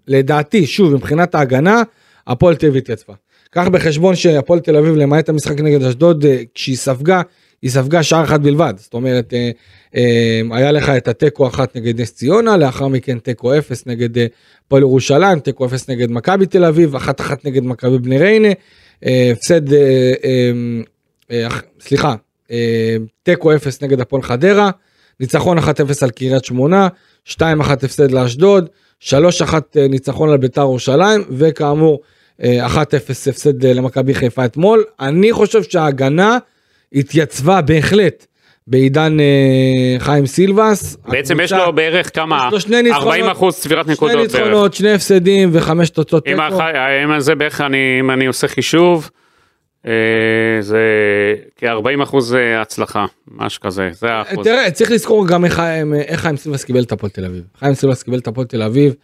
לדעתי, 0.08 0.66
שוב, 0.66 0.94
מבחינת 0.94 1.34
ההגנה, 1.34 1.82
הפועל 2.26 2.54
תל 2.54 2.66
אביב 2.66 2.76
התייצבה. 2.76 3.14
קח 3.50 3.68
בחשבון 3.68 4.16
שהפועל 4.16 4.60
תל 4.60 4.76
אביב, 4.76 4.94
למעט 4.96 5.28
המשחק 5.28 5.60
נגד 5.60 5.82
אשדוד, 5.82 6.24
אה, 6.24 6.42
כשהיא 6.54 6.76
ספגה, 6.76 7.22
היא 7.64 7.70
ספגה 7.70 8.02
שער 8.02 8.24
אחד 8.24 8.42
בלבד. 8.42 8.74
זאת 8.76 8.94
אומרת, 8.94 9.34
אה, 9.34 9.50
אה, 9.96 10.40
היה 10.50 10.72
לך 10.72 10.88
את 10.88 11.08
התיקו 11.08 11.46
אחת 11.46 11.76
נגד 11.76 12.00
נס 12.00 12.14
ציונה, 12.14 12.56
לאחר 12.56 12.88
מכן 12.88 13.18
תיקו 13.18 13.58
אפס 13.58 13.86
נגד 13.86 14.18
אה, 14.18 14.26
הפועל 14.66 14.82
ירושלים, 14.82 15.40
תיקו 15.40 15.66
אפס 15.66 15.90
נגד 15.90 16.10
מכבי 16.10 16.46
תל 16.46 16.64
אביב, 16.64 16.96
אחת 16.96 17.20
אחת 17.20 17.44
נגד 17.44 17.64
מכבי 17.64 17.98
בני 17.98 18.18
ריינה, 18.18 18.48
הפסד, 19.02 19.60
סליחה, 21.80 22.14
תיקו 23.22 23.54
אפס 23.54 23.82
נגד 23.82 24.00
הפועל 24.00 24.22
חדרה, 24.22 24.70
ניצחון 25.20 25.58
1-0 25.58 25.62
על 26.02 26.10
קריית 26.10 26.44
שמונה, 26.44 26.88
2-1 27.28 27.40
הפסד 27.70 28.10
לאשדוד, 28.10 28.68
3-1 29.00 29.06
אה, 29.76 29.88
ניצחון 29.88 30.30
על 30.30 30.36
ביתר 30.36 30.60
ירושלים, 30.60 31.24
וכאמור 31.30 32.00
אה, 32.42 32.66
1-0 32.66 32.76
הפסד 33.30 33.66
למכבי 33.66 34.14
חיפה 34.14 34.44
אתמול. 34.44 34.84
אני 35.00 35.32
חושב 35.32 35.62
שההגנה 35.62 36.38
התייצבה 36.94 37.60
בהחלט 37.60 38.26
בעידן 38.66 39.20
אה, 39.20 39.24
חיים 39.98 40.26
סילבס. 40.26 40.96
בעצם 41.08 41.40
יש 41.40 41.52
לו 41.52 41.72
בערך 41.72 42.14
כמה, 42.14 42.44
יש 42.46 42.52
לו 42.52 42.60
שני 42.60 42.82
ניצחונות, 42.82 43.06
40 43.06 43.24
אחוז 43.24 43.56
צבירת 43.56 43.84
שני 43.84 43.92
נקודות 43.94 44.16
בערך. 44.16 44.32
ניצחונות, 44.34 44.74
שני 44.74 44.92
הפסדים 44.92 45.50
וחמש 45.52 45.90
תוצאות 45.90 46.24
תיקו. 46.24 46.42
אם 47.04 47.20
זה 47.20 47.34
בערך, 47.34 47.60
אני- 47.60 47.96
אם 48.00 48.10
אני 48.10 48.26
עושה 48.26 48.48
חישוב, 48.48 49.10
אה, 49.86 49.92
זה 50.60 50.78
כ-40 51.56 52.02
אחוז 52.02 52.34
אה, 52.34 52.60
הצלחה, 52.60 53.04
משהו 53.30 53.60
כזה, 53.60 53.88
זה 53.92 54.12
האחוז. 54.12 54.44
תראה, 54.44 54.70
צריך 54.70 54.90
לזכור 54.90 55.28
גם 55.28 55.44
איך 55.44 55.54
חיים- 55.54 55.94
איך 55.94 56.20
חיים 56.20 56.36
סילבס 56.36 56.64
קיבל 56.64 56.82
את 56.82 56.92
הפועל 56.92 57.10
תל 57.10 57.24
אביב. 57.24 57.42
חיים 57.58 57.74
סילבס 57.74 58.02
קיבל 58.02 58.18
את 58.18 58.26
הפועל 58.26 58.46
תל 58.46 58.62
אביב 58.62 58.94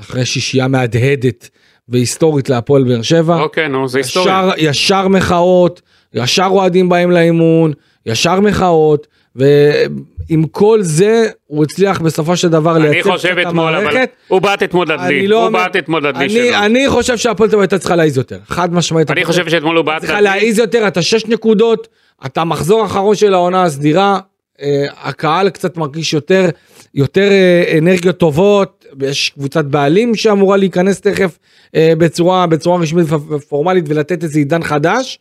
אחרי 0.00 0.24
שישייה 0.26 0.68
מהדהדת 0.68 1.48
והיסטורית 1.88 2.48
להפועל 2.48 2.84
באר 2.84 3.02
שבע. 3.02 3.40
אוקיי, 3.40 3.68
נו, 3.68 3.88
זה 3.88 3.98
היסטוריה. 3.98 4.50
ישר, 4.56 4.70
ישר 4.70 5.08
מחאות, 5.08 5.82
ישר 6.14 6.46
אוהדים 6.50 6.88
באים 6.88 7.10
לאימון, 7.10 7.72
ישר 8.06 8.40
מחאות, 8.40 9.06
ועם 9.36 10.44
כל 10.50 10.82
זה 10.82 11.26
הוא 11.46 11.64
הצליח 11.64 12.00
בסופו 12.00 12.36
של 12.36 12.48
דבר 12.48 12.76
אני 12.76 12.88
לייצב 12.88 13.10
חושב 13.10 13.28
קצת 13.28 13.38
את 13.42 13.46
אתמול, 13.46 13.74
אבל 13.74 13.86
המערכת. 13.86 14.10
הוא 14.28 14.40
בעט 14.40 14.62
אתמול 14.62 14.92
אני 14.92 15.02
לדלי, 15.02 15.26
לא 15.26 15.44
הוא 15.44 15.52
בעט 15.52 15.76
אתמול 15.76 16.06
לדלי 16.06 16.24
אני, 16.24 16.28
שלו. 16.28 16.58
אני 16.58 16.88
חושב 16.88 17.16
שהפועל 17.16 17.50
תל 17.50 17.56
אביב 17.56 17.60
הייתה 17.60 17.78
צריכה 17.78 17.96
להעיז 17.96 18.16
יותר, 18.16 18.38
חד 18.46 18.74
משמעית. 18.74 19.10
אני 19.10 19.24
חושב 19.24 19.48
שאתמול 19.48 19.76
הוא 19.76 19.84
בעט 19.84 20.00
צריכה 20.00 20.14
לדלי. 20.14 20.24
להעיז 20.24 20.58
יותר, 20.58 20.88
אתה 20.88 21.02
שש 21.02 21.26
נקודות, 21.26 21.88
אתה 22.26 22.44
מחזור 22.44 22.84
אחרון 22.84 23.14
של 23.14 23.34
העונה 23.34 23.62
הסדירה, 23.62 24.18
אה, 24.62 24.86
הקהל 25.02 25.50
קצת 25.50 25.76
מרגיש 25.76 26.12
יותר, 26.12 26.48
יותר 26.94 27.30
אה, 27.30 27.78
אנרגיות 27.78 28.18
טובות, 28.18 28.84
יש 29.02 29.30
קבוצת 29.30 29.64
בעלים 29.64 30.14
שאמורה 30.14 30.56
להיכנס 30.56 31.00
תכף 31.00 31.38
אה, 31.74 31.92
בצורה, 31.98 32.46
בצורה 32.46 32.78
רשמית 32.78 33.06
ופורמלית 33.10 33.84
ולתת 33.88 34.22
איזה 34.22 34.38
עידן 34.38 34.62
חדש. 34.62 35.18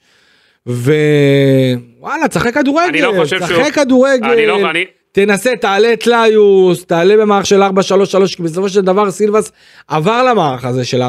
ווואלה, 0.67 2.27
תשחק 2.29 2.53
כדורגל, 2.53 2.87
אני 2.89 3.01
לא 3.01 3.13
חושב 3.19 3.37
שהוא- 3.45 3.61
תשחק 3.61 3.73
כדורגל, 3.73 4.25
אני 4.31 4.45
לא, 4.45 4.69
אני, 4.69 4.85
תנסה, 5.11 5.51
תעלה 5.61 5.93
את 5.93 6.07
ליוס, 6.07 6.85
תעלה 6.85 7.17
במערך 7.17 7.45
של 7.45 7.61
4-3-3, 7.63 8.35
כי 8.35 8.43
בסופו 8.43 8.69
של 8.69 8.81
דבר 8.81 9.11
סילבס 9.11 9.51
עבר 9.87 10.23
למערך 10.23 10.65
הזה 10.65 10.85
של 10.85 11.01
4-3-3, 11.01 11.05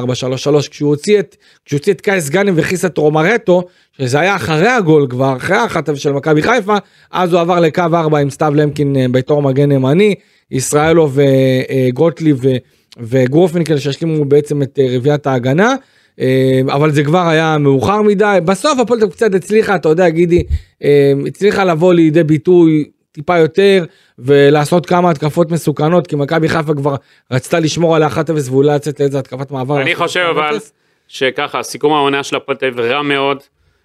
כשהוא 0.70 0.88
הוציא 0.90 1.18
את, 1.18 1.36
כשהוא 1.64 1.78
הוציא 1.78 1.92
את 1.92 2.00
קייס 2.00 2.28
גאנם 2.30 2.56
והכניס 2.56 2.84
את 2.84 2.98
רומרטו, 2.98 3.62
שזה 3.98 4.20
היה 4.20 4.36
אחרי 4.36 4.68
הגול 4.68 5.06
כבר, 5.10 5.36
אחרי 5.36 5.56
החטף 5.56 5.94
של 5.94 6.12
מכבי 6.12 6.42
חיפה, 6.42 6.76
אז 7.10 7.32
הוא 7.32 7.40
עבר 7.40 7.60
לקו 7.60 7.82
4 7.94 8.18
עם 8.18 8.30
סתיו 8.30 8.52
למקין 8.56 8.96
אה, 8.96 9.06
בתור 9.10 9.42
מגן 9.42 9.72
ימני, 9.72 10.14
ישראלוב 10.50 11.18
וגוטליב 11.88 12.38
ו- 12.42 12.56
וגרופנקל 13.00 13.78
שהשלימו 13.78 14.24
בעצם 14.24 14.62
את 14.62 14.78
אה, 14.78 14.86
רביעיית 14.96 15.26
ההגנה. 15.26 15.74
אה, 16.20 16.60
אבל 16.66 16.90
זה 16.90 17.04
כבר 17.04 17.28
היה 17.28 17.58
מאוחר 17.58 18.02
מדי, 18.02 18.38
בסוף 18.44 18.78
הפועל 18.78 19.00
תל 19.00 19.04
אביב 19.04 19.14
קצת 19.14 19.34
הצליחה, 19.34 19.74
אתה 19.74 19.88
יודע 19.88 20.08
גידי, 20.08 20.42
אה, 20.84 21.12
הצליחה 21.26 21.64
לבוא 21.64 21.94
לידי 21.94 22.22
ביטוי 22.22 22.84
טיפה 23.12 23.38
יותר 23.38 23.84
ולעשות 24.18 24.86
כמה 24.86 25.10
התקפות 25.10 25.50
מסוכנות 25.50 26.06
כי 26.06 26.16
מכבי 26.16 26.48
חיפה 26.48 26.74
כבר 26.74 26.94
רצתה 27.30 27.60
לשמור 27.60 27.96
על 27.96 28.02
ה-1-0 28.02 28.50
ואולי 28.50 28.74
לצאת 28.74 29.00
לאיזה 29.00 29.18
התקפת 29.18 29.50
מעבר. 29.50 29.80
אני 29.80 29.94
חושב 29.94 30.20
1-0. 30.20 30.30
אבל 30.30 30.58
שככה, 31.08 31.62
סיכום 31.62 31.92
העונה 31.92 32.22
של 32.22 32.36
הפועל 32.36 32.58
תל 32.58 32.66
אביב 32.66 32.80
רע 32.80 33.02
מאוד. 33.02 33.38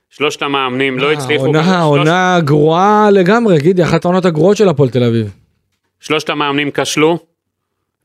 שלושת 0.10 0.42
המאמנים 0.42 1.00
לא 1.00 1.08
אה, 1.08 1.12
הצליחו. 1.14 1.46
עונה, 1.46 1.82
עונה 1.82 2.40
גרועה 2.44 3.10
לגמרי, 3.12 3.58
גידי, 3.58 3.84
אחת 3.84 4.06
העונות 4.06 4.26
הגרועות 4.26 4.58
של 4.58 4.70
הפועל 4.70 4.90
תל 4.90 5.04
אביב. 5.04 5.34
שלושת 6.00 6.30
המאמנים 6.30 6.72
כשלו. 6.74 7.29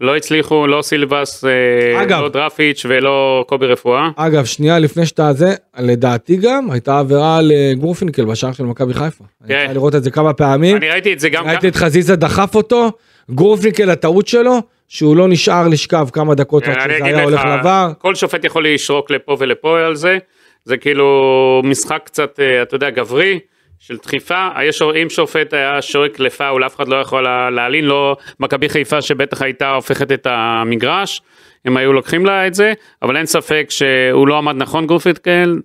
לא 0.01 0.17
הצליחו, 0.17 0.67
לא 0.67 0.83
סילבס, 0.83 1.45
אה, 1.45 2.03
אגב. 2.03 2.21
לא 2.23 2.29
דרפיץ' 2.29 2.87
ולא 2.89 3.45
קובי 3.49 3.67
רפואה. 3.67 4.11
אגב, 4.17 4.45
שנייה 4.45 4.79
לפני 4.79 5.07
שאתה 5.07 5.33
זה, 5.33 5.55
לדעתי 5.79 6.37
גם 6.37 6.71
הייתה 6.71 6.99
עבירה 6.99 7.39
לגורפינקל 7.43 8.25
בשער 8.25 8.53
של 8.53 8.65
מכבי 8.65 8.95
חיפה. 8.95 9.25
אני 9.41 9.49
כן. 9.49 9.61
צריך 9.61 9.71
לראות 9.77 9.95
את 9.95 10.05
זה 10.05 10.11
כמה 10.11 10.33
פעמים. 10.33 10.77
אני 10.77 10.91
ראיתי 10.91 11.13
את 11.13 11.21
זה 11.21 11.29
גם 11.29 11.47
ראיתי 11.49 11.69
את 11.69 11.77
חזיזה 11.77 12.17
דחף 12.17 12.55
אותו, 12.55 12.91
גורפינקל 13.29 13.91
הטעות 13.91 14.27
שלו, 14.27 14.59
שהוא 14.89 15.17
לא 15.17 15.29
נשאר 15.29 15.69
לשכב 15.69 16.09
כמה 16.13 16.35
דקות 16.35 16.63
עד 16.63 16.77
אני 16.79 16.95
שזה 16.95 17.05
היה 17.05 17.23
הולך 17.23 17.41
לך, 17.41 17.47
לעבר. 17.47 17.93
כל 17.99 18.15
שופט 18.15 18.45
יכול 18.45 18.69
לשרוק 18.69 19.11
לפה 19.11 19.37
ולפה 19.39 19.81
על 19.81 19.97
זה, 19.97 20.19
זה 20.65 20.77
כאילו 20.77 21.61
משחק 21.65 22.01
קצת, 22.05 22.41
אה, 22.41 22.63
אתה 22.63 22.77
יודע, 22.77 22.91
גברי, 22.91 23.39
של 23.87 23.97
דחיפה, 24.03 24.49
יש- 24.63 24.83
אם 24.83 25.11
שופט 25.11 25.55
היה 25.55 25.83
שורק 25.83 26.19
לפאול, 26.21 26.67
אף 26.67 26.77
אחד 26.77 26.89
לא 26.89 26.97
יכול 26.97 27.25
לה- 27.25 27.51
להלין, 27.51 27.85
לא 27.85 28.17
מכבי 28.41 28.69
חיפה 28.69 29.03
שבטח 29.03 29.43
הייתה 29.43 29.71
הופכת 29.71 30.13
את 30.13 30.27
המגרש, 30.31 31.23
הם 31.65 31.77
היו 31.77 31.93
לוקחים 31.93 32.27
לה 32.27 32.47
את 32.47 32.55
זה, 32.55 32.73
אבל 33.03 33.17
אין 33.17 33.27
ספק 33.27 33.67
שהוא 33.71 34.29
לא 34.29 34.39
עמד 34.39 34.55
נכון 34.57 34.87
גונפיקל, 34.87 35.59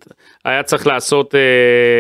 היה 0.46 0.64
צריך 0.64 0.88
לעשות, 0.88 1.36
אה, 1.36 1.40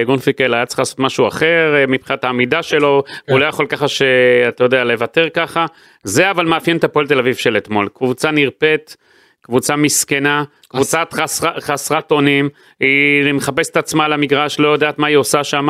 גונפיקל 0.06 0.54
היה 0.54 0.66
צריך 0.66 0.80
לעשות 0.80 1.00
משהו 1.00 1.28
אחר 1.28 1.76
אה, 1.76 1.86
מבחינת 1.88 2.24
העמידה 2.24 2.64
שלו, 2.64 3.04
הוא 3.30 3.40
לא 3.40 3.46
יכול 3.46 3.66
ככה 3.68 3.88
שאתה 3.88 4.64
יודע, 4.64 4.84
לוותר 4.84 5.30
ככה, 5.30 5.66
זה 6.04 6.32
אבל 6.32 6.46
מאפיין 6.46 6.78
את 6.78 6.84
הפועל 6.84 7.08
תל 7.08 7.20
אביב 7.20 7.36
של 7.36 7.58
אתמול, 7.58 7.90
קבוצה 7.94 8.32
נרפאת. 8.32 8.96
קבוצה 9.42 9.76
מסכנה, 9.76 10.44
קבוצת 10.68 11.14
חסר, 11.14 11.60
חסרת 11.60 12.12
אונים, 12.12 12.50
היא 12.80 13.34
מחפשת 13.34 13.78
עצמה 13.78 14.06
על 14.06 14.14
המגרש, 14.14 14.60
לא 14.60 14.68
יודעת 14.68 15.00
מה 15.00 15.08
היא 15.08 15.18
עושה 15.18 15.44
שם, 15.44 15.68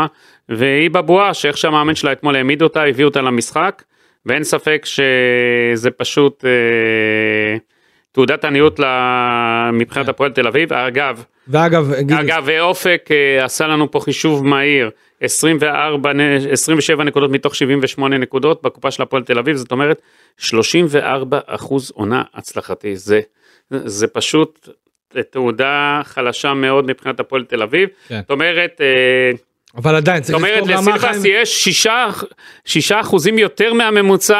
והיא 0.49 0.89
בבועה 0.89 1.33
שאיך 1.33 1.57
שהמאמן 1.57 1.95
שלה 1.95 2.11
אתמול 2.11 2.35
העמיד 2.35 2.61
אותה, 2.61 2.83
הביא 2.83 3.05
אותה 3.05 3.21
למשחק, 3.21 3.83
ואין 4.25 4.43
ספק 4.43 4.81
שזה 4.85 5.91
פשוט 5.91 6.45
אה, 6.45 7.57
תעודת 8.11 8.45
עניות 8.45 8.79
מבחינת 9.73 10.09
הפועל 10.09 10.31
תל 10.31 10.47
אביב. 10.47 10.73
אגב, 10.73 11.23
ואגב, 11.47 11.91
אגב, 12.19 12.49
אופק 12.59 13.09
אה, 13.11 13.45
עשה 13.45 13.67
לנו 13.67 13.91
פה 13.91 13.99
חישוב 13.99 14.45
מהיר, 14.45 14.89
24, 15.21 16.13
נ- 16.13 16.19
27 16.51 17.03
נקודות 17.03 17.31
מתוך 17.31 17.55
78 17.55 18.17
נקודות 18.17 18.61
בקופה 18.63 18.91
של 18.91 19.03
הפועל 19.03 19.23
תל 19.23 19.39
אביב, 19.39 19.55
זאת 19.55 19.71
אומרת 19.71 20.01
34 20.37 21.39
אחוז 21.45 21.91
עונה 21.95 22.23
הצלחתי, 22.33 22.95
זה, 22.95 23.19
זה 23.69 24.07
פשוט 24.07 24.69
תעודה 25.29 26.01
חלשה 26.03 26.53
מאוד 26.53 26.85
מבחינת 26.85 27.19
הפועל 27.19 27.43
תל 27.43 27.61
אביב, 27.61 27.89
כן. 28.07 28.19
זאת 28.21 28.31
אומרת, 28.31 28.81
אה, 28.81 29.31
אבל 29.77 29.95
עדיין, 29.95 30.23
זאת 30.23 30.25
צריך 30.25 30.37
אומרת 30.37 30.67
לזכור 30.67 30.85
מה 30.85 30.95
לסילבס 30.95 31.21
חיים... 31.21 31.35
יש 31.41 31.63
שישה, 31.63 32.07
שישה 32.65 33.01
אחוזים 33.01 33.39
יותר 33.39 33.73
מהממוצע 33.73 34.37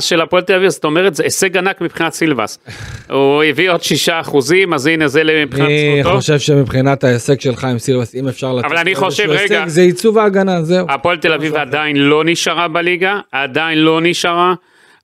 של 0.00 0.20
הפועל 0.20 0.42
תל 0.42 0.54
אביב, 0.54 0.68
זאת 0.68 0.84
אומרת 0.84 1.14
זה 1.14 1.22
הישג 1.22 1.56
ענק 1.56 1.80
מבחינת 1.80 2.12
סילבס, 2.12 2.58
הוא 3.10 3.42
הביא 3.42 3.70
עוד 3.70 3.82
שישה 3.82 4.20
אחוזים, 4.20 4.74
אז 4.74 4.86
הנה 4.86 5.08
זה 5.08 5.22
מבחינת 5.24 5.68
אני 5.68 6.02
זכותו. 6.02 6.16
חושב 6.16 6.38
שמבחינת 6.38 7.04
ההישג 7.04 7.40
של 7.40 7.56
חיים 7.56 7.78
סילבס, 7.78 8.14
אם 8.14 8.28
אפשר 8.28 8.52
לתת 8.52 8.66
אבל 8.66 8.76
אני 8.76 8.94
חושב, 8.94 9.24
רגע. 9.28 9.40
הישג, 9.40 9.68
זה 9.68 9.80
עיצוב 9.80 10.18
ההגנה, 10.18 10.62
זהו. 10.62 10.86
הפועל 10.90 11.16
תל 11.16 11.32
אביב 11.32 11.54
עדיין 11.54 11.96
לא 11.96 12.24
נשארה 12.24 12.68
בליגה, 12.68 13.20
עדיין 13.32 13.78
לא 13.78 14.00
נשארה. 14.02 14.54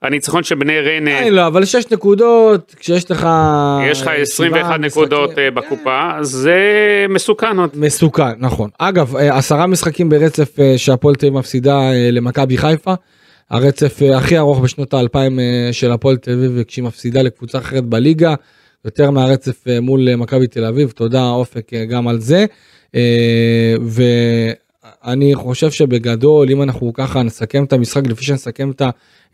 הניצחון 0.03 0.43
של 0.43 0.55
בני 0.55 0.81
ריינה, 0.81 1.17
עדיין 1.19 1.35
לא, 1.35 1.47
אבל 1.47 1.65
6 1.65 1.85
נקודות, 1.91 2.75
כשיש 2.79 3.11
לך... 3.11 3.29
יש 3.91 4.03
לך 4.03 4.09
אה, 4.09 4.15
21 4.15 4.65
שבעה 4.65 4.79
נקודות 4.79 5.39
אה, 5.39 5.51
בקופה, 5.51 6.11
זה 6.21 6.57
מסוכן 7.09 7.59
עוד. 7.59 7.71
מסוכן, 7.75 8.33
נכון. 8.39 8.71
אגב, 8.79 9.17
אה, 9.17 9.39
עשרה 9.39 9.67
משחקים 9.67 10.09
ברצף 10.09 10.61
אה, 10.61 10.79
שהפועל 10.79 11.15
תל 11.15 11.27
אביב 11.27 11.39
מפסידה 11.39 11.79
אה, 11.93 12.11
למכבי 12.13 12.59
חיפה. 12.59 12.95
הרצף 13.51 14.03
אה, 14.03 14.17
הכי 14.17 14.39
ארוך 14.39 14.61
בשנות 14.61 14.95
האלפיים 14.95 15.41
אה, 15.41 15.69
של 15.73 15.93
הפועל 15.93 16.17
תל 16.17 16.33
אביב 16.33 16.63
כשהיא 16.63 16.85
מפסידה 16.85 17.23
לקבוצה 17.23 17.59
אחרת 17.59 17.85
בליגה. 17.85 18.35
יותר 18.85 19.11
מהרצף 19.11 19.69
אה, 19.69 19.81
מול 19.81 20.09
אה, 20.09 20.17
מכבי 20.17 20.47
תל 20.47 20.65
אביב, 20.65 20.91
תודה 20.91 21.29
אופק 21.29 21.75
אה, 21.75 21.85
גם 21.85 22.09
על 22.09 22.21
זה. 22.21 22.47
אה, 22.95 23.75
ואני 25.05 25.35
חושב 25.35 25.71
שבגדול, 25.71 26.51
אם 26.51 26.63
אנחנו 26.63 26.93
ככה 26.93 27.23
נסכם 27.23 27.65
את 27.65 27.73
המשחק, 27.73 28.07
לפי 28.07 28.25
שנסכם 28.25 28.71
את 28.71 28.83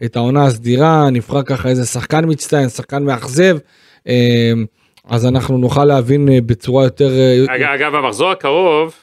את 0.04 0.16
העונה 0.16 0.44
הסדירה, 0.44 1.10
נבחר 1.10 1.42
ככה 1.42 1.68
איזה 1.68 1.86
שחקן 1.86 2.24
מצטיין, 2.28 2.68
שחקן 2.68 3.04
מאכזב. 3.04 3.56
אה, 4.08 4.52
אז 5.04 5.26
אנחנו 5.26 5.58
נוכל 5.58 5.84
להבין 5.84 6.28
אה, 6.28 6.38
בצורה 6.46 6.84
יותר 6.84 7.08
אה, 7.08 7.44
אג- 7.56 7.62
אגב, 7.62 7.94
המחזור 7.94 8.30
הקרוב, 8.30 8.94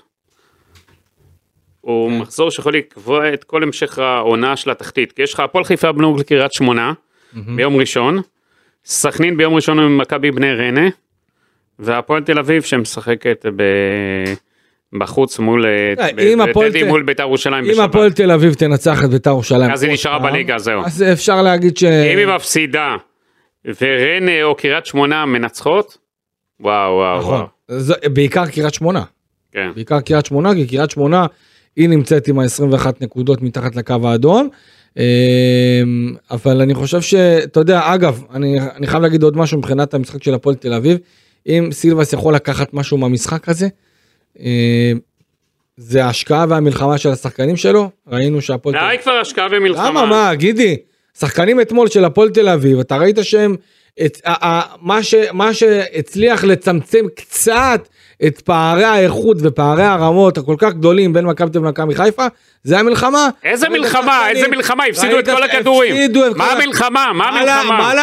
הוא 1.81 2.09
כן. 2.09 2.17
מחזור 2.17 2.51
שיכול 2.51 2.75
לקבוע 2.75 3.33
את 3.33 3.43
כל 3.43 3.63
המשך 3.63 3.99
העונה 3.99 4.55
של 4.55 4.69
התחתית. 4.71 5.11
כי 5.11 5.21
יש 5.21 5.33
לך 5.33 5.39
הפועל 5.39 5.63
חיפה 5.63 5.91
בנו 5.91 6.17
לקריית 6.17 6.53
שמונה, 6.53 6.93
ביום 7.33 7.75
ראשון, 7.75 8.21
סכנין 8.85 9.37
ביום 9.37 9.53
ראשון 9.53 9.79
עם 9.79 9.97
מכבי 9.97 10.31
בני 10.31 10.53
ריינה, 10.53 10.89
והפועל 11.79 12.23
תל 12.23 12.39
אביב 12.39 12.61
שמשחקת 12.61 13.45
ב... 13.55 13.63
בחוץ 14.99 15.39
מול, 15.39 15.65
אה, 15.65 15.93
ב- 16.15 16.19
אם 16.19 16.41
הפועל 16.41 16.69
בטדי 16.69 16.83
ת- 16.83 16.87
מול 16.87 17.03
בית"ר 17.03 17.23
ירושלים 17.23 17.65
אם 17.65 17.71
בשבת. 17.71 17.89
הפועל 17.89 18.11
תל 18.11 18.31
אביב 18.31 18.53
תנצח 18.53 19.03
את 19.03 19.09
בית"ר 19.09 19.29
ירושלים, 19.29 19.71
אז 19.71 19.83
היא 19.83 19.91
נשארה 19.93 20.19
פעם, 20.19 20.31
בליגה, 20.31 20.57
זהו. 20.59 20.81
אז 20.85 21.03
אפשר 21.13 21.41
להגיד 21.41 21.77
ש... 21.77 21.83
אם 21.83 22.17
היא 22.17 22.27
מפסידה 22.27 22.95
וריינה 23.81 24.43
או 24.43 24.55
קריית 24.55 24.85
שמונה 24.85 25.25
מנצחות, 25.25 25.97
וואו 26.59 26.91
וואו 26.93 27.19
נכון. 27.19 27.33
וואו. 27.69 27.79
זה- 27.79 27.93
בעיקר 28.13 28.45
קריית 28.47 28.73
שמונה, 28.73 29.03
כן. 29.51 29.69
בעיקר 29.75 29.99
קריית 30.01 30.25
שמונה, 30.25 30.53
כי 30.53 30.67
קריית 30.67 30.91
שמונה 30.91 31.25
היא 31.75 31.89
נמצאת 31.89 32.27
עם 32.27 32.39
ה-21 32.39 32.87
נקודות 33.01 33.41
מתחת 33.41 33.75
לקו 33.75 33.95
האדום. 34.03 34.49
אמ, 34.97 35.03
אבל 36.31 36.61
אני 36.61 36.73
חושב 36.73 37.01
שאתה 37.01 37.59
יודע 37.59 37.81
אגב 37.93 38.23
אני 38.33 38.59
אני 38.75 38.87
חייב 38.87 39.03
להגיד 39.03 39.23
עוד 39.23 39.37
משהו 39.37 39.57
מבחינת 39.57 39.93
המשחק 39.93 40.23
של 40.23 40.33
הפועל 40.33 40.55
תל 40.55 40.73
אביב 40.73 40.97
אם 41.47 41.69
סילבס 41.71 42.13
יכול 42.13 42.35
לקחת 42.35 42.73
משהו 42.73 42.97
מהמשחק 42.97 43.49
הזה. 43.49 43.67
אמ, 44.39 44.99
זה 45.77 46.05
ההשקעה 46.05 46.45
והמלחמה 46.49 46.97
של 46.97 47.09
השחקנים 47.09 47.57
שלו? 47.57 47.89
ראינו 48.07 48.41
שהפועל 48.41 48.75
די 48.75 49.01
כבר 49.01 49.11
השקעה 49.11 49.47
ומלחמה. 49.51 49.89
למה? 49.89 50.05
מה 50.05 50.35
גידי? 50.35 50.77
שחקנים 51.19 51.61
אתמול 51.61 51.87
של 51.87 52.05
הפועל 52.05 52.29
תל 52.29 52.49
אביב 52.49 52.79
אתה 52.79 52.97
ראית 52.97 53.17
שהם 53.21 53.55
את, 54.05 54.17
ה, 54.25 54.47
ה, 54.47 54.61
מה, 54.81 55.03
ש, 55.03 55.15
מה 55.33 55.53
שהצליח 55.53 56.43
לצמצם 56.43 57.05
קצת 57.15 57.87
את 58.27 58.41
פערי 58.41 58.83
האיכות 58.83 59.37
ופערי 59.41 59.83
הרמות 59.83 60.37
הכל 60.37 60.55
כך 60.57 60.73
גדולים 60.73 61.13
בין 61.13 61.25
מכבי 61.25 61.49
תל 61.49 61.57
אביב 61.57 61.67
למכבי 61.67 61.95
חיפה 61.95 62.27
זה 62.65 62.79
המלחמה. 62.79 63.29
איזה 63.43 63.69
מלחמה? 63.69 64.29
איזה 64.29 64.47
מלחמה? 64.47 64.83
הפסידו 64.89 65.19
את 65.19 65.29
כל 65.29 65.43
הכדורים. 65.43 65.95
מה 66.35 66.51
המלחמה? 66.51 67.11
מה 67.13 67.27
המלחמה? 67.29 67.93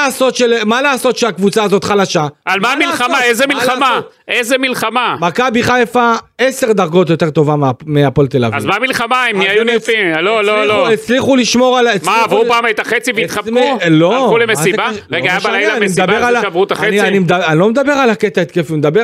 מה 0.64 0.82
לעשות 0.82 1.16
שהקבוצה 1.18 1.62
הזאת 1.64 1.84
חלשה? 1.84 2.26
על 2.44 2.60
מה 2.60 2.72
המלחמה? 2.72 3.22
איזה 3.22 3.46
מה 3.46 3.54
מלחמה? 3.54 4.00
איזה 4.28 4.58
מלחמה? 4.58 5.16
מכבי 5.20 5.62
חיפה 5.62 6.12
10 6.38 6.72
דרגות 6.72 7.10
יותר 7.10 7.30
טובה 7.30 7.56
מה- 7.56 7.70
מהפועל 7.86 8.26
תל 8.26 8.44
אביב. 8.44 8.56
אז 8.56 8.64
מה 8.64 8.74
המלחמה? 8.76 9.24
הם 9.30 9.36
אז 9.36 9.46
היו 9.48 9.60
הם 9.60 9.66
נרפים. 9.66 10.12
לא, 10.20 10.44
לא, 10.44 10.66
לא. 10.66 10.90
הצליחו 10.92 11.36
לשמור 11.36 11.78
על... 11.78 11.86
מה, 12.04 12.22
עברו 12.24 12.44
פעם 12.48 12.64
את 12.70 12.78
החצי 12.80 13.10
והתחבקו? 13.16 13.78
לא. 13.90 14.24
הלכו 14.24 14.38
למסיבה? 14.38 14.90
רגע, 15.10 15.24
לא 15.24 15.28
היה 15.28 15.36
משנה, 15.38 15.50
בלילה 15.52 15.80
מסיבה 15.80 16.28
ה- 16.38 16.42
שעברו 16.42 16.64
את 16.64 16.72
החצי? 16.72 17.00
אני 17.00 17.20
לא 17.58 17.68
מדבר 17.68 17.92
על 17.92 18.10
הקטע 18.10 18.40
התקפי, 18.40 18.72
אני 18.72 18.78
מדבר 18.78 19.00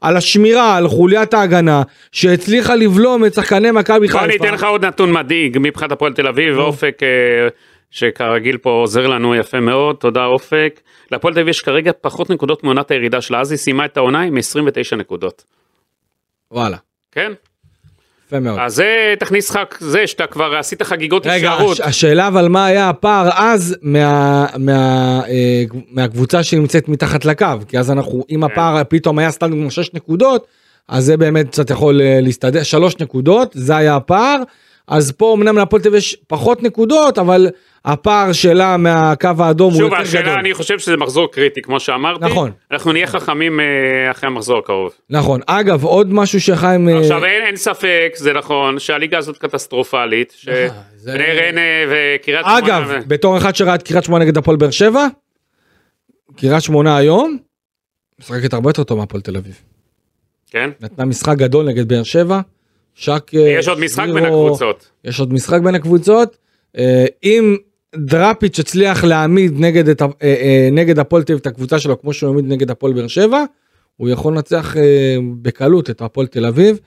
על 0.00 0.16
השמירה, 0.16 0.76
על 0.76 0.88
חוליית 0.88 1.34
ההגנה, 1.34 1.82
שהצליחה 2.12 2.74
לבלום 2.74 3.24
את 3.24 3.34
שחקני 3.34 3.70
מכבי 3.70 4.08
חיפה. 4.08 4.18
בוא 4.18 4.26
אני 4.26 4.36
אתן 4.36 4.54
לך 4.54 4.64
עוד 4.64 4.84
נתון 4.96 5.12
מדאיג 5.12 5.58
מבחינת 5.60 5.92
הפועל 5.92 6.12
תל 6.12 6.26
אביב, 6.28 6.58
ואופק 6.58 6.98
אה, 7.02 7.08
שכרגיל 7.90 8.56
פה 8.58 8.70
עוזר 8.70 9.06
לנו 9.06 9.34
יפה 9.34 9.60
מאוד, 9.60 9.96
תודה 9.96 10.24
אופק. 10.24 10.80
להפועל 11.10 11.34
תל 11.34 11.40
אביב 11.40 11.48
יש 11.48 11.60
כרגע 11.62 11.90
פחות 12.00 12.30
נקודות 12.30 12.64
מעונת 12.64 12.90
הירידה 12.90 13.20
שלה, 13.20 13.40
אז 13.40 13.50
היא 13.50 13.58
סיימה 13.58 13.84
את 13.84 13.96
העונה 13.96 14.20
עם 14.22 14.36
29 14.36 14.96
נקודות. 14.96 15.44
וואלה, 16.50 16.76
כן? 17.12 17.32
יפה 18.26 18.40
מאוד. 18.40 18.58
אז 18.60 18.74
זה 18.74 19.14
תכניס 19.18 19.50
לך 19.50 19.58
זה 19.78 20.06
שאתה 20.06 20.26
כבר 20.26 20.54
עשית 20.56 20.82
חגיגות 20.82 21.26
רגע. 21.26 21.52
הש- 21.52 21.80
השאלה 21.80 22.28
אבל 22.28 22.48
מה 22.48 22.66
היה 22.66 22.88
הפער 22.88 23.28
אז 23.34 23.76
מה- 23.82 24.46
מה- 24.58 25.20
אה, 25.28 25.62
מהקבוצה 25.90 26.42
שנמצאת 26.42 26.88
מתחת 26.88 27.24
לקו, 27.24 27.46
כי 27.68 27.78
אז 27.78 27.90
אנחנו, 27.90 28.24
אם 28.30 28.36
כן. 28.46 28.52
הפער 28.52 28.82
פתאום 28.88 29.18
היה 29.18 29.30
סתם 29.30 29.50
כמו 29.50 29.70
6 29.70 29.94
נקודות, 29.94 30.46
אז 30.88 31.04
זה 31.04 31.16
באמת 31.16 31.48
קצת 31.48 31.70
יכול 31.70 32.00
אה, 32.00 32.18
להסתדר, 32.22 32.62
3 32.62 33.00
נקודות, 33.00 33.50
זה 33.54 33.76
היה 33.76 33.96
הפער, 33.96 34.36
אז 34.88 35.12
פה 35.12 35.34
אמנם 35.36 35.56
להפועל 35.56 35.82
תל 35.82 35.88
אביב 35.88 35.98
יש 35.98 36.16
פחות 36.26 36.62
נקודות, 36.62 37.18
אבל 37.18 37.46
הפער 37.84 38.32
שלה 38.32 38.76
מהקו 38.76 39.28
האדום 39.38 39.72
הוא 39.72 39.80
שוב, 39.80 39.90
יותר 39.92 40.02
השאלה, 40.02 40.22
גדול. 40.22 40.38
אני 40.38 40.54
חושב 40.54 40.78
שזה 40.78 40.96
מחזור 40.96 41.30
קריטי, 41.32 41.62
כמו 41.62 41.80
שאמרתי. 41.80 42.24
נכון. 42.24 42.50
אנחנו 42.70 42.92
נהיה 42.92 43.06
חכמים 43.06 43.60
אה, 43.60 43.64
אחרי 44.10 44.26
המחזור 44.26 44.58
הקרוב. 44.58 44.92
נכון, 45.10 45.40
אגב, 45.46 45.84
עוד 45.84 46.12
משהו 46.12 46.40
שחיים... 46.40 46.88
אה, 46.88 46.98
עכשיו, 47.00 47.24
אין 47.24 47.42
אין 47.46 47.56
ספק, 47.56 48.12
זה 48.16 48.32
נכון, 48.32 48.78
שהליגה 48.78 49.18
הזאת 49.18 49.38
קטסטרופלית, 49.38 50.32
אה, 50.48 50.68
זה- 50.96 51.12
שבני 51.12 51.24
ריינה 51.24 51.60
וקריית 51.90 52.46
שמונה... 52.46 52.58
אגב, 52.58 52.84
ו- 52.88 52.98
בתור 53.08 53.36
אחד 53.38 53.56
שראה 53.56 53.74
את 53.74 53.82
קריית 53.82 54.04
שמונה 54.04 54.24
נגד 54.24 54.36
הפועל 54.38 54.56
באר 54.56 54.70
שבע, 54.70 55.06
קריית 56.36 56.62
שמונה 56.62 56.96
היום, 56.96 57.38
משחקת 58.20 58.52
הרבה 58.54 58.70
יותר 58.70 58.84
טוב 58.84 58.98
מהפועל 58.98 59.22
תל 59.22 59.36
אביב. 59.36 59.60
כן? 60.50 60.70
נתנה 60.80 61.04
משחק 61.04 61.36
גדול 61.36 61.66
נגד 61.66 61.88
באר 61.88 62.02
שבע, 62.02 62.40
שק... 62.96 63.30
אה, 63.34 63.40
יש 63.58 63.68
עוד 63.68 63.80
משחק 63.80 64.08
בין 64.14 64.24
הקבוצות. 64.24 64.90
יש 65.04 65.20
עוד 65.20 65.32
משחק 65.32 65.60
בין 65.60 65.74
הקבוצות. 65.74 66.36
אה, 66.78 67.04
אם 67.24 67.56
דראפיץ' 67.96 68.58
הצליח 68.58 69.04
להעמיד 69.04 69.52
נגד, 69.60 69.88
את, 69.88 70.02
אה, 70.02 70.68
נגד 70.72 70.98
הפועל 70.98 71.22
תל 71.22 71.32
אביב 71.32 71.40
את 71.40 71.46
הקבוצה 71.46 71.78
שלו 71.78 72.00
כמו 72.00 72.12
שהוא 72.12 72.30
העמיד 72.30 72.44
נגד 72.52 72.70
הפועל 72.70 72.92
באר 72.92 73.06
שבע, 73.06 73.44
הוא 73.96 74.08
יכול 74.08 74.32
לנצח 74.32 74.76
בקלות 75.42 75.90
את 75.90 76.00
הפועל 76.00 76.26
תל 76.26 76.46
אביב. 76.46 76.80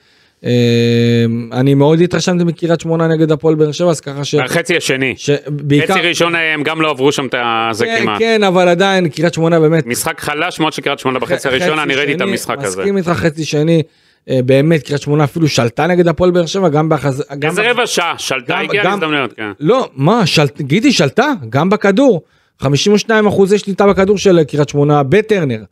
אני 1.51 1.73
מאוד 1.73 2.01
התרשמתי 2.01 2.43
מקריית 2.43 2.79
שמונה 2.79 3.07
נגד 3.07 3.31
הפועל 3.31 3.55
באר 3.55 3.71
שבע, 3.71 3.89
אז 3.89 4.01
ככה 4.01 4.23
ש... 4.23 4.35
החצי 4.35 4.77
השני. 4.77 5.13
שבעיקר... 5.17 5.93
חצי 5.93 6.07
ראשון 6.07 6.35
הם 6.35 6.63
גם 6.63 6.81
לא 6.81 6.89
עברו 6.89 7.11
שם 7.11 7.25
את 7.25 7.35
זה 7.71 7.85
כן, 7.85 7.99
כמעט. 8.01 8.19
כן, 8.19 8.43
אבל 8.43 8.67
עדיין 8.67 9.09
קריית 9.09 9.33
שמונה 9.33 9.59
באמת 9.59 9.85
משחק 9.85 10.19
חלש 10.19 10.59
מאוד 10.59 10.73
של 10.73 10.81
קריית 10.81 10.99
שמונה 10.99 11.19
בחצי 11.19 11.35
חצי 11.35 11.47
הראשון, 11.47 11.79
אני 11.79 11.95
ראיתי 11.95 12.13
את 12.13 12.21
המשחק 12.21 12.57
הזה. 12.59 12.81
מסכים 12.81 12.97
איתך 12.97 13.09
חצי 13.09 13.45
שני, 13.45 13.83
באמת 14.27 14.83
קריית 14.83 15.01
שמונה 15.01 15.23
אפילו 15.23 15.47
שלטה 15.47 15.87
נגד 15.87 16.07
הפועל 16.07 16.31
באר 16.31 16.45
שבע, 16.45 16.69
גם 16.69 16.89
בהחז... 16.89 17.23
איזה 17.43 17.71
רבע 17.71 17.87
שעה, 17.87 18.15
שלטה 18.17 18.59
הגיעה 18.59 18.83
להזדמנויות, 18.83 19.33
כן. 19.33 19.51
לא, 19.59 19.89
מה, 19.95 20.25
שלט... 20.25 20.61
גידי 20.61 20.91
שלטה, 20.91 21.33
גם 21.49 21.69
בכדור. 21.69 22.21
52 22.59 23.27
אחוזי 23.27 23.59
שליטה 23.59 23.87
בכדור 23.87 24.17
של 24.17 24.43
קריית 24.43 24.69
שמונה 24.69 25.03
בטרנר. 25.03 25.63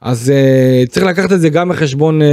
אז 0.00 0.32
uh, 0.32 0.90
צריך 0.90 1.06
לקחת 1.06 1.32
את 1.32 1.40
זה 1.40 1.48
גם 1.48 1.68
בחשבון 1.68 2.22
uh, 2.22 2.24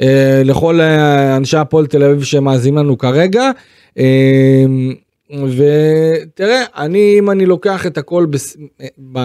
uh, 0.00 0.04
לכל 0.44 0.80
uh, 0.80 1.36
אנשי 1.36 1.56
הפועל 1.56 1.86
תל 1.86 2.02
אביב 2.02 2.22
שמאזינים 2.22 2.78
לנו 2.78 2.98
כרגע. 2.98 3.50
Uh, 3.98 4.02
ותראה, 5.30 6.62
אני, 6.76 7.16
אם 7.18 7.30
אני 7.30 7.46
לוקח 7.46 7.86
את 7.86 7.98
הכל 7.98 8.26
בס... 8.26 8.56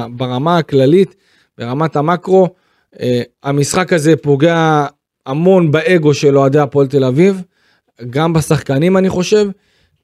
ברמה 0.10 0.58
הכללית, 0.58 1.16
ברמת 1.58 1.96
המקרו, 1.96 2.48
uh, 2.96 3.00
המשחק 3.44 3.94
הזה 3.94 4.16
פוגע 4.16 4.86
המון 5.28 5.72
באגו 5.72 6.14
של 6.14 6.38
אוהדי 6.38 6.60
הפועל 6.60 6.88
תל 6.88 7.04
אביב, 7.04 7.42
גם 8.10 8.34
בשחקנים 8.34 8.98
אני 8.98 9.10
חושב, 9.10 9.46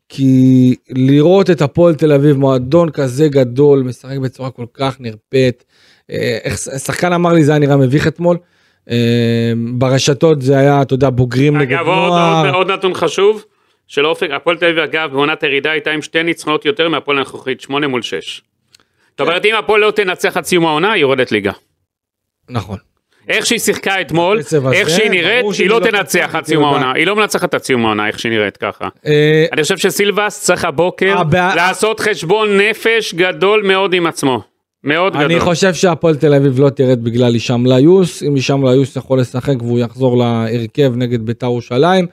כי 0.09 0.75
לראות 0.89 1.49
את 1.49 1.61
הפועל 1.61 1.95
תל 1.95 2.11
אביב, 2.11 2.37
מועדון 2.37 2.89
כזה 2.89 3.27
גדול, 3.27 3.83
משחק 3.83 4.17
בצורה 4.17 4.51
כל 4.51 4.65
כך 4.73 4.95
נרפאת, 4.99 5.63
אה, 6.11 6.37
איך 6.43 6.57
שחקן 6.57 7.13
אמר 7.13 7.33
לי 7.33 7.43
זה 7.43 7.51
היה 7.51 7.59
נראה 7.59 7.77
מביך 7.77 8.07
אתמול, 8.07 8.37
אה, 8.89 9.53
ברשתות 9.73 10.41
זה 10.41 10.57
היה, 10.57 10.81
אתה 10.81 10.93
יודע, 10.93 11.09
בוגרים 11.09 11.57
נגד 11.57 11.77
אגב, 11.77 11.87
עוד- 11.87 11.95
נוער. 11.97 12.45
עוד- 12.45 12.55
עוד 12.55 12.71
נתון 12.71 12.93
חשוב, 12.93 13.45
של 13.87 14.05
אופק, 14.05 14.27
הפועל 14.35 14.57
תל 14.57 14.65
אביב 14.65 14.77
אגב 14.79 15.09
בעונת 15.11 15.43
הירידה 15.43 15.71
הייתה 15.71 15.91
עם 15.91 16.01
שתי 16.01 16.23
ניצחונות 16.23 16.65
יותר 16.65 16.89
מהפועל 16.89 17.17
הנוכחית, 17.17 17.61
שמונה 17.61 17.87
מול 17.87 18.01
שש. 18.01 18.41
זאת 19.11 19.19
אומרת 19.21 19.45
אם 19.45 19.55
הפועל 19.59 19.81
לא 19.81 19.91
תנצח 19.91 20.37
עד 20.37 20.43
סיום 20.43 20.65
העונה, 20.65 20.91
היא 20.91 21.01
יורדת 21.01 21.31
ליגה. 21.31 21.51
נכון. 22.49 22.77
איך 23.29 23.45
שהיא 23.45 23.59
שיחקה 23.59 24.01
אתמול, 24.01 24.39
איך 24.73 24.89
שהיא 24.89 25.09
נראית, 25.09 25.45
היא 25.59 25.69
לא 25.69 25.81
לא 25.81 25.85
תנצח 25.85 26.29
עד 26.33 26.45
סיום. 26.45 26.63
העונה, 26.63 26.93
היא 26.95 27.05
לא 27.07 27.15
מנצחת 27.15 27.53
עד 27.53 27.63
סיום 27.63 27.85
העונה, 27.85 28.07
איך 28.07 28.19
שהיא 28.19 28.31
נראית 28.31 28.57
ככה. 28.57 28.87
אה, 29.05 29.45
אני 29.53 29.63
חושב 29.63 29.77
שסילבס 29.77 30.41
צריך 30.41 30.65
הבוקר 30.65 31.15
לעשות 31.55 31.99
חשבון 31.99 32.57
נפש 32.57 33.13
גדול 33.13 33.63
מאוד 33.63 33.93
עם 33.93 34.07
עצמו. 34.07 34.41
מאוד 34.83 35.15
אני 35.15 35.25
גדול. 35.25 35.39
חושב 35.39 35.73
שהפועל 35.73 36.15
תל 36.15 36.33
אביב 36.33 36.59
לא 36.59 36.69
תרד 36.69 37.03
בגלל 37.03 37.33
הישאם 37.33 37.65
ליוס, 37.65 38.23
אם 38.23 38.35
הישאם 38.35 38.67
ליוס 38.67 38.95
יכול 38.95 39.19
לשחק 39.19 39.55
והוא 39.61 39.79
יחזור 39.79 40.17
להרכב 40.17 40.93
נגד 40.95 41.25
בית"ר 41.25 41.45
ירושלים. 41.45 42.05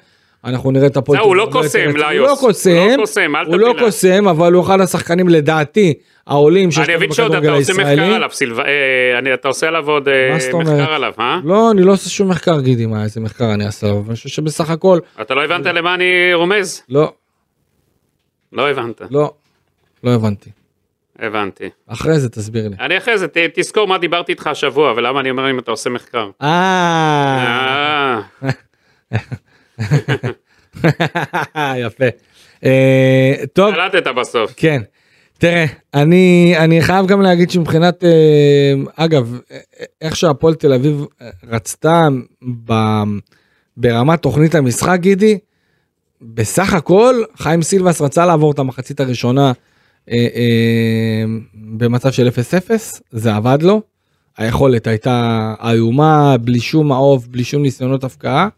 אנחנו 0.45 0.71
נראה 0.71 0.87
את 0.87 0.97
הפועל 0.97 1.19
זהו, 1.19 1.27
הוא 1.29 1.37
לא 1.37 1.49
קוסם, 1.53 1.79
רציני. 1.79 1.93
ליוס. 1.93 2.03
הוא 2.19 2.27
לא 2.29 2.37
קוסם, 2.41 2.71
הוא 2.71 2.97
לא 2.97 2.97
קוסם, 2.97 3.33
הוא 3.53 3.57
לא. 3.59 3.75
קוסם, 3.79 4.29
אבל 4.29 4.53
הוא 4.53 4.63
אחד 4.65 4.81
השחקנים 4.81 5.29
לדעתי 5.29 5.95
העולים 6.27 6.71
שיש 6.71 6.79
אני 6.79 6.89
לנו 6.89 6.97
מבין 6.97 7.13
שעוד 7.13 7.31
אתה 7.31 7.41
בכדורגל 7.41 7.59
עושה 7.61 7.73
מחקר 7.73 7.89
הישראלי. 7.89 8.15
עליו, 8.15 8.29
סילבה, 8.33 8.63
אה, 8.65 9.19
אני- 9.19 9.35
אתה 9.35 9.49
עושה 9.49 9.69
עליו 9.69 9.91
עוד 9.91 10.09
אה? 10.09 10.37
מחקר 10.59 10.93
עליו, 10.93 11.13
אה? 11.19 11.41
לא, 11.45 11.71
אני 11.71 11.83
לא 11.83 11.93
עושה 11.93 12.11
שום 12.11 12.29
מחקר, 12.29 12.61
גידי, 12.61 12.87
מה, 12.87 13.03
איזה 13.03 13.21
מחקר 13.21 13.55
אני 13.55 13.67
אעשה 13.67 13.87
עליו, 13.87 14.03
אני 14.07 14.15
חושב 14.15 14.29
שבסך 14.29 14.71
הכל, 14.71 14.99
אתה 15.21 15.35
לא 15.35 15.45
הבנת 15.45 15.67
למה 15.67 15.95
אני 15.95 16.05
רומז? 16.35 16.83
לא, 16.89 17.13
לא 18.53 18.71
הבנת, 18.71 19.01
לא, 19.11 19.33
לא 20.05 20.11
הבנתי. 20.15 20.51
הבנתי. 21.19 21.69
אחרי 21.87 22.19
זה 22.21 22.29
תסביר 22.29 22.69
לי. 22.69 22.77
אני 22.81 22.99
אחרי 22.99 23.19
זה, 23.19 23.29
ת- 23.29 23.37
תזכור 23.55 23.87
מה 23.87 23.99
דיברתי 23.99 24.33
איתך 24.33 24.47
השבוע, 24.47 24.93
ולמה 24.97 25.21
אני 25.21 25.31
אומר 25.31 25.51
אם 25.51 25.59
אתה 25.59 25.71
עושה 25.71 25.91
מחקר. 25.91 26.31
אה, 26.43 28.21
אה, 28.43 28.51
יפה. 31.85 32.05
אה, 32.65 33.35
טוב, 33.53 33.75
קלטת 33.75 34.07
בסוף. 34.17 34.55
כן. 34.57 34.83
תראה, 35.39 35.65
אני, 35.95 36.55
אני 36.59 36.83
חייב 36.83 37.07
גם 37.07 37.23
להגיד 37.23 37.51
שמבחינת, 37.51 38.05
אה, 38.05 38.73
אגב, 38.97 39.39
איך 40.01 40.17
שהפועל 40.17 40.55
תל 40.55 40.73
אביב 40.73 41.05
רצתה 41.49 42.09
ב, 42.65 42.73
ברמת 43.77 44.23
תוכנית 44.23 44.55
המשחק, 44.55 44.99
גידי, 45.01 45.39
בסך 46.23 46.75
הכל, 46.75 47.23
חיים 47.37 47.63
סילבס 47.63 48.01
רצה 48.01 48.27
לעבור 48.27 48.53
את 48.53 48.59
המחצית 48.59 49.01
הראשונה 49.01 49.53
אה, 50.11 50.27
אה, 50.35 51.25
במצב 51.55 52.13
של 52.13 52.29
0-0, 52.29 52.31
זה 53.11 53.35
עבד 53.35 53.59
לו. 53.63 53.83
היכולת 54.39 54.87
הייתה 54.87 55.55
איומה, 55.69 56.37
בלי 56.41 56.61
שום 56.61 56.89
מעוף, 56.89 57.27
בלי 57.27 57.45
שום 57.45 57.63
ניסיונות 57.63 58.05
הפקעה. 58.05 58.49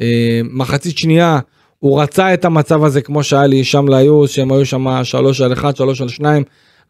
אה, 0.00 0.40
מחצית 0.50 0.98
שנייה, 0.98 1.38
הוא 1.78 2.02
רצה 2.02 2.34
את 2.34 2.44
המצב 2.44 2.84
הזה 2.84 3.02
כמו 3.02 3.22
שהיה 3.22 3.46
לי 3.46 3.64
שם 3.64 3.88
ליוס, 3.88 4.30
שהם 4.30 4.52
היו 4.52 4.66
שם 4.66 5.04
3 5.04 5.40
על 5.40 5.52
1, 5.52 5.76
3 5.76 6.00
על 6.00 6.08
2, 6.08 6.42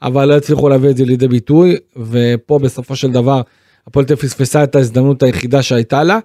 אבל 0.02 0.28
לא 0.28 0.36
הצליחו 0.36 0.68
להביא 0.68 0.90
את 0.90 0.96
זה 0.96 1.04
לידי 1.04 1.28
ביטוי, 1.28 1.76
ופה 1.96 2.58
בסופו 2.58 2.96
של 2.96 3.10
דבר 3.10 3.40
הפועל 3.86 4.04
תל 4.06 4.16
פספסה 4.16 4.64
את 4.64 4.76
ההזדמנות 4.76 5.22
היחידה 5.22 5.62
שהייתה 5.62 6.02
לה. 6.02 6.18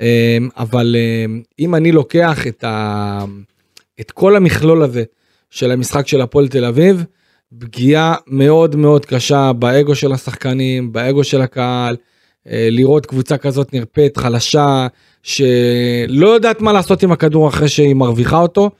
אה, 0.00 0.38
אבל 0.56 0.96
אה, 0.98 1.34
אם 1.58 1.74
אני 1.74 1.92
לוקח 1.92 2.46
את, 2.46 2.64
ה... 2.64 3.24
את 4.00 4.10
כל 4.10 4.36
המכלול 4.36 4.82
הזה 4.82 5.04
של 5.50 5.70
המשחק 5.70 6.06
של 6.06 6.20
הפועל 6.20 6.48
תל 6.48 6.64
אביב, 6.64 7.04
פגיעה 7.58 8.14
מאוד 8.26 8.76
מאוד 8.76 9.06
קשה 9.06 9.52
באגו 9.52 9.94
של 9.94 10.12
השחקנים, 10.12 10.92
באגו 10.92 11.24
של 11.24 11.40
הקהל, 11.40 11.96
לראות 12.46 13.06
קבוצה 13.06 13.38
כזאת 13.38 13.74
נרפאת, 13.74 14.16
חלשה, 14.16 14.86
שלא 15.24 16.28
יודעת 16.28 16.60
מה 16.60 16.72
לעשות 16.72 17.02
עם 17.02 17.12
הכדור 17.12 17.48
אחרי 17.48 17.68
שהיא 17.68 17.94
מרוויחה 17.94 18.38
אותו. 18.38 18.70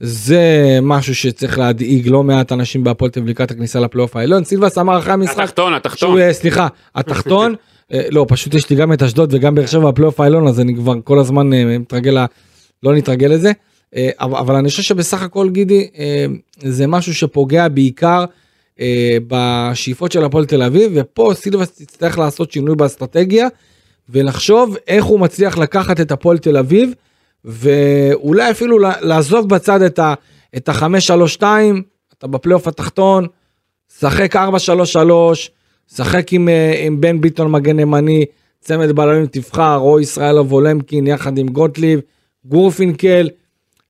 זה 0.00 0.78
משהו 0.82 1.14
שצריך 1.14 1.58
להדאיג 1.58 2.08
לא 2.08 2.22
מעט 2.22 2.52
אנשים 2.52 2.84
בהפועל 2.84 3.10
תל 3.10 3.20
אביב 3.20 3.30
לקראת 3.30 3.50
הכניסה 3.50 3.80
לפלייאוף 3.80 4.16
העליון. 4.16 4.44
סילבס 4.44 4.78
אמר 4.78 4.98
אחרי 4.98 5.12
המשחק, 5.12 5.38
התחתון, 5.38 5.74
התחתון. 5.74 6.08
שהוא, 6.08 6.18
אה, 6.18 6.32
סליחה, 6.32 6.68
התחתון, 6.94 7.54
אה, 7.92 8.02
לא, 8.10 8.26
פשוט 8.28 8.54
יש 8.54 8.70
לי 8.70 8.76
גם 8.76 8.92
את 8.92 9.02
אשדוד 9.02 9.34
וגם 9.34 9.54
באר 9.54 9.66
שבע 9.66 9.90
בפלייאוף 9.90 10.20
העליון, 10.20 10.46
אז 10.48 10.60
אני 10.60 10.74
כבר 10.74 10.94
כל 11.04 11.18
הזמן 11.18 11.52
אה, 11.52 11.78
מתרגל, 11.78 12.24
לא 12.82 12.94
נתרגל 12.94 13.28
לזה. 13.28 13.52
אבל, 14.20 14.54
אני 14.54 14.68
חושב 14.68 14.82
שבסך 14.82 15.22
הכל, 15.22 15.48
גידי, 15.50 15.88
זה 16.62 16.86
משהו 16.86 17.14
שפוגע 17.14 17.68
בעיקר 17.68 18.24
בשאיפות 19.28 20.12
של 20.12 20.24
הפועל 20.24 20.44
תל 20.44 20.62
אביב, 20.62 20.92
ופה 20.94 21.32
סילבס 21.34 21.80
יצטרך 21.80 22.18
לעשות 22.18 22.52
שינוי 22.52 22.76
באסטרטגיה, 22.76 23.48
ולחשוב 24.08 24.76
איך 24.88 25.04
הוא 25.04 25.20
מצליח 25.20 25.58
לקחת 25.58 26.00
את 26.00 26.12
הפועל 26.12 26.38
תל 26.38 26.56
אביב, 26.56 26.90
ואולי 27.44 28.50
אפילו 28.50 28.78
לעזוב 29.00 29.48
בצד 29.48 29.82
את 29.82 29.98
ה- 29.98 30.14
את 30.56 30.68
ה-5-3-2, 30.68 31.42
אתה 32.18 32.26
בפלייאוף 32.26 32.68
התחתון, 32.68 33.26
שחק 33.98 34.36
4-3-3, 34.36 35.50
שחק 35.94 36.32
עם, 36.32 36.48
אה, 36.48 36.82
עם 36.86 37.00
בן 37.00 37.20
ביטון 37.20 37.50
מגן 37.50 37.78
ימני, 37.78 38.24
צמד 38.60 38.92
בלמים 38.92 39.26
תבחר, 39.26 39.76
או 39.76 40.00
ישראל 40.00 40.38
אבולמקין 40.38 41.06
יחד 41.06 41.38
עם 41.38 41.48
גוטליב, 41.48 42.00
גורפינקל, 42.44 43.28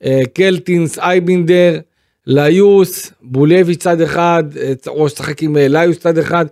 אה, 0.04 0.20
קלטינס, 0.34 0.98
אייבינדר, 0.98 1.78
ליוס, 2.26 3.12
בולייביץ' 3.22 3.78
צד 3.82 4.00
אחד, 4.00 4.44
אה, 4.60 4.72
או 4.86 5.08
שחק 5.08 5.42
עם 5.42 5.56
ליוס 5.56 5.98
צד 5.98 6.18
אחד, 6.18 6.46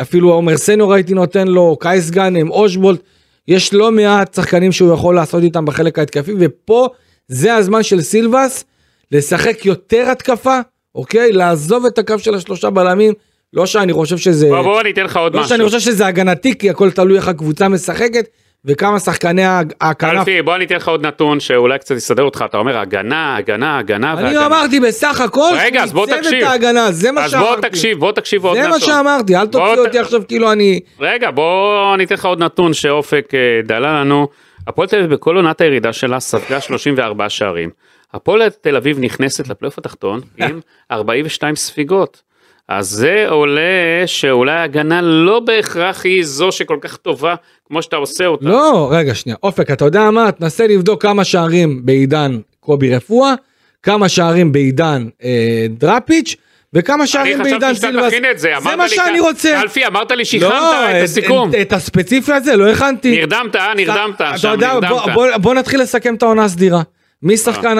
אפילו 0.00 0.32
עומר 0.32 0.56
סניור 0.56 0.94
הייתי 0.94 1.14
נותן 1.14 1.48
לו, 1.48 1.76
קייס 1.80 2.10
גאנם, 2.10 2.50
אושבולט, 2.50 3.00
יש 3.48 3.74
לא 3.74 3.92
מעט 3.92 4.34
שחקנים 4.34 4.72
שהוא 4.72 4.94
יכול 4.94 5.14
לעשות 5.14 5.42
איתם 5.42 5.64
בחלק 5.64 5.98
ההתקפי, 5.98 6.32
ופה 6.38 6.88
זה 7.28 7.54
הזמן 7.54 7.82
של 7.82 8.00
סילבס 8.00 8.64
לשחק 9.12 9.66
יותר 9.66 10.10
התקפה, 10.10 10.60
אוקיי? 10.94 11.32
לעזוב 11.32 11.86
את 11.86 11.98
הקו 11.98 12.18
של 12.18 12.34
השלושה 12.34 12.70
בלמים, 12.70 13.12
לא 13.52 13.66
שאני 13.66 13.92
חושב 13.92 14.16
שזה... 14.16 14.48
בוא 14.48 14.62
בוא 14.62 14.80
אני 14.80 14.90
אתן 14.90 15.04
לך 15.04 15.16
עוד 15.16 15.34
לא 15.34 15.40
משהו. 15.40 15.48
שאני 15.48 15.64
חושב 15.64 15.80
שזה 15.80 16.06
הגנתי, 16.06 16.58
כי 16.58 16.70
הכל 16.70 16.90
תלוי 16.90 17.16
איך 17.16 17.28
הקבוצה 17.28 17.68
משחקת, 17.68 18.28
וכמה 18.64 18.98
שחקני 19.00 19.42
הכנף. 19.80 20.18
אלפי, 20.18 20.42
בוא 20.42 20.56
אני 20.56 20.64
אתן 20.64 20.76
לך 20.76 20.88
עוד 20.88 21.06
נתון 21.06 21.40
שאולי 21.40 21.78
קצת 21.78 21.94
יסדר 21.94 22.22
אותך, 22.22 22.44
אתה 22.48 22.56
אומר 22.56 22.78
הגנה, 22.78 23.36
הגנה, 23.36 23.78
הגנה 23.78 24.12
אני 24.12 24.22
והגנה. 24.24 24.46
אמרתי 24.46 24.80
בסך 24.80 25.20
הכל, 25.20 25.52
רגע, 25.58 25.82
אז 25.82 25.92
בוא 25.92 26.06
תקשיב. 26.06 26.42
את 26.44 26.48
ההגנה, 26.48 26.92
זה 26.92 27.12
מה 27.12 27.24
אז 27.24 27.30
שאמרתי. 27.30 27.60
בוא 27.60 27.68
תקשיב, 27.68 27.98
בוא 27.98 28.12
תקשיב 28.12 28.44
עוד 28.44 28.54
זה 28.56 28.60
נתון. 28.62 28.72
מה 28.72 28.80
שאמרתי, 28.80 29.36
אל 29.36 29.46
תוציא 29.46 29.60
בוא 29.66 29.76
ת- 29.76 29.78
אותי 29.78 29.98
עכשיו 29.98 30.22
כאילו 30.28 30.52
אני... 30.52 30.80
רגע, 31.00 31.30
בוא 31.30 31.94
אני 31.94 32.04
אתן 32.04 32.14
לך 32.14 32.24
עוד 32.24 32.42
נתון 32.42 32.74
שאופק 32.74 33.28
אה, 33.34 33.38
דלה 33.64 34.00
לנו. 34.00 34.28
הפועל 34.66 34.88
תל 34.88 34.96
אביב 34.98 35.10
בכל 35.14 35.36
עונת 35.36 35.60
הירידה 35.60 35.92
שלה 35.92 36.20
ספגה 36.20 36.60
34 36.60 37.28
שערים. 37.28 37.70
הפועל 38.14 38.48
תל 38.60 38.76
אביב 38.76 38.98
נכנסת 39.00 39.48
לפלייאוף 39.48 39.78
התחתון 39.78 40.20
עם 40.38 40.60
42 40.90 41.56
ספיגות. 41.56 42.22
אז 42.68 42.88
זה 42.88 43.24
עולה 43.28 43.62
שאולי 44.06 44.52
ההגנה 44.52 45.02
לא 45.02 45.40
בהכרח 45.40 46.04
היא 46.04 46.24
זו 46.24 46.52
שכל 46.52 46.78
כך 46.80 46.96
טובה 46.96 47.34
כמו 47.68 47.82
שאתה 47.82 47.96
עושה 47.96 48.26
אותה. 48.26 48.44
לא, 48.48 48.88
רגע, 48.92 49.14
שנייה. 49.14 49.36
אופק, 49.42 49.70
אתה 49.70 49.84
יודע 49.84 50.10
מה? 50.10 50.32
תנסה 50.32 50.66
לבדוק 50.66 51.02
כמה 51.02 51.24
שערים 51.24 51.86
בעידן 51.86 52.38
קובי 52.60 52.94
רפואה, 52.96 53.34
כמה 53.82 54.08
שערים 54.08 54.52
בעידן 54.52 55.06
אה, 55.24 55.66
דראפיץ', 55.70 56.36
וכמה 56.72 57.06
שערים 57.06 57.40
אני 57.40 57.50
בעידן 57.50 57.58
חשבתי 57.74 57.74
שאתה 57.74 57.86
סילבס. 57.92 58.08
תכין 58.12 58.24
את 58.30 58.38
זה, 58.38 58.52
זה 58.62 58.76
מה 58.76 58.88
שאני 58.88 59.18
כ- 59.18 59.22
רוצה. 59.22 59.60
אלפי, 59.60 59.86
אמרת 59.86 60.10
לי 60.10 60.24
שהכנת 60.24 60.50
לא, 60.50 60.90
את 60.90 61.04
הסיכום. 61.04 61.50
את, 61.50 61.54
את 61.54 61.72
הספציפי 61.72 62.32
הזה 62.32 62.56
לא 62.56 62.68
הכנתי. 62.70 63.10
נרדמת, 63.20 63.56
אה? 63.56 63.74
נרדמת, 63.74 64.14
אתה 64.20 64.48
יודע, 64.48 64.72
בוא, 64.72 64.80
נרדמת. 64.80 65.14
בוא, 65.14 65.36
בוא 65.36 65.54
נתחיל 65.54 65.80
לסכם 65.82 66.14
את 66.14 66.22
העונה 66.22 66.44
הסדירה. 66.44 66.82
מי 67.22 67.34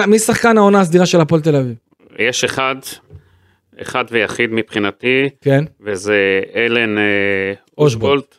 מי 0.07 0.19
שחקן 0.19 0.57
העונה 0.57 0.79
הסדירה 0.81 1.05
של 1.05 1.21
הפועל 1.21 1.41
תל 1.41 1.55
אביב? 1.55 1.73
יש 2.19 2.43
אחד, 2.43 2.75
אחד 3.81 4.05
ויחיד 4.11 4.49
מבחינתי, 4.53 5.29
כן, 5.41 5.63
וזה 5.81 6.15
אלן 6.55 6.97
אה, 6.97 7.03
אושבולט. 7.77 8.37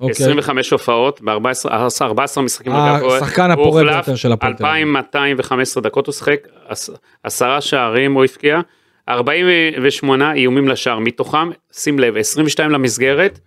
אוקיי. 0.00 0.12
25 0.12 0.70
הופעות 0.70 1.20
ב-14 1.22 1.70
14 2.02 2.44
משחקים. 2.44 2.72
אה, 2.72 3.16
השחקן 3.16 3.50
הפורה 3.50 3.82
ביותר 3.84 4.14
של 4.14 4.32
הפועל 4.32 4.52
אביב. 4.52 4.66
2,215 4.66 5.82
דקות 5.82 6.06
הוא 6.06 6.12
שיחק, 6.12 6.36
עש- 6.68 6.90
עשרה 7.22 7.60
שערים 7.60 8.14
הוא 8.14 8.24
הבקיע, 8.24 8.60
48 9.08 10.32
איומים 10.34 10.68
לשער, 10.68 10.98
מתוכם, 10.98 11.50
שים 11.72 11.98
לב, 11.98 12.16
22 12.16 12.70
למסגרת, 12.70 13.38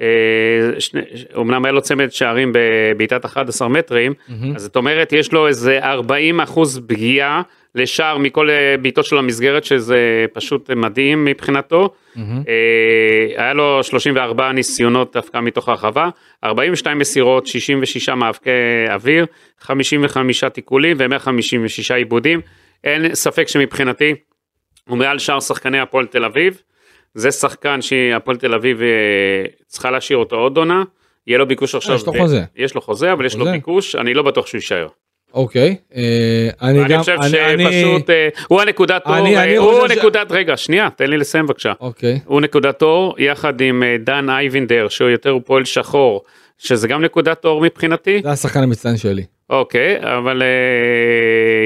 אה, 0.00 0.06
אומנם 1.34 1.64
היה 1.64 1.72
לו 1.72 1.82
צמד 1.82 2.12
שערים 2.12 2.52
בבעיטת 2.54 3.24
11 3.24 3.68
מטרים, 3.68 4.14
אז 4.56 4.62
זאת 4.62 4.76
אומרת 4.76 5.12
יש 5.12 5.32
לו 5.32 5.46
איזה 5.46 5.78
40 5.82 6.40
אחוז 6.40 6.80
פגיעה 6.86 7.42
לשער 7.74 8.18
מכל 8.18 8.50
אה, 8.50 8.74
בעיטות 8.82 9.04
של 9.04 9.18
המסגרת 9.18 9.64
שזה 9.64 10.26
פשוט 10.32 10.70
מדהים 10.70 11.24
מבחינתו. 11.24 11.94
אה, 12.48 13.44
היה 13.44 13.52
לו 13.52 13.84
34 13.84 14.52
ניסיונות 14.52 15.12
דווקא 15.12 15.40
מתוך 15.40 15.68
הרחבה, 15.68 16.08
42 16.44 16.98
מסירות, 16.98 17.46
66 17.46 18.08
מאבקי 18.08 18.50
אוויר, 18.90 19.26
55 19.60 20.44
תיקולים 20.44 20.96
ו-156 21.00 21.94
עיבודים. 21.94 22.40
אין 22.84 23.14
ספק 23.14 23.48
שמבחינתי 23.48 24.14
הוא 24.88 24.98
מעל 24.98 25.18
שאר 25.18 25.40
שחקני 25.40 25.80
הפועל 25.80 26.06
תל 26.06 26.24
אביב. 26.24 26.62
זה 27.14 27.30
שחקן 27.30 27.82
שהפועל 27.82 28.36
תל 28.36 28.54
אביב 28.54 28.82
אה, 28.82 28.86
צריכה 29.66 29.90
להשאיר 29.90 30.18
אותו 30.18 30.36
עוד 30.36 30.56
עונה. 30.56 30.82
יהיה 31.26 31.38
לו 31.38 31.48
ביקוש 31.48 31.74
עכשיו. 31.74 31.94
יש 31.96 32.06
לו 32.06 32.12
חוזה. 32.18 32.42
יש 32.56 32.74
לו 32.74 32.80
חוזה, 32.80 33.12
אבל 33.12 33.24
יש 33.26 33.36
לו. 33.36 33.44
ביקוש, 33.52 33.96
אני 33.96 34.14
לא 34.14 34.22
בטוח 34.22 34.46
שהוא 34.46 34.58
יישאר. 34.58 34.86
אוקיי. 35.34 35.76
אה, 35.96 36.48
אני 36.62 36.78
גם, 36.88 36.98
חושב 37.00 37.16
אני- 37.22 37.54
אני- 37.54 37.64
שפשוט 37.64 38.10
אה, 38.10 38.28
הוא 38.48 38.60
הנקודת 38.60 39.02
אור, 39.06 39.14
אה, 39.26 39.58
הוא 39.58 39.80
חושב 39.80 39.98
נקודת, 39.98 40.32
רגע, 40.32 40.56
שנייה, 40.56 40.88
תן 40.96 41.10
לי 41.10 41.16
לסיים 41.16 41.46
בבקשה. 41.46 41.72
אוקיי. 41.80 42.20
הוא 42.24 42.40
נקודת 42.40 42.82
אור 42.82 43.14
יחד 43.18 43.60
עם 43.60 43.82
אה, 43.82 43.96
דן 44.00 44.30
אייבינדר 44.30 44.88
שהוא 44.88 45.10
יותר 45.10 45.36
פועל 45.44 45.64
שחור 45.64 46.22
שזה 46.58 46.88
גם 46.88 47.04
נקודת 47.04 47.44
אור 47.44 47.60
מבחינתי 47.60 48.20
זה 48.22 48.30
השחקן 48.30 48.62
המצטיין 48.62 48.96
שלי. 48.96 49.22
אוקיי 49.50 49.96
אבל 50.18 50.42
אה, 50.42 50.48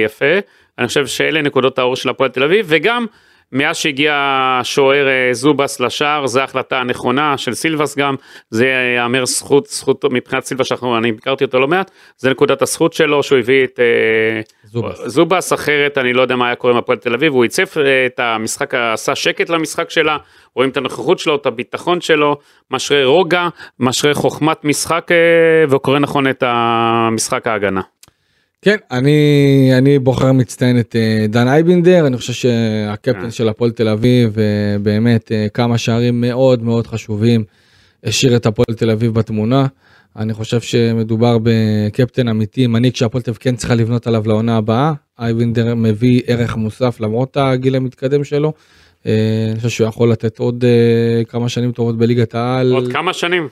יפה 0.04 0.38
אני 0.78 0.86
חושב 0.88 1.06
שאלה 1.06 1.42
נקודות 1.42 1.78
האור 1.78 1.96
של 1.96 2.08
הפועל 2.08 2.30
תל 2.30 2.42
אביב 2.42 2.66
וגם 2.68 3.06
מאז 3.54 3.76
שהגיע 3.76 4.14
השוער 4.60 5.08
אה, 5.08 5.28
זובס 5.32 5.80
לשער 5.80 6.26
זו 6.26 6.40
ההחלטה 6.40 6.80
הנכונה 6.80 7.38
של 7.38 7.54
סילבס 7.54 7.96
גם 7.96 8.14
זה 8.50 8.66
יאמר 8.96 9.26
זכות 9.26 9.66
זכות 9.66 10.04
מבחינת 10.10 10.44
סילבס 10.44 10.66
שאנחנו 10.66 10.98
אני 10.98 11.12
ביקרתי 11.12 11.44
אותו 11.44 11.58
לא 11.58 11.68
מעט 11.68 11.90
זה 12.16 12.30
נקודת 12.30 12.62
הזכות 12.62 12.92
שלו 12.92 13.22
שהוא 13.22 13.38
הביא 13.38 13.64
את 13.64 13.80
אה, 13.80 14.40
זובס. 14.64 15.06
זובס 15.06 15.52
אחרת 15.52 15.98
אני 15.98 16.12
לא 16.12 16.22
יודע 16.22 16.36
מה 16.36 16.46
היה 16.46 16.56
קורה 16.56 16.72
עם 16.72 16.78
הפועל 16.78 16.98
תל 16.98 17.14
אביב 17.14 17.32
הוא 17.32 17.44
ייצב 17.44 17.62
אה, 17.76 18.06
את 18.06 18.20
המשחק 18.20 18.74
עשה 18.74 19.14
שקט 19.14 19.50
למשחק 19.50 19.90
שלה 19.90 20.16
רואים 20.54 20.70
את 20.70 20.76
הנוכחות 20.76 21.18
שלו 21.18 21.36
את 21.36 21.46
הביטחון 21.46 22.00
שלו 22.00 22.36
משרה 22.70 23.04
רוגע 23.04 23.48
משרה 23.80 24.14
חוכמת 24.14 24.64
משחק 24.64 25.08
וקורא 25.70 25.98
נכון 25.98 26.28
את 26.28 26.42
המשחק 26.46 27.46
ההגנה. 27.46 27.80
כן, 28.64 28.76
אני, 28.90 29.70
אני 29.78 29.98
בוחר 29.98 30.32
מצטיין 30.32 30.80
את 30.80 30.96
אה, 30.96 31.26
דן 31.28 31.48
אייבינדר, 31.48 32.06
אני 32.06 32.16
חושב 32.16 32.32
שהקפטן 32.32 33.20
כן. 33.20 33.30
של 33.30 33.48
הפועל 33.48 33.70
תל 33.70 33.88
אביב, 33.88 34.38
אה, 34.38 34.78
באמת 34.82 35.32
אה, 35.32 35.46
כמה 35.54 35.78
שערים 35.78 36.20
מאוד 36.20 36.62
מאוד 36.62 36.86
חשובים, 36.86 37.44
השאיר 38.04 38.36
את 38.36 38.46
הפועל 38.46 38.76
תל 38.76 38.90
אביב 38.90 39.14
בתמונה. 39.14 39.66
אני 40.16 40.34
חושב 40.34 40.60
שמדובר 40.60 41.38
בקפטן 41.42 42.28
אמיתי, 42.28 42.66
מנהיג 42.66 42.96
שהפועל 42.96 43.22
תל 43.22 43.30
אביב 43.30 43.38
כן 43.40 43.56
צריכה 43.56 43.74
לבנות 43.74 44.06
עליו 44.06 44.22
לעונה 44.26 44.56
הבאה. 44.56 44.92
אייבינדר 45.18 45.74
מביא 45.74 46.22
ערך 46.26 46.56
מוסף 46.56 47.00
למרות 47.00 47.36
הגיל 47.36 47.76
המתקדם 47.76 48.24
שלו. 48.24 48.52
אה, 49.06 49.12
אני 49.50 49.56
חושב 49.56 49.68
שהוא 49.68 49.88
יכול 49.88 50.10
לתת 50.10 50.38
עוד 50.38 50.64
אה, 50.64 51.24
כמה 51.24 51.48
שנים 51.48 51.72
טובות 51.72 51.98
בליגת 51.98 52.34
העל. 52.34 52.72
עוד 52.72 52.92
כמה 52.92 53.12
שנים? 53.12 53.48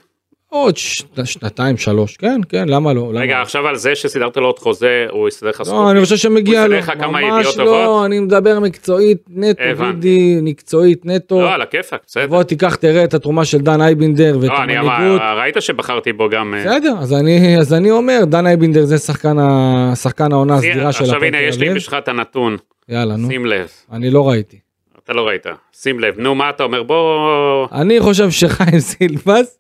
עוד 0.53 0.77
ש... 0.77 1.03
שנתיים 1.25 1.77
שלוש, 1.77 2.17
כן, 2.17 2.41
כן, 2.49 2.69
למה 2.69 2.93
לא? 2.93 3.11
רגע 3.15 3.37
לא? 3.37 3.43
עכשיו 3.43 3.67
על 3.67 3.77
זה 3.77 3.95
שסידרת 3.95 4.37
לו 4.37 4.47
עוד 4.47 4.59
חוזה 4.59 5.07
הוא 5.11 5.29
יסדר 5.29 5.49
לך 5.49 5.63
לא, 5.67 5.91
אני 5.91 6.01
חושב 6.01 6.17
שמגיע 6.17 6.67
לו, 6.67 6.77
ממש 6.99 7.47
לא, 7.47 7.65
טובות? 7.65 8.07
אני 8.07 8.21
מדבר 8.21 8.61
מקצועית 8.61 9.19
נטו. 9.31 9.63
גידי, 9.93 10.39
מקצועית 10.43 11.07
נטו. 11.07 11.41
לא 11.41 11.55
על 11.55 11.63
הכיפאק 11.63 12.01
בסדר. 12.07 12.27
בוא 12.27 12.43
תיקח 12.43 12.75
תראה 12.75 13.05
את 13.05 13.15
התרומה 13.15 13.45
של 13.45 13.59
דן 13.59 13.81
אייבינדר 13.81 14.39
ואת 14.41 14.51
לא, 14.51 14.57
המנהיגות. 14.57 15.21
ראית 15.37 15.57
שבחרתי 15.61 16.13
בו 16.13 16.29
גם. 16.29 16.55
אה, 16.55 16.61
בסדר, 16.61 16.95
אז 16.99 17.13
אני, 17.13 17.59
אז 17.59 17.75
אני 17.75 17.91
אומר, 17.91 18.21
דן 18.25 18.47
אייבינדר 18.47 18.85
זה 18.85 18.99
שחקן, 18.99 19.39
ה... 19.39 19.93
שחקן 19.95 20.33
העונה 20.33 20.55
הסדירה 20.55 20.93
של 20.93 21.05
עכשיו 21.05 21.17
הפועל 21.17 21.35
הנה 21.35 21.41
יש 21.41 21.59
לי. 21.59 21.75
בשבילך 21.75 21.97
את 21.99 22.09
הנתון 22.09 22.57
יאללה, 22.89 23.17
נו, 23.17 23.29
שים 23.29 23.47
לב 23.47 23.69
אני 23.93 24.11
לא 24.11 24.29
ראיתי. 24.29 24.59
אתה 25.05 25.13
לא 25.13 25.29
ראית 25.29 25.47
שים 25.73 26.01
לב 26.01 26.15
נו 26.19 26.35
מה 26.35 26.51
אתה 26.51 26.63
אומר 26.63 26.83
בוא 26.83 27.69
אני 27.73 28.01
חושב 28.01 28.31
שחיים 28.31 28.81
סילבס. 28.81 29.59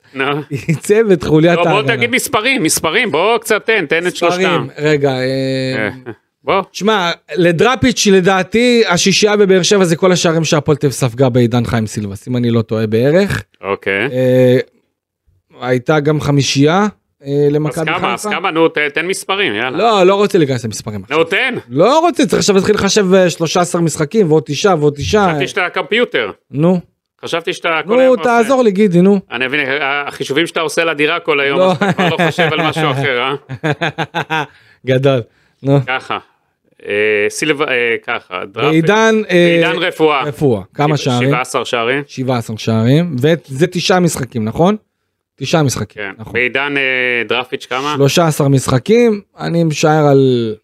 ייצב 0.68 1.11
את 1.12 1.24
חוליית 1.24 1.59
לא, 1.59 1.64
בוא 1.64 1.72
ההגנה. 1.72 1.96
תגיד 1.96 2.11
מספרים 2.11 2.62
מספרים 2.62 3.12
בוא 3.12 3.38
קצת 3.38 3.66
תן 3.66 3.87
תן 3.87 4.07
את 4.07 4.16
שלושתם. 4.16 4.66
רגע, 4.78 5.11
אה, 5.11 5.88
בוא 6.44 6.62
תשמע, 6.70 7.11
לדראפיץ' 7.37 8.07
לדעתי 8.07 8.83
השישייה 8.88 9.37
בבאר 9.37 9.62
שבע 9.62 9.85
זה 9.85 9.96
כל 9.96 10.12
השערים 10.12 10.44
שהפועל 10.44 10.76
תל 10.76 10.90
ספגה 10.90 11.28
בעידן 11.28 11.64
חיים 11.64 11.87
סילבס, 11.87 12.28
אם 12.28 12.37
אני 12.37 12.50
לא 12.50 12.62
טועה 12.62 12.87
בערך. 12.87 13.42
אוקיי. 13.61 14.09
אה, 14.12 14.59
הייתה 15.61 16.00
גם 16.00 16.20
חמישייה 16.20 16.87
אה, 17.26 17.46
אז 17.46 17.52
למכבי 17.52 17.87
כמה 17.87 18.14
אז 18.14 18.22
חיפה. 18.22 18.35
כמה 18.37 18.50
נו 18.50 18.68
ת- 18.68 18.78
תן 18.78 19.06
מספרים 19.06 19.54
יאללה. 19.54 19.78
לא, 19.78 20.02
לא 20.06 20.14
רוצה 20.14 20.38
להיכנס 20.38 20.64
למספרים. 20.64 21.02
נו 21.11 21.24
תן. 21.24 21.54
לא 21.68 21.98
רוצה, 21.98 22.26
צריך 22.26 22.38
עכשיו 22.38 22.56
להתחיל 22.56 22.74
לחשב 22.74 23.14
אה, 23.14 23.30
13 23.30 23.80
משחקים 23.80 24.30
ועוד 24.30 24.42
תשעה 24.46 24.76
ועוד 24.80 24.94
תשעה. 24.96 25.28
חשבתי 25.30 25.48
שאתה 25.48 25.66
קומפיוטר. 25.74 26.30
נו, 26.50 26.80
חשבתי 27.24 27.52
שאתה 27.52 27.80
כל 27.87 28.00
היום 28.00 28.16
נו. 28.16 28.22
תעזור 28.22 28.62
לי 28.62 28.70
גידי, 28.70 29.00
נו. 29.00 29.20
אני 29.30 29.46
מבין 29.46 29.61
החישובים 29.82 30.46
שאתה 30.46 30.61
עושה 30.61 30.85
לדירה 30.85 31.20
כל 31.20 31.40
היום 31.40 31.58
לא. 31.58 31.70
אז 31.72 31.76
אתה 31.76 31.92
כבר 31.92 32.08
לא 32.08 32.16
חושב 32.30 32.48
על 32.52 32.68
משהו 32.68 32.90
אחר 32.90 33.20
אה? 33.20 34.44
גדול. 34.87 35.20
נו. 35.62 35.78
ככה. 35.87 36.18
אה, 36.87 36.92
סילבה 37.28 37.64
אה, 37.68 37.96
ככה. 38.06 38.35
אה, 38.35 38.46
בעידן 38.46 39.14
רפואה. 39.80 40.22
רפואה, 40.22 40.62
כמה 40.74 40.96
שערים? 40.96 41.28
17 41.28 41.64
שערים. 41.64 42.02
17 42.06 42.58
שערים, 42.58 43.16
וזה 43.18 43.66
תשעה 43.66 44.00
משחקים, 44.00 44.44
נכון? 44.44 44.76
תשעה 45.42 45.62
משחקים, 45.62 46.02
כן. 46.02 46.12
נכון. 46.18 46.33
בעידן 46.33 46.76
אה, 46.76 47.22
דרפיץ' 47.28 47.66
כמה? 47.66 47.94
13 47.96 48.48
משחקים, 48.48 49.20
אני 49.38 49.64
משער 49.64 50.07
על 50.07 50.55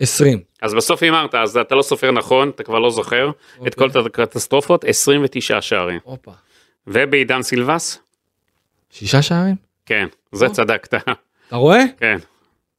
20. 0.00 0.40
אז 0.62 0.74
בסוף 0.74 1.02
הימרת 1.02 1.34
אז 1.34 1.56
אתה 1.56 1.74
לא 1.74 1.82
סופר 1.82 2.10
נכון 2.10 2.48
אתה 2.48 2.62
כבר 2.62 2.78
לא 2.78 2.90
זוכר 2.90 3.30
את 3.66 3.74
כל 3.74 3.84
אוקיי. 3.84 4.02
הקטסטרופות 4.06 4.84
29 4.84 5.60
שערים. 5.60 5.98
הופה. 6.02 6.30
ובעידן 6.86 7.42
סילבס? 7.42 7.98
שישה 8.90 9.22
שערים? 9.22 9.54
כן. 9.86 10.06
זה 10.32 10.46
או. 10.46 10.52
צדקת. 10.52 10.94
אתה 11.48 11.56
רואה? 11.56 11.84
כן. 11.96 12.16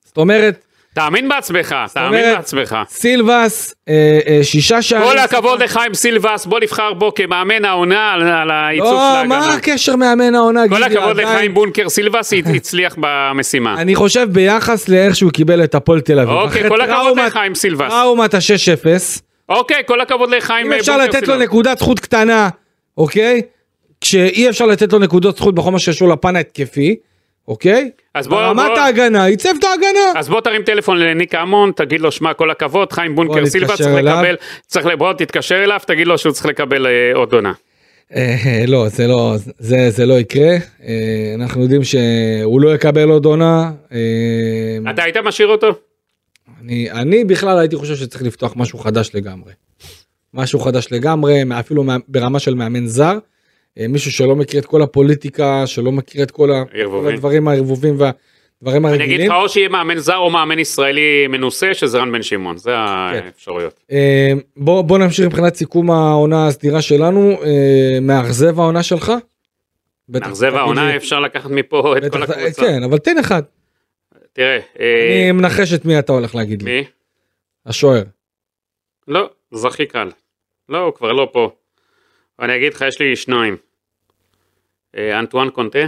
זאת 0.04 0.18
אומרת, 0.18 0.66
תאמין 0.96 1.30
בעצמך 1.30 1.76
תאמין 1.94 2.08
אומרת, 2.20 2.38
בעצמך. 2.38 2.76
סילבס, 2.90 3.76
אה, 3.90 3.94
אה, 4.28 4.40
שישה 4.44 4.82
שערים. 4.82 5.08
כל 5.10 5.18
הכבוד 5.18 5.64
לחיים 5.64 5.94
סילבס 5.94 6.46
בוא 6.46 6.60
נבחר 6.60 6.94
בו 6.94 7.14
כמאמן 7.14 7.66
העונה 7.66 8.12
על- 8.14 8.22
על 8.28 8.52
העיצוב 8.52 8.88
של 9.14 9.22
לא, 9.22 9.28
מה. 9.28 9.54
הקשר 9.54 9.96
מאמן 9.96 10.36
העונה? 10.36 10.62
כל 10.70 10.84
הכבוד 10.84 11.10
עדיין- 11.10 11.28
לחיים 11.28 11.54
בונקר 11.54 11.90
סילבס 11.90 12.34
הצליח 12.56 12.96
במשימה. 13.00 13.82
אני 13.82 13.96
חושב 13.96 14.28
ביחס 14.32 14.90
לאיך 14.90 15.16
שהוא 15.16 15.32
קיבל 15.32 15.64
את 15.64 15.76
הפועל 15.76 16.02
תל 16.02 16.20
אביב. 16.20 16.34
אוקיי 16.36 16.70
כל 16.70 16.82
הכבוד 16.82 17.18
לחיים 17.20 17.56
סילבס. 17.56 17.90
טראומת 17.90 18.34
ה-6-0. 18.34 18.88
אוקיי 19.50 19.82
כל 19.86 20.02
הכבוד 20.02 20.30
לחיים 20.30 20.66
אם 20.68 20.74
אפשר 20.74 20.92
בונקר 20.98 21.08
לתת 21.18 21.28
לו 21.28 21.34
סילבס. 21.34 21.44
נקודת 21.48 21.78
זכות 21.80 22.00
קטנה, 22.00 22.50
אוקיי? 22.98 23.42
כשאי 24.02 24.50
אפשר 24.50 24.66
לתת 24.66 24.94
לו 24.94 25.00
נקודות 25.00 25.38
זכות 25.38 25.56
בכל 25.56 25.72
מה 25.72 25.80
שקשור 25.80 26.10
לפן 26.10 26.36
ההתקפי, 26.36 26.96
אוקיי? 27.48 27.90
אז 28.16 28.28
בוא- 28.28 28.38
ברמת 28.38 28.70
בוא- 28.70 28.80
ההגנה, 28.80 29.30
ייצב 29.30 29.50
את 29.60 29.64
ההגנה. 29.64 30.20
אז 30.20 30.30
בוא 30.30 30.42
תרים 30.42 30.64
טלפון 30.64 30.98
לניק 31.00 31.36
אמון 31.36 31.72
תגיד 31.76 32.02
לו 32.02 32.12
שמע 32.12 32.34
כל 32.34 32.52
הכבוד 32.52 32.92
חיים 32.94 33.16
בונקר 33.16 33.40
נתקשר 33.42 33.68
צריך 33.76 33.88
אליו. 33.88 34.16
לקבל 34.16 34.36
צריך 34.68 34.86
ל- 34.86 34.96
בוא 34.96 35.14
תתקשר 35.14 35.64
אליו 35.64 35.80
תגיד 35.88 36.08
לו 36.08 36.18
שהוא 36.18 36.34
צריך 36.34 36.46
לקבל 36.46 36.88
אה, 36.88 36.92
עוד 37.16 37.34
עונה. 37.34 37.54
אה, 38.16 38.36
לא, 38.68 38.88
זה 38.90 39.08
לא, 39.08 39.36
זה, 39.60 39.90
זה 39.90 40.06
לא 40.06 40.14
יקרה. 40.14 40.56
אה, 40.84 41.34
אנחנו 41.36 41.62
יודעים 41.62 41.82
שהוא 41.84 42.62
לא 42.62 42.76
יקבל 42.76 43.10
עוד 43.10 43.26
עונה. 43.26 43.72
אה, 43.92 43.98
אתה 44.92 45.04
היית 45.04 45.18
משאיר 45.18 45.48
אותו? 45.48 45.68
אני, 46.62 46.92
אני 46.92 47.24
בכלל 47.26 47.60
הייתי 47.60 47.76
חושב 47.76 47.96
שצריך 47.96 48.24
לפתוח 48.24 48.54
משהו 48.56 48.80
חדש 48.80 49.12
לגמרי. 49.14 49.54
משהו 50.34 50.60
חדש 50.60 50.88
לגמרי, 50.92 51.44
אפילו 51.60 51.84
מה- 51.84 51.98
ברמה 52.08 52.40
של 52.40 52.54
מאמן 52.56 52.88
זר. 52.88 53.18
אה, 53.80 53.88
מישהו 53.88 54.12
שלא 54.12 54.36
מכיר 54.36 54.60
את 54.60 54.66
כל 54.66 54.82
הפוליטיקה, 54.82 55.68
שלא 55.68 55.92
מכיר 55.92 56.24
את 56.24 56.32
כל, 56.32 56.52
ה... 56.52 56.64
כל. 56.66 57.14
הדברים 57.14 57.48
הערבובים 57.48 57.98
והדברים 58.00 58.86
אני 58.86 58.96
אגיד 58.96 59.02
הרגילים. 59.02 59.32
לך 59.32 59.34
או 59.36 59.50
שיהיה 59.50 59.70
מאמן 59.70 59.98
זר 59.98 60.18
או 60.18 60.30
מאמן 60.30 60.60
ישראלי 60.60 61.28
מנוסה 61.28 61.74
שזה 61.74 61.98
רן 61.98 62.12
בן 62.12 62.24
שמעון, 62.24 62.58
זה 62.58 62.70
כן. 62.72 63.22
האפשרויות. 63.26 63.80
אה, 63.92 64.32
בוא, 64.58 64.82
בוא 64.82 64.98
נמשיך 64.98 65.26
מבחינת 65.26 65.56
סיכום 65.56 65.92
העונה 65.92 66.48
הסדירה 66.48 66.82
שלנו, 66.82 67.32
אה, 67.44 68.00
מאכזב 68.02 68.60
העונה 68.60 68.84
שלך? 68.84 69.12
מאכזב 70.10 70.56
העונה 70.56 70.96
אפשר 70.96 71.20
לקחת 71.20 71.50
מפה 71.50 71.96
את 71.98 72.12
כל 72.12 72.24
הקבוצה. 72.24 72.62
כן, 72.62 72.84
אבל 72.84 72.98
תן 72.98 73.18
אחד. 73.18 73.44
תראה, 74.34 74.60
אה, 74.80 75.24
אני 75.24 75.32
מנחש 75.32 75.74
את 75.74 75.86
מי 75.86 76.00
אתה 76.00 76.14
הולך 76.14 76.36
להגיד 76.36 76.62
לי. 76.62 76.72
מי? 76.72 76.86
השוער. 77.66 78.04
לא, 79.08 79.30
זה 79.52 79.68
הכי 79.68 79.86
קל. 79.86 80.10
לא, 80.70 80.78
הוא 80.78 80.94
כבר 80.94 81.12
לא 81.12 81.30
פה. 81.32 81.52
אני 82.44 82.56
אגיד 82.56 82.74
לך, 82.74 82.82
יש 82.88 83.00
לי 83.00 83.16
שניים. 83.16 83.58
אה, 84.98 85.20
אנטואן 85.20 85.50
קונטה, 85.50 85.80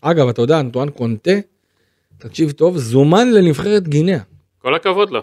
אגב, 0.00 0.28
אתה 0.28 0.42
יודע, 0.42 0.60
אנטואן 0.60 0.90
קונטה, 0.90 1.30
תקשיב 2.18 2.50
טוב, 2.50 2.78
זומן 2.78 3.30
לנבחרת 3.30 3.88
גינאה. 3.88 4.18
כל 4.58 4.74
הכבוד 4.74 5.10
לו. 5.10 5.22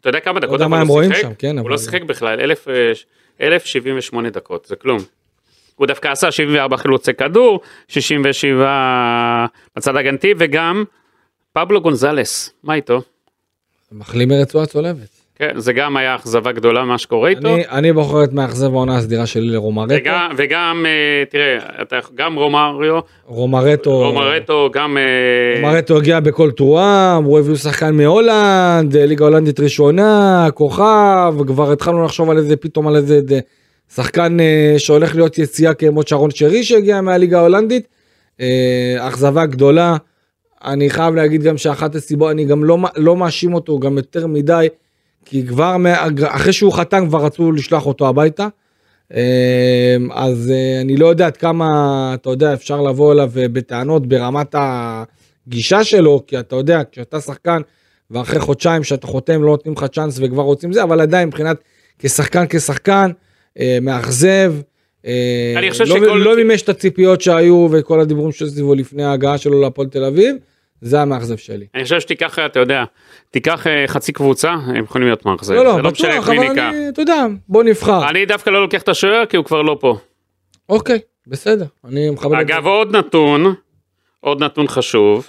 אתה 0.00 0.08
יודע 0.08 0.20
כמה 0.20 0.40
דקות 0.40 0.52
יודע 0.52 0.64
אבל 0.64 0.70
מה 0.70 0.80
הוא 0.80 0.88
רואים 0.88 1.14
שיחק? 1.14 1.32
כן, 1.38 1.58
הוא 1.58 1.70
לא 1.70 1.78
שיחק 1.78 2.02
בכלל, 2.02 2.40
אלף, 2.40 2.68
אה, 2.68 2.92
1078 3.40 4.30
דקות, 4.30 4.64
זה 4.66 4.76
כלום. 4.76 4.98
הוא 5.74 5.86
דווקא 5.86 6.08
עשה 6.08 6.32
74 6.32 6.76
חילוצי 6.76 7.14
כדור, 7.14 7.60
67 7.88 9.46
בצד 9.76 9.96
הגנתי, 9.96 10.34
וגם 10.38 10.84
פבלו 11.52 11.80
גונזלס, 11.80 12.52
מה 12.62 12.74
איתו? 12.74 13.02
מחלים 13.92 14.28
מרצועה 14.28 14.66
צולבת. 14.66 15.15
כן, 15.38 15.50
זה 15.56 15.72
גם 15.72 15.96
היה 15.96 16.14
אכזבה 16.14 16.52
גדולה 16.52 16.84
מה 16.84 16.98
שקורה 16.98 17.28
איתו. 17.28 17.54
אני, 17.54 17.68
אני 17.70 17.92
בוחר 17.92 18.24
את 18.24 18.32
מאכזב 18.32 18.74
העונה 18.74 18.96
הסדירה 18.96 19.26
שלי 19.26 19.46
לרומרטו. 19.46 19.94
וגם, 19.94 20.30
וגם 20.36 20.86
אה, 20.88 21.24
תראה, 21.30 21.58
אתה, 21.82 21.98
גם 22.14 22.34
רומריו, 22.34 23.00
רומרטו, 23.26 23.98
רומרטו, 23.98 24.70
גם... 24.72 24.98
אה, 24.98 25.62
רומרטו 25.62 25.96
הגיע 25.96 26.20
בכל 26.20 26.50
תרועה, 26.50 27.14
הוא 27.24 27.38
הביאו 27.38 27.56
שחקן 27.56 27.94
מהולנד, 27.94 28.96
ליגה 28.96 29.24
הולנדית 29.24 29.60
ראשונה, 29.60 30.48
כוכב, 30.54 31.34
כבר 31.46 31.72
התחלנו 31.72 32.04
לחשוב 32.04 32.30
על 32.30 32.38
איזה, 32.38 32.56
פתאום 32.56 32.88
על 32.88 32.96
איזה 32.96 33.20
שחקן 33.94 34.40
אה, 34.40 34.74
שהולך 34.78 35.14
להיות 35.14 35.38
יציאה 35.38 35.74
כמו 35.74 36.00
שרון 36.06 36.30
שרי 36.30 36.64
שהגיע 36.64 37.00
מהליגה 37.00 37.38
ההולנדית. 37.38 37.86
אה, 38.40 39.08
אכזבה 39.08 39.46
גדולה. 39.46 39.96
אני 40.64 40.90
חייב 40.90 41.14
להגיד 41.14 41.42
גם 41.42 41.56
שאחת 41.56 41.94
הסיבות, 41.94 42.30
אני 42.30 42.44
גם 42.44 42.64
לא, 42.64 42.78
לא 42.96 43.16
מאשים 43.16 43.54
אותו 43.54 43.78
גם 43.78 43.96
יותר 43.96 44.26
מדי, 44.26 44.68
כי 45.26 45.46
כבר 45.46 45.76
אחרי 46.26 46.52
שהוא 46.52 46.72
חתם 46.72 47.08
כבר 47.08 47.24
רצו 47.24 47.52
לשלוח 47.52 47.86
אותו 47.86 48.08
הביתה. 48.08 48.48
אה, 49.14 49.96
אז 50.14 50.50
אה, 50.54 50.80
אני 50.80 50.96
לא 50.96 51.06
יודע 51.06 51.26
עד 51.26 51.36
כמה, 51.36 51.66
אתה 52.14 52.30
יודע, 52.30 52.52
אפשר 52.54 52.80
לבוא 52.82 53.12
אליו 53.12 53.30
אה, 53.36 53.48
בטענות 53.48 54.06
ברמת 54.06 54.54
הגישה 54.58 55.84
שלו, 55.84 56.22
כי 56.26 56.38
אתה 56.38 56.56
יודע, 56.56 56.82
כשאתה 56.92 57.20
שחקן 57.20 57.60
ואחרי 58.10 58.40
חודשיים 58.40 58.84
שאתה 58.84 59.06
חותם 59.06 59.42
לא 59.42 59.48
נותנים 59.48 59.74
לך 59.74 59.84
צ'אנס 59.84 60.18
וכבר 60.22 60.42
רוצים 60.42 60.72
זה, 60.72 60.82
אבל 60.82 61.00
עדיין 61.00 61.28
מבחינת 61.28 61.56
כשחקן 61.98 62.44
כשחקן, 62.48 63.10
אה, 63.58 63.78
מאכזב. 63.82 64.54
אני 65.56 65.70
חושב 65.70 65.84
לא, 65.84 65.96
שכל- 65.96 66.04
לא 66.24 66.36
מימש 66.36 66.62
את 66.62 66.68
הציפיות 66.68 67.20
שהיו 67.20 67.68
וכל 67.72 68.00
הדיבורים 68.00 68.32
שסביבו 68.32 68.74
לפני 68.74 69.04
ההגעה 69.04 69.38
שלו 69.38 69.60
להפועל 69.60 69.88
תל 69.88 70.04
אביב, 70.04 70.36
זה 70.80 71.00
המאכזב 71.02 71.36
שלי. 71.36 71.66
אני 71.74 71.82
חושב 71.82 72.00
שתיקח, 72.00 72.38
אתה 72.38 72.60
יודע, 72.60 72.84
תיקח 73.30 73.66
אה, 73.66 73.84
חצי 73.86 74.12
קבוצה, 74.12 74.50
הם 74.50 74.84
יכולים 74.84 75.06
להיות 75.08 75.26
מאכזב. 75.26 75.54
לא, 75.54 75.64
לא, 75.64 75.90
משנה 75.90 76.08
בטוח, 76.10 76.28
אבל. 76.28 76.38
אני, 76.38 76.88
אתה 76.88 77.02
יודע, 77.02 77.26
בוא 77.48 77.62
נבחר. 77.64 78.08
אני 78.08 78.26
דווקא 78.26 78.50
לא 78.50 78.62
לוקח 78.62 78.82
את 78.82 78.88
השוער 78.88 79.26
כי 79.26 79.36
הוא 79.36 79.44
כבר 79.44 79.62
לא 79.62 79.76
פה. 79.80 79.98
אוקיי, 80.68 80.98
בסדר, 81.26 81.64
אני 81.84 82.10
מכבד 82.10 82.38
את 82.40 82.46
זה. 82.48 82.54
אגב, 82.54 82.66
עוד 82.66 82.96
נתון, 82.96 83.54
עוד 84.20 84.42
נתון 84.44 84.68
חשוב, 84.68 85.26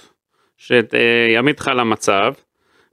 שיעמיד 0.56 1.54
אותך 1.54 1.70
למצב, 1.76 2.32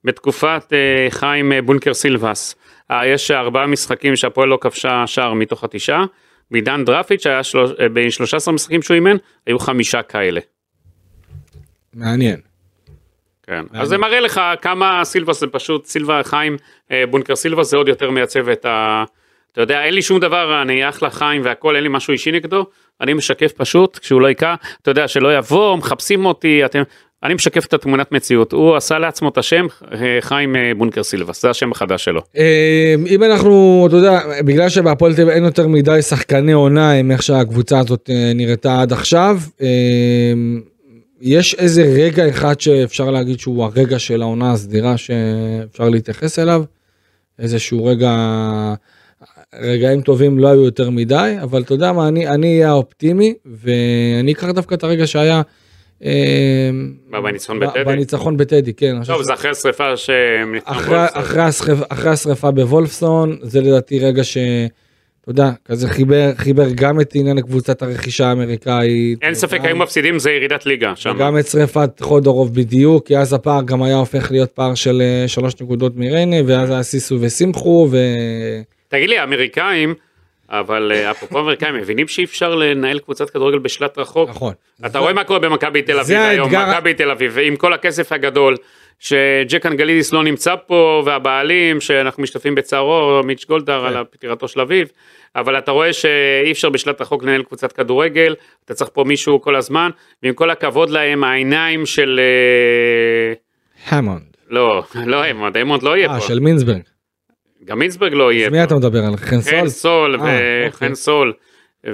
בתקופת 0.04 0.64
אה, 0.74 1.08
חיים 1.10 1.52
אה, 1.52 1.62
בונקר 1.62 1.94
סילבס, 1.94 2.56
אה, 2.92 3.08
יש 3.08 3.32
ארבעה 3.32 3.68
משחקים 3.68 4.16
שהפועל 4.16 4.50
לא 4.50 4.58
כבשה 4.62 5.04
שער 5.08 5.34
מתוך 5.34 5.64
התשעה, 5.64 6.06
בעידן 6.52 6.86
דרפיץ' 6.86 7.28
היה 7.28 7.44
שלוש- 7.44 7.72
אה, 7.80 7.90
ב-13 7.94 8.52
משחקים 8.52 8.82
שהוא 8.82 8.96
אימן, 8.96 9.18
היו 9.48 9.60
חמישה 9.60 10.02
כאלה. 10.02 10.42
מעניין. 11.96 12.40
כן. 13.48 13.64
אז 13.74 13.88
זה 13.88 13.98
מראה 13.98 14.20
לך 14.20 14.42
כמה 14.62 15.02
סילבס 15.04 15.40
זה 15.40 15.48
פשוט, 15.48 15.86
סילבה 15.86 16.22
חיים 16.24 16.58
אה, 16.92 17.04
בונקר 17.10 17.36
סילבס 17.36 17.70
זה 17.70 17.78
עוד 17.78 17.88
יותר 17.88 18.12
מייצב 18.12 18.50
את 18.50 18.66
ה... 18.66 19.04
אתה 19.52 19.62
יודע, 19.62 19.84
אין 19.84 19.94
לי 19.94 20.02
שום 20.02 20.20
דבר, 20.20 20.62
אני 20.62 20.90
אחלה 20.90 21.10
חיים 21.10 21.42
והכל, 21.46 21.76
אין 21.76 21.84
לי 21.84 21.90
משהו 21.92 22.12
אישי 22.12 22.32
נגדו, 22.32 22.66
אני 23.02 23.14
משקף 23.14 23.52
פשוט, 23.52 23.98
כשהוא 23.98 24.22
לא 24.22 24.30
יקע, 24.30 24.56
אתה 24.82 24.92
יודע, 24.92 25.08
שלא 25.08 25.38
יבוא, 25.38 25.78
מחפשים 25.78 26.26
אותי, 26.26 26.66
אתם... 26.66 26.84
אני 27.24 27.34
משקף 27.34 27.66
את 27.66 27.74
התמונת 27.74 28.12
מציאות, 28.12 28.52
הוא 28.52 28.76
עשה 28.76 29.00
לעצמו 29.00 29.30
את 29.30 29.38
השם 29.38 29.66
אה, 29.92 30.18
חיים 30.22 30.56
אה, 30.56 30.72
בונקר 30.78 31.04
סילבס, 31.04 31.42
זה 31.42 31.50
השם 31.50 31.72
החדש 31.72 32.06
שלו. 32.06 32.22
אם 33.08 33.24
אנחנו, 33.24 33.86
אתה 33.88 33.96
יודע, 33.96 34.20
בגלל 34.46 34.70
שבהפועל 34.70 35.16
תל 35.16 35.22
אביב 35.22 35.34
אין 35.34 35.44
יותר 35.44 35.68
מדי 35.68 36.02
שחקני 36.02 36.52
עונה 36.52 36.92
עם 36.92 37.12
איך 37.12 37.24
שהקבוצה 37.24 37.80
הזאת 37.80 38.10
נראתה 38.36 38.82
עד 38.82 38.94
עכשיו, 38.94 39.38
יש 41.26 41.56
איזה 41.56 41.84
רגע 41.84 42.30
אחד 42.30 42.60
שאפשר 42.60 43.12
להגיד 43.12 43.40
שהוא 43.40 43.64
הרגע 43.64 44.00
של 44.00 44.22
העונה 44.22 44.52
הסדירה 44.52 44.98
שאפשר 44.98 45.90
להתייחס 45.90 46.40
אליו, 46.40 46.64
איזשהו 47.40 47.86
רגע, 47.86 48.12
רגעים 49.56 50.02
טובים 50.02 50.40
לא 50.40 50.48
היו 50.48 50.64
יותר 50.66 50.90
מדי, 50.90 51.36
אבל 51.44 51.62
אתה 51.62 51.74
יודע 51.74 51.92
מה, 51.92 52.08
אני 52.08 52.28
אני 52.28 52.54
אהיה 52.56 52.70
האופטימי, 52.70 53.34
ואני 53.46 54.32
אקח 54.32 54.50
דווקא 54.50 54.76
את 54.76 54.84
הרגע 54.84 55.08
שהיה. 55.08 55.42
מה, 57.10 57.22
בניצחון 57.22 57.60
בטדי? 57.60 57.84
בניצחון 57.84 58.38
בטדי, 58.38 58.74
כן. 58.74 59.04
טוב, 59.04 59.22
זה 59.22 59.34
אחרי 59.34 59.52
השרפה 59.52 59.98
שהם 59.98 60.56
אחרי, 60.66 62.12
השרפה 62.12 62.52
בוולפסון 62.52 63.38
זה 63.42 63.62
לדעתי 63.62 64.00
רגע 64.00 64.24
ש... 64.24 64.38
אתה 65.26 65.32
יודע, 65.32 65.52
כזה 65.66 65.90
חיבר, 65.90 66.32
חיבר 66.36 66.66
גם 66.76 67.02
את 67.02 67.12
עניין 67.16 67.42
קבוצת 67.42 67.82
הרכישה 67.82 68.28
האמריקאית. 68.28 69.20
אין 69.22 69.34
ספק, 69.34 69.60
היו 69.64 69.76
מפסידים, 69.76 70.20
זה 70.20 70.32
ירידת 70.32 70.66
ליגה 70.66 70.96
שם. 70.96 71.14
וגם 71.16 71.38
את 71.38 71.48
שרפת 71.48 71.90
חודורוב 72.02 72.56
בדיוק, 72.56 73.08
כי 73.08 73.18
אז 73.18 73.34
הפער 73.34 73.62
גם 73.66 73.84
היה 73.84 73.96
הופך 73.96 74.32
להיות 74.32 74.52
פער 74.52 74.76
של 74.76 75.02
אה, 75.02 75.28
שלוש 75.28 75.54
נקודות 75.62 75.96
מריינה, 75.96 76.36
ואז 76.48 76.70
היה 76.70 76.84
סיסו 76.84 77.18
ושמחו, 77.22 77.88
ו... 77.92 77.98
תגיד 78.88 79.10
לי, 79.10 79.18
האמריקאים, 79.18 79.94
אבל 80.50 80.92
אה, 80.96 81.12
אפרופו 81.12 81.38
האמריקאים, 81.38 81.76
מבינים 81.76 82.08
שאי 82.08 82.24
אפשר 82.24 82.56
לנהל 82.56 83.00
קבוצת 83.00 83.30
כדורגל 83.30 83.60
בשלט 83.60 83.98
רחוק? 83.98 84.30
נכון. 84.30 84.54
אתה 84.86 85.00
רואה 85.00 85.14
מה 85.14 85.24
קורה 85.24 85.40
במכבי 85.40 85.82
תל 85.82 86.00
אביב 86.00 86.06
זה 86.06 86.28
היום, 86.28 86.50
מכבי 86.50 86.94
תל 86.94 87.12
אביב, 87.12 87.38
עם 87.42 87.56
כל 87.56 87.74
הכסף 87.74 88.12
הגדול, 88.12 88.58
שג'ק 89.00 89.66
אנגלידיס 89.66 90.14
לא 90.14 90.24
נמצא 90.24 90.56
פה, 90.68 91.04
והבעלים, 91.06 91.82
שאנחנו 91.82 92.24
משתתפים 92.24 92.56
בצערו, 92.56 93.22
מיץ' 93.24 93.46
גולדהר 93.46 93.90
כן. 93.90 93.98
על 93.98 94.04
פטירתו 94.12 94.48
של 94.48 94.62
אביו, 94.62 94.86
אבל 95.36 95.58
אתה 95.58 95.72
רואה 95.72 95.94
שאי 95.94 96.52
אפשר 96.52 96.70
בשלט 96.70 97.02
רחוק 97.02 97.24
לנהל 97.24 97.44
קבוצת 97.44 97.72
כדורגל, 97.72 98.36
אתה 98.66 98.74
צריך 98.74 98.90
פה 98.94 99.04
מישהו 99.04 99.42
כל 99.42 99.56
הזמן, 99.56 99.90
ועם 100.24 100.34
כל 100.34 100.50
הכבוד 100.50 100.90
להם, 100.90 101.24
העיניים 101.24 101.86
של... 101.86 102.20
אה, 102.20 103.34
המונד. 103.98 104.38
לא, 104.50 104.84
לא 105.06 105.32
אמונד, 105.32 105.58
אמונד 105.58 105.84
לא 105.84 105.98
יהיה 105.98 106.10
אה, 106.10 106.20
פה, 106.20 106.28
של 106.28 106.40
מינסברג. 106.40 106.82
גם 107.66 107.80
מינסברג 107.80 108.14
לא 108.14 108.32
יהיה 108.32 108.48
אז 108.48 108.52
מי. 108.52 108.64
אתה 108.64 108.76
מדבר 108.76 109.00
על 109.00 109.18
חן 109.18 109.42
סול? 109.42 109.60
חן 109.60 109.68
סול, 109.68 110.16
אה, 110.16 110.20
אוקיי. 110.20 110.68
וחן 110.68 110.96
סול, 110.96 111.34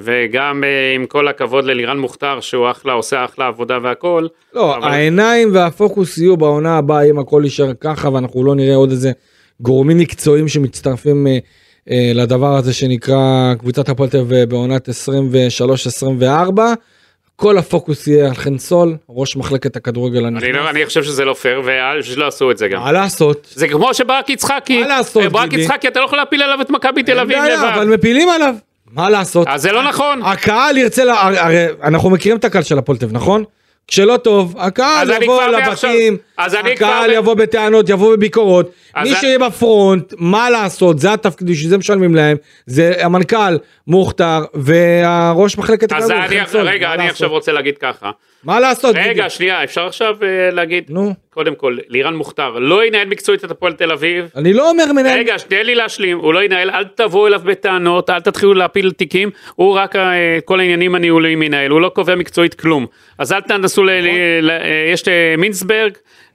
וגם 0.01 0.63
אה, 0.63 0.95
עם 0.95 1.05
כל 1.05 1.27
הכבוד 1.27 1.65
ללירן 1.65 1.99
מוכתר, 1.99 2.39
שהוא 2.39 2.71
אחלה, 2.71 2.93
עושה 2.93 3.25
אחלה 3.25 3.47
עבודה 3.47 3.77
והכל. 3.83 4.27
לא, 4.53 4.77
אבל- 4.77 4.87
העיניים 4.87 5.49
והפוקוס 5.53 6.17
יהיו 6.17 6.37
בעונה 6.37 6.77
הבאה 6.77 7.03
אם 7.03 7.19
הכל 7.19 7.41
יישאר 7.43 7.71
ככה 7.81 8.09
ואנחנו 8.09 8.43
לא 8.43 8.55
נראה 8.55 8.75
עוד 8.75 8.91
איזה 8.91 9.11
גורמים 9.61 9.97
מקצועיים 9.97 10.47
שמצטרפים 10.47 11.27
אה, 11.27 11.37
אה, 11.91 12.11
לדבר 12.15 12.55
הזה 12.55 12.73
שנקרא 12.73 13.53
קבוצת 13.59 13.89
הפועל 13.89 14.09
תל 14.09 14.17
אביב 14.19 14.49
בעונת 14.49 14.89
23-24. 14.89 16.21
כל 17.35 17.57
הפוקוס 17.57 18.07
יהיה 18.07 18.27
על 18.27 18.33
חן 18.33 18.57
סול, 18.57 18.95
ראש 19.09 19.37
מחלקת 19.37 19.75
הכדורגל 19.75 20.25
הנכנס. 20.25 20.43
אני, 20.43 20.51
לא, 20.51 20.69
אני 20.69 20.85
חושב 20.85 21.03
שזה 21.03 21.25
לא 21.25 21.33
פייר, 21.33 21.61
ושלא 21.99 22.27
עשו 22.27 22.51
את 22.51 22.57
זה 22.57 22.67
גם. 22.67 22.81
מה 22.81 22.91
לעשות? 22.91 23.47
זה 23.55 23.67
כמו 23.67 23.93
שברק 23.93 24.29
יצחקי, 24.29 24.81
מה 24.81 24.87
לעשות, 24.87 25.23
אה, 25.23 25.29
ברק? 25.29 25.53
יצחקי, 25.53 25.87
אתה 25.87 25.99
לא 25.99 26.05
יכול 26.05 26.17
להפיל 26.17 26.41
עליו 26.41 26.61
את 26.61 26.69
מכבי 26.69 27.03
תל 27.03 27.19
אביב 27.19 27.37
לבד. 27.37 27.71
אבל 27.75 27.87
מפילים 27.87 28.29
עליו. 28.29 28.55
מה 28.91 29.09
לעשות? 29.09 29.47
אז 29.47 29.61
זה 29.61 29.71
לא 29.71 29.83
נכון. 29.83 30.21
הקהל 30.23 30.77
ירצה, 30.77 31.03
לה- 31.03 31.21
הרי 31.21 31.65
אנחנו 31.83 32.09
מכירים 32.09 32.37
את 32.37 32.45
הקהל 32.45 32.63
של 32.63 32.77
הפועל 32.77 32.97
תל 32.97 33.05
אביב, 33.05 33.17
נכון? 33.17 33.43
כשלא 33.87 34.17
טוב, 34.17 34.55
הקהל 34.59 35.09
יבוא 35.23 35.43
לבתים. 35.43 36.17
אז 36.45 36.55
אני 36.55 36.75
כבר... 36.77 36.87
הקהל 36.87 37.11
יבוא 37.11 37.33
בטענות, 37.33 37.89
יבוא 37.89 38.15
בביקורות. 38.15 38.71
מי 39.03 39.15
שיהיה 39.15 39.39
בפרונט, 39.39 40.13
מה 40.17 40.49
לעשות, 40.49 40.99
זה 40.99 41.13
התפקיד, 41.13 41.47
בשביל 41.49 41.69
זה 41.69 41.77
משלמים 41.77 42.15
להם. 42.15 42.37
זה 42.65 42.93
המנכ"ל 42.99 43.57
מוכתר 43.87 44.39
והראש 44.53 45.57
מחלקת 45.57 45.93
אז 45.93 46.11
אני. 46.11 46.39
רגע? 46.63 46.93
עכשיו 46.93 47.29
רוצה 47.29 47.51
להגיד 47.51 47.77
ככה. 47.77 48.11
מה 48.43 48.59
לעשות? 48.59 48.95
רגע? 48.99 49.29
שנייה, 49.29 49.63
אפשר 49.63 49.85
עכשיו 49.85 50.15
אה, 50.23 50.51
להגיד, 50.51 50.83
נו, 50.89 51.13
קודם 51.29 51.55
כל, 51.55 51.77
לירן 51.87 52.15
מוכתר 52.15 52.49
לא 52.49 52.85
ינהל 52.85 53.07
מקצועית 53.07 53.45
את 53.45 53.51
הפועל 53.51 53.73
תל 53.73 53.91
אביב. 53.91 54.29
אני 54.35 54.53
לא 54.53 54.69
אומר 54.69 54.93
מנהל... 54.93 55.19
רגע, 55.19 55.35
תן 55.47 55.65
לי 55.65 55.75
להשלים, 55.75 56.17
הוא 56.17 56.33
לא 56.33 56.43
ינהל, 56.43 56.69
אל 56.69 56.83
תבואו 56.95 57.27
אליו 57.27 57.41
בטענות, 57.45 58.09
אל 58.09 58.19
תתחילו 58.19 58.53
להפיל 58.53 58.91
תיקים, 58.91 59.29
הוא 59.55 59.73
רק 59.73 59.95
אה, 59.95 60.39
כל 60.45 60.59
העניינים 60.59 60.95
הניהוליים 60.95 61.41
ינהל, 61.41 61.71
הוא 61.71 61.81
לא 61.81 61.89
קובע 61.89 62.15
מקצועית 62.15 62.53
כלום. 62.53 62.85
אז 63.17 63.33
אל 63.33 63.41
תנסו, 63.41 63.83
ל- 63.83 63.89
ל- 64.41 64.49
אה, 64.49 64.91
יש 64.93 65.03
מינסברג, 65.37 65.91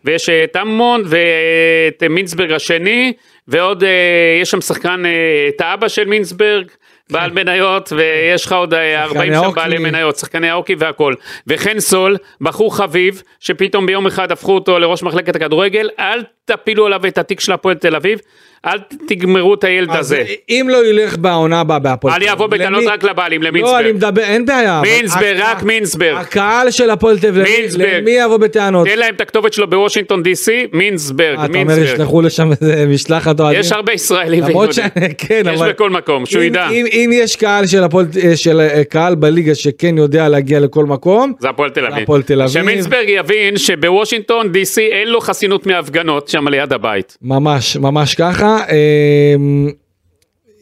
ויש 0.06 0.28
אה, 0.28 0.44
טמון, 0.52 1.02
ואת 1.06 2.02
אה, 2.02 2.08
מינסברג 2.08 2.52
השני, 2.52 3.12
ועוד, 3.48 3.84
אה, 3.84 4.38
יש 4.42 4.50
שם 4.50 4.60
שחקן, 4.60 5.02
את 5.48 5.60
האבא 5.60 5.88
של 5.88 6.04
מינסברג. 6.04 6.66
בעל 7.10 7.30
מניות 7.30 7.92
ויש 7.96 8.46
לך 8.46 8.52
עוד 8.52 8.74
אה, 8.74 9.04
40 9.04 9.34
שם. 9.34 9.50
בעלי 9.54 9.78
מניות, 9.78 10.16
שחקני 10.16 10.50
האוקי 10.50 10.74
והכל. 10.78 11.14
וחן 11.46 11.80
סול, 11.80 12.16
בחור 12.40 12.76
חביב, 12.76 13.22
שפתאום 13.40 13.86
ביום 13.86 14.06
אחד 14.06 14.32
הפכו 14.32 14.54
אותו 14.54 14.78
לראש 14.78 15.02
מחלקת 15.02 15.36
הכדורגל, 15.36 15.88
אל 15.98 16.22
תפילו 16.44 16.86
עליו 16.86 17.06
את 17.06 17.18
התיק 17.18 17.40
של 17.40 17.52
הפועל 17.52 17.74
תל 17.74 17.96
אביב, 17.96 18.18
אל 18.66 18.78
תגמרו 19.08 19.54
את 19.54 19.64
הילד 19.64 19.90
הזה. 19.90 20.24
אם 20.48 20.66
לא 20.70 20.86
ילך 20.86 21.16
בעונה 21.18 21.60
הבאה 21.60 21.78
בהפועל... 21.78 22.14
אני 22.14 22.24
תל 22.24 22.30
אבוא 22.30 22.46
אביב, 22.46 22.60
בטענות 22.60 22.82
למי- 22.82 22.92
רק 22.92 23.04
לבעלים, 23.04 23.42
לא, 23.42 23.48
אני 23.48 23.58
למינסברג. 23.58 23.94
מדבר, 23.94 24.22
אין 24.22 24.46
בעיה. 24.46 24.82
מינסברג, 24.82 25.36
רק 25.38 25.62
מינסברג. 25.62 26.16
הקהל 26.16 26.70
של 26.70 26.90
הפועל 26.90 27.18
תל 27.18 27.26
אביב. 27.28 27.44
למי 27.78 28.10
יבוא 28.10 28.36
בטענות? 28.36 28.86
תן 28.88 28.98
להם 28.98 29.14
את 29.14 29.20
הכתובת 29.20 29.52
שלו 29.52 29.70
בוושינגטון 29.70 30.22
די.סי, 30.22 30.66
מינסברג, 30.72 31.38
אה, 31.38 31.44
אתה 31.44 31.58
אומר. 31.58 31.78
ישלחו 31.78 32.22
לשם 32.22 32.50
איזה 32.50 32.86
משלחת 32.88 33.40
אוהדים? 33.40 33.60
יש 33.60 33.72
הרבה 33.72 33.92
ישראלים 33.92 34.44
למרות 34.44 34.72
ש... 34.72 34.78
כן, 35.18 35.42
יש 35.52 35.60
אבל... 35.60 35.72
בכל 35.72 35.90
מקום, 35.90 36.26
שהוא 36.26 36.42
אם- 36.42 36.46
ידע. 36.46 36.68
אם, 36.70 37.10
יש 37.12 37.36
קהל 37.36 37.66
של 37.66 37.84
הפועל, 37.84 38.06
אה, 38.24 38.36
של 38.36 38.60
אה, 38.60 38.84
קהל 38.84 39.14
בליגה 39.14 39.54
שכן 39.54 39.98
יודע 39.98 40.28
להגיע 40.28 40.60
לכל 40.60 40.84
מקום, 40.84 41.32
זה 41.40 41.48
הפועל 41.48 41.70
תל 41.70 41.86
אביב. 41.86 42.02
הפועל 42.02 42.22
תל 42.22 42.42
אביב. 42.42 42.52
שמינסברג 42.54 43.04
יבין 43.08 43.56
שבוושינגטון 43.56 44.52
די.סי 44.52 44.88
אין 44.92 45.08
לו 45.08 45.20
חסינות 45.20 45.66
מהפגנות 45.66 46.28
שם 46.28 46.48
ליד 46.48 46.72
הבית. 46.72 47.16
ממש, 47.22 47.76
ממש 47.76 48.14
ככה. 48.14 48.55
אמ, 48.64 49.70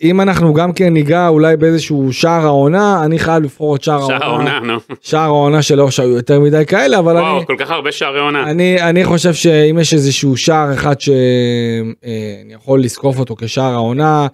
אם 0.03 0.21
אנחנו 0.21 0.55
גם 0.55 0.73
כן 0.73 0.93
ניגע 0.93 1.29
אולי 1.29 1.57
באיזשהו 1.57 2.13
שער 2.13 2.47
העונה, 2.47 3.05
אני 3.05 3.19
חייב 3.19 3.43
לבחור 3.43 3.77
את 3.77 3.83
שער 3.83 4.01
העונה. 4.01 4.19
שער 4.19 4.31
העונה, 4.31 4.61
נו. 4.61 4.79
שער 5.01 5.21
העונה 5.21 5.63
שלא 5.63 5.91
שהיו 5.91 6.17
יותר 6.17 6.41
מדי 6.41 6.67
כאלה, 6.67 6.99
אבל 6.99 7.17
אני... 7.17 7.27
וואו, 7.27 7.47
כל 7.47 7.57
כך 7.59 7.71
הרבה 7.71 7.93
שערי 7.93 8.21
עונה. 8.21 8.51
אני, 8.51 8.83
אני 8.83 9.05
חושב 9.05 9.35
שאם 9.35 9.79
יש 9.81 9.95
איזשהו 9.95 10.37
שער 10.37 10.75
אחד 10.75 11.01
שאני 11.01 12.55
יכול 12.55 12.83
לזקוף 12.83 13.19
אותו 13.19 13.37
כשער 13.37 13.73
העונה, 13.73 14.27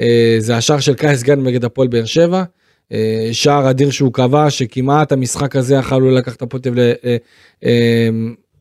אה, 0.00 0.36
זה 0.38 0.56
השער 0.56 0.80
של 0.80 0.94
קייס 0.94 1.22
גן 1.22 1.40
נגד 1.42 1.64
הפועל 1.64 1.88
באר 1.88 2.04
שבע. 2.04 2.42
אה, 2.92 3.28
שער 3.32 3.70
אדיר 3.70 3.90
שהוא 3.90 4.12
קבע, 4.12 4.50
שכמעט 4.50 5.12
המשחק 5.12 5.56
הזה 5.56 5.74
יכול 5.74 6.02
לו 6.02 6.10
לקחת 6.10 6.36
את 6.36 6.42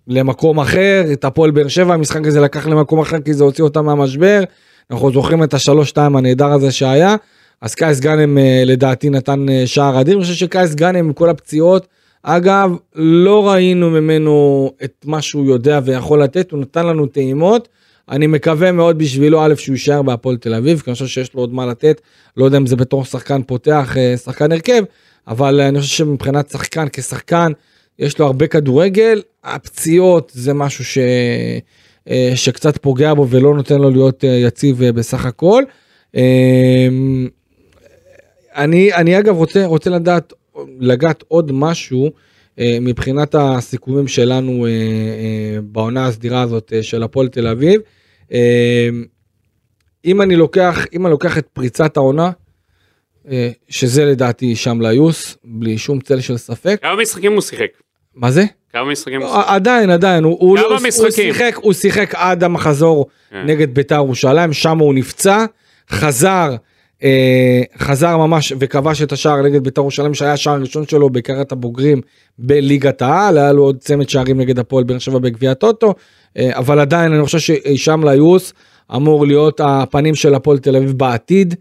למקום 0.07 0.59
אחר, 0.59 1.03
את 1.13 1.25
הפועל 1.25 1.51
באר 1.51 1.67
שבע, 1.67 1.93
המשחק 1.93 2.27
הזה 2.27 2.39
לקח 2.41 2.67
למקום 2.67 2.99
אחר 2.99 3.19
כי 3.19 3.33
זה 3.33 3.43
הוציא 3.43 3.63
אותם 3.63 3.85
מהמשבר. 3.85 4.43
אנחנו 4.91 5.11
זוכרים 5.11 5.43
את 5.43 5.53
השלוש 5.53 5.89
שתיים 5.89 6.15
הנהדר 6.15 6.51
הזה 6.51 6.71
שהיה. 6.71 7.15
אז 7.61 7.75
קייס 7.75 7.99
גאנם 7.99 8.37
אה, 8.37 8.63
לדעתי 8.65 9.09
נתן 9.09 9.49
אה, 9.49 9.67
שער 9.67 10.01
אדיר, 10.01 10.15
אני 10.15 10.23
חושב 10.23 10.35
שקייס 10.35 10.75
גאנם 10.75 11.05
עם 11.05 11.13
כל 11.13 11.29
הפציעות, 11.29 11.87
אגב, 12.23 12.71
לא 12.95 13.49
ראינו 13.49 13.89
ממנו 13.89 14.71
את 14.83 15.05
מה 15.05 15.21
שהוא 15.21 15.45
יודע 15.45 15.79
ויכול 15.83 16.23
לתת, 16.23 16.51
הוא 16.51 16.59
נתן 16.59 16.85
לנו 16.85 17.05
טעימות. 17.05 17.67
אני 18.09 18.27
מקווה 18.27 18.71
מאוד 18.71 18.97
בשבילו, 18.97 19.45
א', 19.45 19.55
שהוא 19.55 19.73
יישאר 19.73 20.01
בהפועל 20.01 20.37
תל 20.37 20.53
אביב, 20.53 20.79
כי 20.79 20.89
אני 20.89 20.93
חושב 20.93 21.07
שיש 21.07 21.33
לו 21.33 21.41
עוד 21.41 21.53
מה 21.53 21.65
לתת, 21.65 22.01
לא 22.37 22.45
יודע 22.45 22.57
אם 22.57 22.65
זה 22.65 22.75
בתור 22.75 23.05
שחקן 23.05 23.41
פותח, 23.43 23.97
אה, 23.97 24.17
שחקן 24.17 24.51
הרכב, 24.51 24.83
אבל 25.27 25.61
אני 25.61 25.79
חושב 25.79 25.95
שמבחינת 25.95 26.49
שחקן 26.49 26.87
כשחקן, 26.93 27.51
יש 27.99 28.19
לו 28.19 28.25
הרבה 28.25 28.47
כדורגל, 28.47 29.21
הפציעות 29.43 30.31
זה 30.35 30.53
משהו 30.53 30.85
ש... 30.85 30.97
אה, 32.09 32.31
שקצת 32.35 32.77
פוגע 32.77 33.13
בו 33.13 33.27
ולא 33.29 33.55
נותן 33.55 33.77
לו 33.81 33.89
להיות 33.89 34.23
אה, 34.23 34.29
יציב 34.29 34.81
אה, 34.81 34.91
בסך 34.91 35.25
הכל. 35.25 35.63
אה, 36.15 36.87
אני, 38.55 38.93
אני 38.93 39.19
אגב 39.19 39.35
רוצה, 39.35 39.65
רוצה 39.65 39.89
לדעת, 39.89 40.33
לגעת 40.79 41.23
עוד 41.27 41.51
משהו 41.53 42.11
מבחינת 42.81 43.35
הסיכומים 43.39 44.07
שלנו 44.07 44.67
בעונה 45.63 46.05
הסדירה 46.07 46.41
הזאת 46.41 46.73
של 46.81 47.03
הפועל 47.03 47.27
תל 47.27 47.47
אביב. 47.47 47.81
אה, 48.31 48.89
אם 50.05 50.21
אני 50.21 50.35
לוקח, 50.35 50.85
אם 50.93 51.05
אני 51.05 51.11
לוקח 51.11 51.37
את 51.37 51.47
פריצת 51.53 51.97
העונה, 51.97 52.31
שזה 53.69 54.05
לדעתי 54.05 54.55
שם 54.55 54.81
ליוס, 54.81 55.37
בלי 55.43 55.77
שום 55.77 55.99
צל 55.99 56.19
של 56.19 56.37
ספק. 56.37 56.79
כמה 56.81 57.01
משחקים 57.01 57.33
הוא 57.33 57.41
שיחק? 57.41 57.84
מה 58.16 58.32
זה? 58.32 58.45
כמה 58.74 58.91
משחקים 58.91 59.22
הוא 59.22 59.30
שיחק? 59.30 59.47
לא, 59.47 59.55
עדיין, 59.55 59.89
עדיין, 59.89 60.24
הוא, 60.24 60.38
הוא, 60.39 60.57
כמה 60.57 60.68
לא, 60.68 60.78
הוא? 60.97 61.09
שיחק, 61.09 61.55
הוא 61.55 61.74
שיחק 61.74 62.16
עד 62.16 62.43
המחזור 62.43 63.05
כן. 63.30 63.43
נגד 63.45 63.74
בית"ר 63.74 63.95
ירושלים, 63.95 64.53
שם 64.53 64.78
הוא 64.78 64.93
נפצע, 64.93 65.45
חזר, 65.89 66.55
אה, 67.03 67.61
חזר 67.78 68.18
ממש 68.18 68.53
וכבש 68.59 69.01
את 69.01 69.11
השער 69.11 69.41
נגד 69.41 69.63
בית"ר 69.63 69.82
ירושלים, 69.82 70.13
שהיה 70.13 70.34
השער 70.34 70.53
הראשון 70.53 70.88
שלו 70.88 71.09
בקריירת 71.09 71.51
הבוגרים 71.51 72.01
בליגת 72.39 73.01
העל, 73.01 73.38
היה 73.38 73.51
לו 73.51 73.63
עוד 73.63 73.78
צמד 73.78 74.09
שערים 74.09 74.39
נגד 74.39 74.59
הפועל 74.59 74.84
באר 74.84 74.97
שבע 74.97 75.20
בגביע 75.20 75.51
הטוטו, 75.51 75.93
אה, 76.38 76.57
אבל 76.57 76.80
עדיין 76.80 77.13
אני 77.13 77.26
חושב 77.26 77.39
שהישאם 77.39 78.09
ליוס 78.09 78.53
אמור 78.95 79.28
להיות 79.28 79.61
הפנים 79.63 80.16
של 80.16 80.34
הפועל 80.34 80.57
תל 80.57 80.76
אביב 80.76 80.91
בעתיד. 80.91 81.55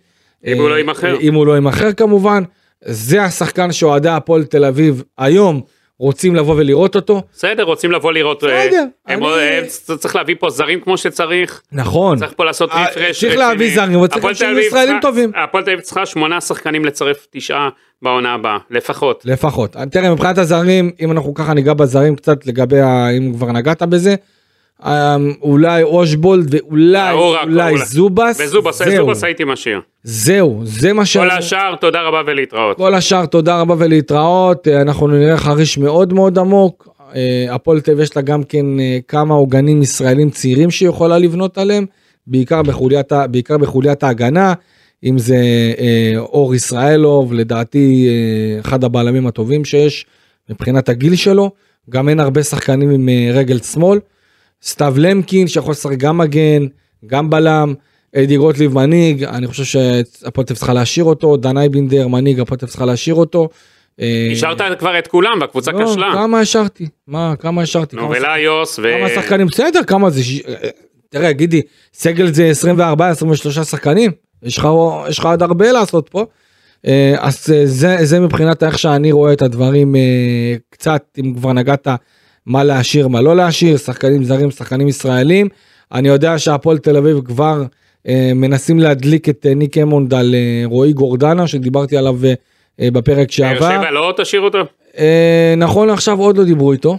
אם 0.46 0.56
הוא 0.56 0.64
אה, 0.64 0.70
לא 0.70 0.74
יימכר. 0.74 1.20
אם 1.20 1.34
הוא 1.34 1.46
לא 1.46 1.52
יימכר 1.52 1.92
כמובן, 1.92 2.42
זה 2.84 3.22
השחקן 3.22 3.72
שאוהדי 3.72 4.08
הפועל 4.08 4.44
תל 4.44 4.64
אביב 4.64 5.02
היום 5.18 5.60
רוצים 5.98 6.34
לבוא 6.36 6.54
ולראות 6.58 6.96
אותו. 6.96 7.22
בסדר, 7.32 7.62
רוצים 7.62 7.92
לבוא 7.92 8.12
לראות. 8.12 8.38
בסדר, 8.44 8.52
אה, 8.52 9.14
הם- 9.14 9.24
אני- 9.24 9.42
הם- 9.42 9.64
צריך 9.98 10.16
להביא 10.16 10.34
פה 10.38 10.50
זרים 10.50 10.80
כמו 10.80 10.96
שצריך. 10.98 11.62
נכון. 11.72 12.18
צריך 12.18 12.32
פה 12.36 12.44
לעשות 12.44 12.70
אה, 12.70 12.84
רפרש. 12.84 13.20
צריך 13.20 13.36
להביא 13.36 13.74
זרים, 13.74 13.98
אבל 13.98 14.06
צריך 14.08 14.42
אביב 14.42 14.58
ישראלים 14.58 14.96
טובים. 15.02 15.32
הפועל 15.36 15.64
תל 15.64 15.70
אביב 15.70 15.80
צריכה 15.82 16.06
שמונה 16.06 16.40
שחקנים 16.40 16.84
לצרף 16.84 17.26
תשעה 17.30 17.68
בעונה 18.02 18.34
הבאה, 18.34 18.58
לפחות. 18.70 19.22
לפחות. 19.24 19.76
תראה, 19.90 20.10
מבחינת 20.14 20.38
הזרים, 20.38 20.90
אם 21.00 21.12
אנחנו 21.12 21.34
ככה 21.34 21.54
ניגע 21.54 21.74
בזרים 21.74 22.16
קצת 22.16 22.46
לגבי, 22.46 22.80
ה... 22.80 23.08
אם 23.10 23.32
כבר 23.36 23.52
נגעת 23.52 23.82
בזה, 23.82 24.10
אה, 24.10 24.14
אולי 25.42 25.82
אושבולד 25.82 26.54
ואולי 26.54 26.98
אה, 26.98 27.42
אולי. 27.42 27.78
זובס, 27.78 28.40
וזובס 28.40 28.78
זהו, 28.78 28.96
זובס 28.96 29.24
הייתי 29.24 29.44
משאיר. 29.44 29.80
זהו, 30.02 30.60
זה 30.64 30.92
מה 30.92 31.06
ש... 31.06 31.16
כל 31.16 31.30
השאר, 31.30 31.76
תודה 31.76 32.02
רבה 32.02 32.22
ולהתראות. 32.26 32.76
כל 32.76 32.94
השאר 32.94 33.26
תודה 33.26 33.60
רבה 33.60 33.74
ולהתראות, 33.78 34.68
אה, 34.68 34.82
אנחנו 34.82 35.06
נראה 35.08 35.36
חריש 35.36 35.78
מאוד 35.78 36.12
מאוד 36.12 36.38
עמוק, 36.38 36.88
אה, 37.14 37.46
הפועל 37.50 37.80
תל 37.80 38.00
יש 38.00 38.16
לה 38.16 38.22
גם 38.22 38.42
כן 38.42 38.80
אה, 38.80 38.98
כמה 39.08 39.34
עוגנים 39.34 39.82
ישראלים 39.82 40.30
צעירים 40.30 40.70
שהיא 40.70 40.88
יכולה 40.88 41.18
לבנות 41.18 41.58
עליהם, 41.58 41.86
בעיקר 42.26 42.62
בחוליית, 42.62 43.12
בעיקר 43.30 43.58
בחוליית 43.58 44.02
ההגנה, 44.02 44.54
אם 45.04 45.18
זה 45.18 45.36
אה, 45.78 46.12
אור 46.16 46.54
ישראלוב, 46.54 47.32
לדעתי 47.32 48.08
אה, 48.08 48.60
אחד 48.60 48.84
הבלמים 48.84 49.26
הטובים 49.26 49.64
שיש 49.64 50.06
מבחינת 50.50 50.88
הגיל 50.88 51.16
שלו, 51.16 51.50
גם 51.90 52.08
אין 52.08 52.20
הרבה 52.20 52.42
שחקנים 52.42 52.90
עם 52.90 53.08
אה, 53.08 53.30
רגל 53.32 53.58
שמאל, 53.58 53.98
סתיו 54.64 54.94
למקין 54.98 55.48
שיכול 55.48 55.70
לשחק 55.70 55.96
גם 55.96 56.18
מגן, 56.18 56.66
גם 57.06 57.30
בלם, 57.30 57.74
אדי 58.16 58.36
גוטליב 58.36 58.74
מנהיג, 58.74 59.24
אני 59.24 59.46
חושב 59.46 59.64
שהפועל 59.64 60.46
תל 60.46 60.54
צריכה 60.54 60.72
להשאיר 60.72 61.04
אותו, 61.04 61.36
דנאי 61.36 61.68
בינדר 61.68 62.08
מנהיג, 62.08 62.40
הפועל 62.40 62.60
תל 62.60 62.66
צריכה 62.66 62.84
להשאיר 62.84 63.14
אותו. 63.14 63.48
אה, 64.00 64.28
השארת 64.32 64.78
כבר 64.78 64.98
את 64.98 65.06
כולם 65.06 65.38
והקבוצה 65.40 65.72
לא, 65.72 65.86
כשלה. 65.86 66.10
כמה 66.14 66.40
השארתי? 66.40 66.86
מה, 67.06 67.34
כמה 67.38 67.62
השארתי? 67.62 67.96
נו 67.96 68.02
כמה 68.02 68.10
ולאיוס 68.10 68.78
ו... 68.78 68.82
כמה 68.82 69.08
שחקנים? 69.08 69.46
בסדר, 69.46 69.82
כמה 69.86 70.10
זה? 70.10 70.24
ש- 70.24 70.42
תראה, 71.08 71.32
גידי, 71.32 71.62
סגל 71.94 72.32
זה 72.32 72.44
24, 72.46 73.08
23 73.08 73.58
שחקנים, 73.58 74.10
יש 74.42 74.58
לך 74.58 74.68
יש 75.08 75.18
לך 75.18 75.26
עוד 75.26 75.42
הרבה 75.42 75.72
לעשות 75.72 76.08
פה. 76.08 76.24
אה, 76.86 77.14
אז 77.18 77.46
אה, 77.52 77.66
זה, 77.66 77.96
זה 78.00 78.20
מבחינת 78.20 78.62
איך 78.62 78.78
שאני 78.78 79.12
רואה 79.12 79.32
את 79.32 79.42
הדברים 79.42 79.96
אה, 79.96 80.54
קצת, 80.70 81.02
אם 81.20 81.34
כבר 81.34 81.52
נגעת, 81.52 81.88
מה 82.46 82.64
להשאיר, 82.64 83.08
מה 83.08 83.20
לא 83.20 83.36
להשאיר, 83.36 83.76
שחקנים 83.76 84.24
זרים, 84.24 84.50
שחקנים 84.50 84.88
ישראלים. 84.88 85.48
אני 85.92 86.08
יודע 86.08 86.38
שהפועל 86.38 86.78
תל 86.78 86.96
אביב 86.96 87.20
כבר 87.24 87.62
אה, 88.08 88.32
מנסים 88.34 88.78
להדליק 88.78 89.28
את 89.28 89.46
אה, 89.48 89.54
ניק 89.54 89.78
אמונד 89.78 90.14
על 90.14 90.34
אה, 90.34 90.62
רועי 90.64 90.92
גורדנה, 90.92 91.46
שדיברתי 91.46 91.96
עליו 91.96 92.16
אה, 92.24 92.34
אה, 92.80 92.90
בפרק 92.90 93.16
באר 93.18 93.26
שעבר. 93.30 93.70
שבע 93.70 93.90
לא 93.90 94.14
תשאיר 94.16 94.42
אותו? 94.42 94.58
אה, 94.98 95.54
נכון 95.56 95.88
לעכשיו 95.88 96.18
עוד 96.18 96.38
לא 96.38 96.44
דיברו 96.44 96.72
איתו. 96.72 96.98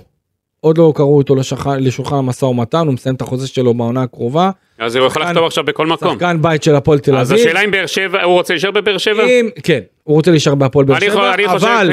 עוד 0.66 0.78
לא 0.78 0.94
קראו 0.96 1.18
אותו 1.18 1.36
לשולחן, 1.80 2.16
המשא 2.18 2.46
ומתן, 2.46 2.78
הוא 2.78 2.94
מסיים 2.94 3.16
את 3.16 3.22
החוזה 3.22 3.48
שלו 3.48 3.74
בעונה 3.74 4.04
הקרובה. 4.04 4.50
אז 4.80 4.96
הוא 4.96 5.06
יכול 5.06 5.22
לחתום 5.22 5.46
עכשיו 5.46 5.64
בכל 5.64 5.88
מקום. 5.88 6.14
שחקן 6.14 6.42
בית 6.42 6.64
של 6.64 6.76
הפועל 6.76 7.00
תל 7.00 7.18
אז 7.18 7.32
אביב. 7.32 7.42
השאלה 7.42 7.62
אם 7.62 7.72
באר 7.72 7.86
שבע, 7.86 8.24
הוא 8.24 8.34
רוצה 8.34 8.54
להישאר 8.54 8.72
בבאר 8.72 8.98
שבע? 8.98 9.26
אם, 9.26 9.50
כן, 9.64 9.80
הוא 10.04 10.16
רוצה 10.16 10.32
להישאר 10.32 10.56
בהפועל 10.56 10.86
באר 10.86 11.00
שבע, 11.00 11.36
אבל, 11.46 11.92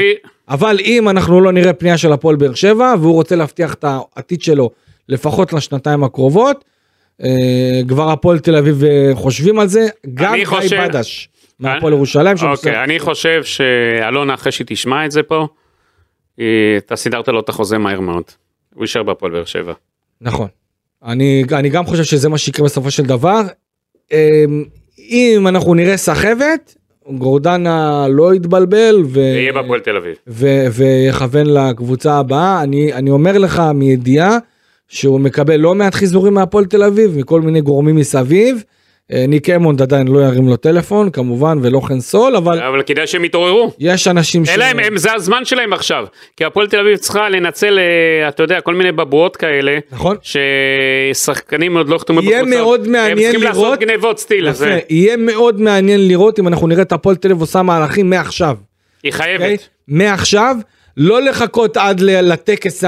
אבל 0.48 0.76
אם 0.84 1.08
אנחנו 1.08 1.40
לא 1.40 1.52
נראה 1.52 1.72
פנייה 1.72 1.98
של 1.98 2.12
הפועל 2.12 2.36
באר 2.36 2.54
שבע, 2.54 2.94
והוא 3.00 3.12
רוצה 3.12 3.36
להבטיח 3.36 3.74
את 3.74 3.84
העתיד 3.84 4.42
שלו 4.42 4.70
לפחות 5.08 5.52
לשנתיים 5.52 6.04
הקרובות. 6.04 6.64
אה, 7.22 7.28
כבר 7.88 8.10
הפועל 8.10 8.38
תל 8.38 8.56
אביב 8.56 8.84
אה, 8.84 9.10
חושבים 9.14 9.58
על 9.58 9.68
זה, 9.68 9.88
גם 10.14 10.34
גיא 10.34 10.46
בדש 10.80 11.28
מהפועל 11.60 11.92
ירושלים. 11.92 12.36
אוקיי. 12.42 12.84
אני 12.84 12.98
חושב 12.98 13.44
שאלונה 13.44 14.34
אחרי 14.34 14.52
שהיא 14.52 14.66
תשמע 14.68 15.06
את 15.06 15.10
זה 15.10 15.22
פה, 15.22 15.46
אתה 16.76 16.96
סידרת 16.96 17.28
לו 17.28 17.40
את 17.40 17.48
החוזה 17.48 17.78
מהר 17.78 18.00
מאוד. 18.00 18.24
הוא 18.74 18.84
יישאר 18.84 19.02
בהפועל 19.02 19.32
באר 19.32 19.44
שבע. 19.44 19.72
נכון. 20.20 20.48
אני, 21.04 21.44
אני 21.52 21.68
גם 21.68 21.86
חושב 21.86 22.04
שזה 22.04 22.28
מה 22.28 22.38
שיקרה 22.38 22.64
בסופו 22.64 22.90
של 22.90 23.02
דבר. 23.02 23.40
אמ, 24.12 24.64
אם 24.98 25.44
אנחנו 25.48 25.74
נראה 25.74 25.96
סחבת, 25.96 26.74
גורדנה 27.10 28.06
לא 28.10 28.34
יתבלבל 28.34 29.02
ו... 29.04 29.14
ויהיה 29.14 29.52
בהפועל 29.52 29.80
תל 29.80 29.96
אביב. 29.96 30.14
ו- 30.26 30.66
ויכוון 30.72 31.46
לקבוצה 31.46 32.18
הבאה. 32.18 32.62
אני, 32.62 32.92
אני 32.92 33.10
אומר 33.10 33.38
לך 33.38 33.62
מידיעה 33.74 34.38
שהוא 34.88 35.20
מקבל 35.20 35.56
לא 35.56 35.74
מעט 35.74 35.94
חיזורים 35.94 36.34
מהפועל 36.34 36.64
תל 36.64 36.82
אביב, 36.82 37.18
מכל 37.18 37.40
מיני 37.40 37.60
גורמים 37.60 37.96
מסביב. 37.96 38.64
אה, 39.12 39.24
ניק 39.28 39.50
אמונד 39.50 39.82
עדיין 39.82 40.08
לא 40.08 40.18
ירים 40.18 40.48
לו 40.48 40.56
טלפון 40.56 41.10
כמובן 41.10 41.58
ולא 41.62 41.80
חן 41.80 42.00
סול 42.00 42.36
אבל 42.36 42.60
אבל 42.62 42.82
כדאי 42.82 43.06
שהם 43.06 43.24
יתעוררו. 43.24 43.72
יש 43.78 44.08
אנשים 44.08 44.42
אלא 44.54 44.64
הם, 44.64 44.78
הם, 44.78 44.96
זה 44.96 45.12
הזמן 45.12 45.44
שלהם 45.44 45.72
עכשיו. 45.72 46.04
כי 46.36 46.44
הפועל 46.44 46.66
תל 46.66 46.78
אביב 46.80 46.96
צריכה 46.96 47.28
לנצל, 47.28 47.78
אה, 47.78 48.28
אתה 48.28 48.42
יודע, 48.42 48.60
כל 48.60 48.74
מיני 48.74 48.92
בבואות 48.92 49.36
כאלה. 49.36 49.78
נכון. 49.92 50.16
ששחקנים 51.12 51.76
עוד 51.76 51.88
לא 51.88 51.98
חתומו 51.98 52.22
יהיה 52.22 52.42
מאוד 52.42 52.88
מעניין 52.88 53.18
הם 53.18 53.18
צריכים 53.32 53.40
לראות- 53.42 53.56
לעשות 53.72 53.78
גנבות 53.88 54.18
סטיל. 54.18 54.46
יפה, 54.46 54.52
זה, 54.52 54.78
יהיה 54.90 55.16
מאוד 55.16 55.60
מעניין 55.60 56.08
לראות 56.08 56.38
אם 56.38 56.48
אנחנו 56.48 56.66
נראה 56.66 56.82
את 56.82 56.92
הפועל 56.92 57.16
תל 57.16 57.28
אביב 57.28 57.40
עושה 57.40 57.62
מהלכים 57.62 58.10
מעכשיו. 58.10 58.56
היא 59.02 59.12
אוקיי? 59.12 59.38
חייבת. 59.38 59.68
מעכשיו 59.88 60.56
לא 60.96 61.22
לחכות 61.22 61.76
עד 61.76 62.00
לטקס 62.00 62.84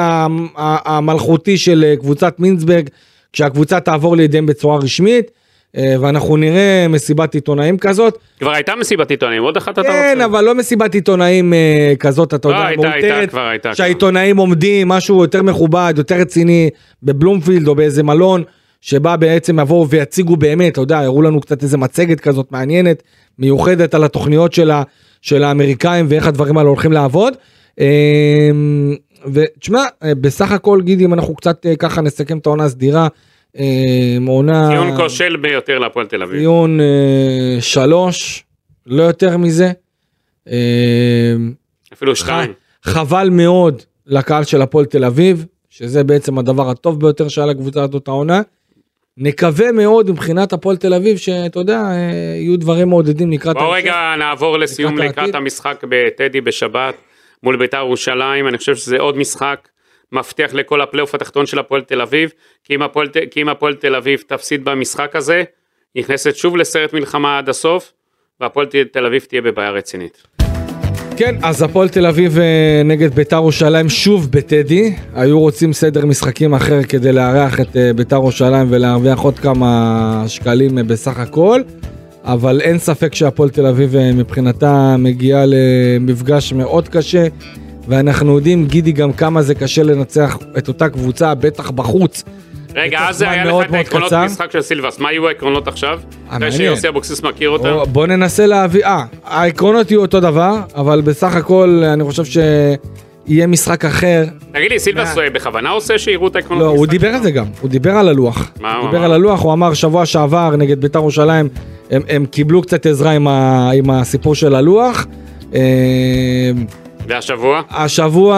המלכותי 0.59 1.59
של 1.59 1.85
אה, 1.87 1.97
קבוצת 1.97 2.35
מינסברג 2.41 2.89
כשהקבוצה 3.33 3.81
תעבור 3.81 4.17
לידיהם 4.17 4.47
בצורה 4.47 4.79
רשמית 4.79 5.31
ואנחנו 5.77 6.37
נראה 6.37 6.87
מסיבת 6.89 7.35
עיתונאים 7.35 7.79
כזאת. 7.79 8.19
כבר 8.39 8.51
הייתה 8.51 8.73
מסיבת 8.81 9.11
עיתונאים, 9.11 9.43
עוד 9.43 9.57
אחת 9.57 9.73
אתה 9.73 9.81
רוצה. 9.81 9.93
כן 9.93 10.21
אבל 10.21 10.45
לא 10.45 10.55
מסיבת 10.55 10.95
עיתונאים 10.95 11.55
אה, 11.55 11.93
כזאת 12.01 12.35
אתה 12.35 12.49
לא, 12.49 12.55
יודע 12.97 13.27
כבר 13.27 13.41
הייתה. 13.41 13.75
שהעיתונאים 13.75 14.37
עומדים 14.37 14.89
משהו 14.89 15.23
יותר 15.23 15.43
מכובד 15.43 15.95
יותר 15.97 16.15
רציני 16.15 16.71
בבלומפילד 17.03 17.69
או 17.69 17.75
באיזה 17.75 18.03
מלון 18.03 18.43
שבה 18.81 19.17
בעצם 19.17 19.61
יבואו 19.61 19.89
ויציגו 19.89 20.37
באמת 20.37 20.73
אתה 20.73 20.81
יודע 20.81 20.99
הראו 20.99 21.23
לנו 21.23 21.41
קצת 21.41 21.63
איזה 21.63 21.79
מצגת 21.79 22.21
כזאת 22.21 22.53
מעניינת 22.53 23.03
מיוחדת 23.39 23.95
על 23.95 24.05
התוכניות 24.05 24.53
של, 25.23 25.43
האמריקאים 25.45 26.07
ואיך 26.09 26.27
הדברים 26.27 26.59
האלה 26.59 26.69
הולכים 26.69 26.93
לעבוד. 26.93 27.35
אמ, 27.81 28.95
ותשמע 29.33 29.85
אה, 30.05 30.15
בסך 30.15 30.53
הכל 30.53 30.81
גידי 30.83 31.05
אם 31.05 31.15
אנחנו 31.15 31.35
קצת 31.35 31.67
אה, 31.67 31.77
ככה 31.77 32.01
נסכם 32.01 32.39
את 32.39 32.47
העונה 32.47 32.65
הסדירה. 32.65 33.09
אמ, 33.59 34.27
עונה 34.27 34.69
ציון 34.71 34.97
כושל 34.97 35.37
ביותר 35.37 35.79
להפועל 35.79 36.07
תל 36.07 36.23
אביב. 36.23 36.39
ציון 36.41 36.81
אה, 36.81 37.57
שלוש 37.61 38.45
לא 38.87 39.03
יותר 39.03 39.37
מזה. 39.37 39.73
אמ, 40.47 40.53
אפילו 41.93 42.17
שתיים. 42.17 42.53
חבל 42.83 43.29
מאוד 43.31 43.83
לקהל 44.07 44.45
של 44.45 44.63
הפועל 44.63 44.85
תל 44.85 45.05
אביב, 45.05 45.47
שזה 45.71 46.05
בעצם 46.05 46.39
הדבר 46.39 46.71
הטוב 46.71 47.01
ביותר 47.01 47.29
שהיה 47.29 47.47
לקבוצה 47.47 47.83
הזאת 47.83 48.09
העונה. 48.09 48.41
נקווה 49.17 49.73
מאוד 49.73 50.11
מבחינת 50.11 50.53
הפועל 50.53 50.77
תל 50.77 50.95
אביב 50.95 51.17
שאתה 51.17 51.59
יודע 51.59 51.81
אה, 51.81 52.37
יהיו 52.37 52.57
דברים 52.59 52.89
מעודדים 52.89 53.33
לקראת 53.33 53.57
בואו 53.57 53.75
ההמשך. 53.75 53.85
רגע 53.85 54.15
נעבור 54.19 54.59
לסיום 54.59 54.99
לקראת 54.99 55.11
לקראת. 55.11 55.35
המשחק 55.35 55.85
בטדי 55.89 56.41
בשבת 56.41 56.95
מול 57.43 57.57
בית"ר 57.57 57.77
ירושלים, 57.77 58.49
אני 58.49 58.59
חושב 58.59 58.77
שזה 58.77 58.99
עוד 59.01 59.17
משחק 59.17 59.69
מבטיח 60.13 60.55
לכל 60.55 60.81
הפלייאוף 60.81 61.15
התחתון 61.15 61.47
של 61.47 61.59
הפועל 61.59 61.83
תל 61.83 62.01
אביב, 62.01 62.31
כי 62.65 62.75
אם 62.75 62.83
הפועל, 62.83 63.09
כי 63.31 63.43
אם 63.43 63.49
הפועל 63.49 63.75
תל 63.75 63.95
אביב 63.95 64.23
תפסיד 64.27 64.65
במשחק 64.65 65.17
הזה, 65.17 65.43
נכנסת 65.97 66.37
שוב 66.37 66.57
לסרט 66.57 66.93
מלחמה 66.93 67.39
עד 67.39 67.49
הסוף, 67.49 67.93
והפועל 68.41 68.67
תל 68.93 69.07
אביב 69.07 69.23
תהיה 69.23 69.43
בבעיה 69.43 69.71
רצינית. 69.71 70.27
כן 71.17 71.35
אז 71.43 71.63
הפועל 71.63 71.89
תל 71.89 72.07
אביב 72.07 72.39
אה, 72.39 72.83
נגד 72.85 73.15
ביתר 73.15 73.37
ירושלים 73.37 73.89
שוב 73.89 74.31
בטדי 74.31 74.95
היו 75.15 75.41
רוצים 75.41 75.73
סדר 75.73 76.07
משחקים 76.07 76.55
אחר 76.55 76.83
כדי 76.83 77.13
לארח 77.13 77.61
את 77.61 77.77
אה, 77.77 77.93
ביתר 77.93 78.17
ירושלים 78.17 78.67
ולהרוויח 78.71 79.19
עוד 79.19 79.39
כמה 79.39 80.25
שקלים 80.27 80.79
אה, 80.79 80.85
בסך 80.85 81.19
הכל. 81.19 81.63
אבל 82.25 82.61
אין 82.61 82.79
ספק 82.79 83.15
שהפועל 83.15 83.51
תל 83.51 83.67
אביב 83.67 83.97
מבחינתה 84.15 84.97
מגיעה 84.99 85.45
למפגש 85.47 86.53
מאוד 86.53 86.89
קשה 86.89 87.27
ואנחנו 87.89 88.37
יודעים 88.37 88.67
גידי 88.67 88.93
גם 88.93 89.13
כמה 89.13 89.43
זה 89.43 89.55
קשה 89.55 89.83
לנצח 89.83 90.39
את 90.59 90.69
אותה 90.69 90.89
קבוצה 90.89 91.35
בטח 91.35 91.71
בחוץ. 91.71 92.25
רגע, 92.75 92.99
אז 93.09 93.23
היה 93.23 93.45
לך 93.45 93.55
את 93.69 93.75
העקרונות. 93.75 94.13
משחק 94.13 94.51
של 94.53 94.63
סילבס, 94.63 94.99
מה 94.99 95.13
יהיו 95.13 95.29
העקרונות 95.29 95.69
עכשיו? 95.69 96.01
אחרי 96.29 96.39
מעניין. 96.39 96.53
שיוסי 96.53 96.89
אבוקסיס 96.89 97.23
מכיר 97.23 97.51
אותם? 97.51 97.69
או, 97.69 97.87
בוא 97.87 98.07
ננסה 98.07 98.47
להביא, 98.47 98.85
אה, 98.85 99.05
העקרונות 99.25 99.91
יהיו 99.91 100.01
אותו 100.01 100.21
דבר 100.21 100.61
אבל 100.75 101.01
בסך 101.01 101.35
הכל 101.37 101.83
אני 101.93 102.05
חושב 102.05 102.25
שיהיה 102.25 103.47
משחק 103.47 103.85
אחר 103.85 104.25
תגיד 104.53 104.71
לי, 104.71 104.79
סילבס 104.79 105.19
אה, 105.19 105.31
בכוונה 105.31 105.71
עושה 105.71 105.99
שיראו 105.99 106.29
את 106.29 106.37
העקרונות 106.37 106.65
לא, 106.65 106.69
הוא 106.69 106.87
דיבר? 106.87 107.09
על 107.09 107.23
זה 107.23 107.31
גם, 107.31 107.47
הוא 107.61 107.71
דיבר 107.71 107.91
על 107.91 108.09
הלוח. 108.09 108.51
מה 108.61 108.75
הוא 108.75 108.77
הוא 108.77 108.87
דיבר 108.87 108.99
אמר? 108.99 109.07
על 109.07 109.13
הלוח, 109.13 109.43
הוא 109.43 109.53
אמר 109.53 109.75
שבוע 109.75 110.07
שעבר 110.07 110.57
נגד 110.57 110.81
בית"ר 110.81 110.99
ירושלים, 110.99 111.49
הם, 111.91 112.03
הם 112.09 112.27
קיבלו 112.27 112.63
קצת 112.63 112.87
עזרה 112.87 113.11
עם, 113.11 113.91
הסיפור 113.91 114.35
של 114.35 114.55
הלוח. 114.55 115.07
והשבוע? 117.09 117.63
השבוע, 117.71 118.37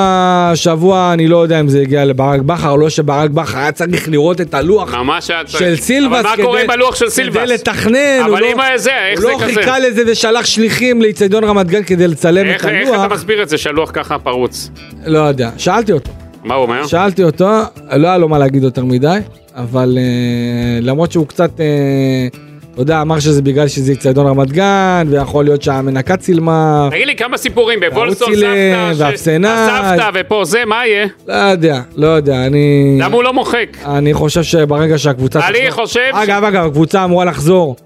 השבוע 0.52 1.12
אני 1.12 1.28
לא 1.28 1.36
יודע 1.36 1.60
אם 1.60 1.68
זה 1.68 1.80
הגיע 1.80 2.04
לברק 2.04 2.40
בכר 2.40 2.76
לא 2.76 2.88
שברק 2.88 3.30
בכר 3.30 3.58
היה 3.58 3.72
צריך 3.72 4.08
לראות 4.08 4.40
את 4.40 4.54
הלוח 4.54 4.94
ממש 4.94 5.30
היה 5.30 5.44
צריך. 5.44 5.58
של 5.58 5.76
סילבס. 5.76 6.20
אבל 6.20 6.22
מה 6.22 6.36
קורה 6.36 6.62
עם 6.62 6.70
הלוח 6.70 6.94
של 6.94 7.08
סילבס? 7.08 7.36
כדי 7.36 7.46
לתכנן, 7.46 8.20
אבל 8.24 8.40
לא, 8.40 8.52
אם 8.52 8.76
זה, 8.76 8.90
איך 9.10 9.20
הוא 9.20 9.30
זה 9.30 9.32
לא 9.32 9.38
כזה? 9.44 9.60
חיכה 9.60 9.78
לזה 9.78 10.02
ושלח 10.06 10.46
שליחים 10.46 11.02
לאיצטדיון 11.02 11.44
רמת 11.44 11.66
גן 11.66 11.82
כדי 11.82 12.08
לצלם 12.08 12.46
את 12.46 12.50
איך 12.50 12.66
איך 12.66 12.88
הלוח. 12.88 13.04
אתה 13.04 13.14
מסביר 13.14 13.42
את 13.42 13.48
זה 13.48 13.58
שהלוח 13.58 13.90
ככה 13.92 14.18
פרוץ? 14.18 14.70
לא 15.06 15.18
יודע, 15.18 15.50
שאלתי 15.56 15.92
אותו. 15.92 16.10
מה 16.44 16.54
הוא 16.54 16.62
אומר? 16.62 16.86
שאלתי 16.86 17.24
אותו, 17.24 17.48
לא 17.96 18.08
היה 18.08 18.18
לו 18.18 18.28
מה 18.28 18.38
להגיד 18.38 18.62
יותר 18.62 18.84
מדי, 18.84 19.18
אבל 19.54 19.98
אה, 19.98 20.78
למרות 20.82 21.12
שהוא 21.12 21.26
קצת, 21.26 21.60
אה, 21.60 21.66
אתה 22.76 22.82
יודע, 22.82 23.02
אמר 23.02 23.20
שזה 23.20 23.42
בגלל 23.42 23.68
שזה 23.68 23.92
אצטדיון 23.92 24.26
רמת 24.26 24.52
גן, 24.52 25.06
ויכול 25.10 25.44
להיות 25.44 25.62
שהמנקה 25.62 26.16
צילמה, 26.16 26.88
תגיד 26.90 27.06
לי 27.06 27.16
כמה 27.16 27.36
סיפורים, 27.36 27.80
בוולסון 27.80 28.34
סבתא. 28.34 29.46
הסבתא 29.46 30.10
ופה 30.14 30.44
זה, 30.44 30.62
מה 30.66 30.86
יהיה? 30.86 31.06
לא 31.26 31.34
יודע, 31.34 31.80
לא 31.96 32.06
יודע, 32.06 32.46
אני... 32.46 32.98
למה 33.00 33.14
הוא 33.16 33.24
לא 33.24 33.32
מוחק? 33.32 33.76
אני 33.84 34.14
חושב 34.14 34.42
שברגע 34.42 34.98
שהקבוצה... 34.98 35.48
אני 35.48 35.70
חושב 35.70 36.10
אגב, 36.12 36.44
אגב, 36.44 36.66
הקבוצה 36.66 37.04
אמורה 37.04 37.24
לחזור 37.24 37.76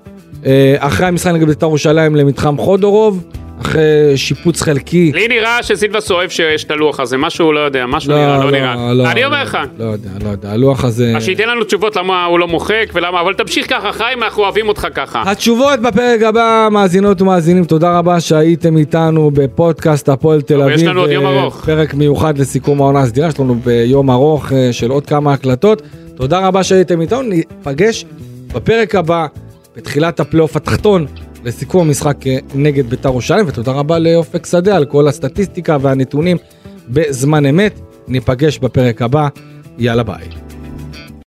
אה, 0.46 0.74
אחרי 0.78 1.06
המשחק 1.06 1.30
נגד 1.30 1.46
בית"ר 1.46 1.66
ירושלים 1.66 2.16
למתחם 2.16 2.58
חודורוב, 2.58 3.24
אחרי 3.60 4.16
שיפוץ 4.16 4.62
חלקי. 4.62 5.12
לי 5.14 5.28
נראה 5.28 5.62
שסילבס 5.62 6.10
אוהב 6.10 6.30
שיש 6.30 6.64
את 6.64 6.70
הלוח 6.70 7.00
הזה, 7.00 7.16
משהו 7.16 7.52
לא 7.52 7.60
יודע, 7.60 7.86
משהו 7.86 8.12
נראה, 8.12 8.44
לא 8.44 8.50
נראה. 8.50 9.12
אני 9.12 9.24
אומר 9.24 9.42
לך. 9.42 9.58
לא 9.78 9.84
יודע, 9.84 10.10
לא 10.24 10.28
יודע, 10.28 10.50
הלוח 10.52 10.84
הזה... 10.84 11.12
אז 11.16 11.24
שייתן 11.24 11.48
לנו 11.48 11.64
תשובות 11.64 11.96
למה 11.96 12.24
הוא 12.24 12.38
לא 12.38 12.48
מוחק 12.48 12.90
ולמה, 12.92 13.20
אבל 13.20 13.34
תמשיך 13.34 13.70
ככה 13.70 13.92
חיים, 13.92 14.22
אנחנו 14.22 14.42
אוהבים 14.42 14.68
אותך 14.68 14.86
ככה. 14.94 15.22
התשובות 15.26 15.80
בפרק 15.80 16.22
הבא, 16.22 16.68
מאזינות 16.70 17.22
ומאזינים, 17.22 17.64
תודה 17.64 17.98
רבה 17.98 18.20
שהייתם 18.20 18.76
איתנו 18.76 19.30
בפודקאסט 19.34 20.08
הפועל 20.08 20.40
תל 20.40 20.62
אביב. 20.62 20.76
יש 20.76 20.82
לנו 20.82 21.00
עוד 21.00 21.10
יום 21.10 21.26
אה, 21.26 21.40
ארוך. 21.40 21.64
פרק 21.64 21.94
מיוחד 21.94 22.38
לסיכום 22.38 22.80
העונה 22.80 23.00
הסדירה, 23.00 23.28
יש 23.28 23.40
לנו 23.40 23.54
ביום 23.54 24.10
ארוך 24.10 24.52
אה, 24.52 24.72
של 24.72 24.90
עוד 24.90 25.06
כמה 25.06 25.32
הקלטות. 25.32 25.82
תודה 26.16 26.46
רבה 26.46 26.62
שהייתם 26.62 27.00
איתנו, 27.00 27.22
ניפגש 27.22 28.04
בפרק 28.54 28.94
הבא, 28.94 29.26
בתחילת 29.76 30.20
הפלייאוף 30.20 30.56
התחתון, 30.56 31.06
לסיכום 31.44 31.86
המשחק 31.86 32.26
אה, 32.26 32.38
נגד 32.54 32.86
בית"ר 32.86 33.08
ירושלים, 33.08 33.44
ותודה 33.48 33.72
רבה 33.72 33.98
לאופק 33.98 34.46
שדה 34.46 34.76
על 34.76 34.84
כל 34.84 35.08
הסטטיסטיקה 35.08 35.76
והנתונים 35.80 36.36
בזמן 36.88 37.46
אמת. 37.46 37.80
ניפגש 38.08 38.58
בפרק 38.58 39.02
הבא, 39.02 39.28
יאללה 39.78 40.02
ביי. 40.02 40.49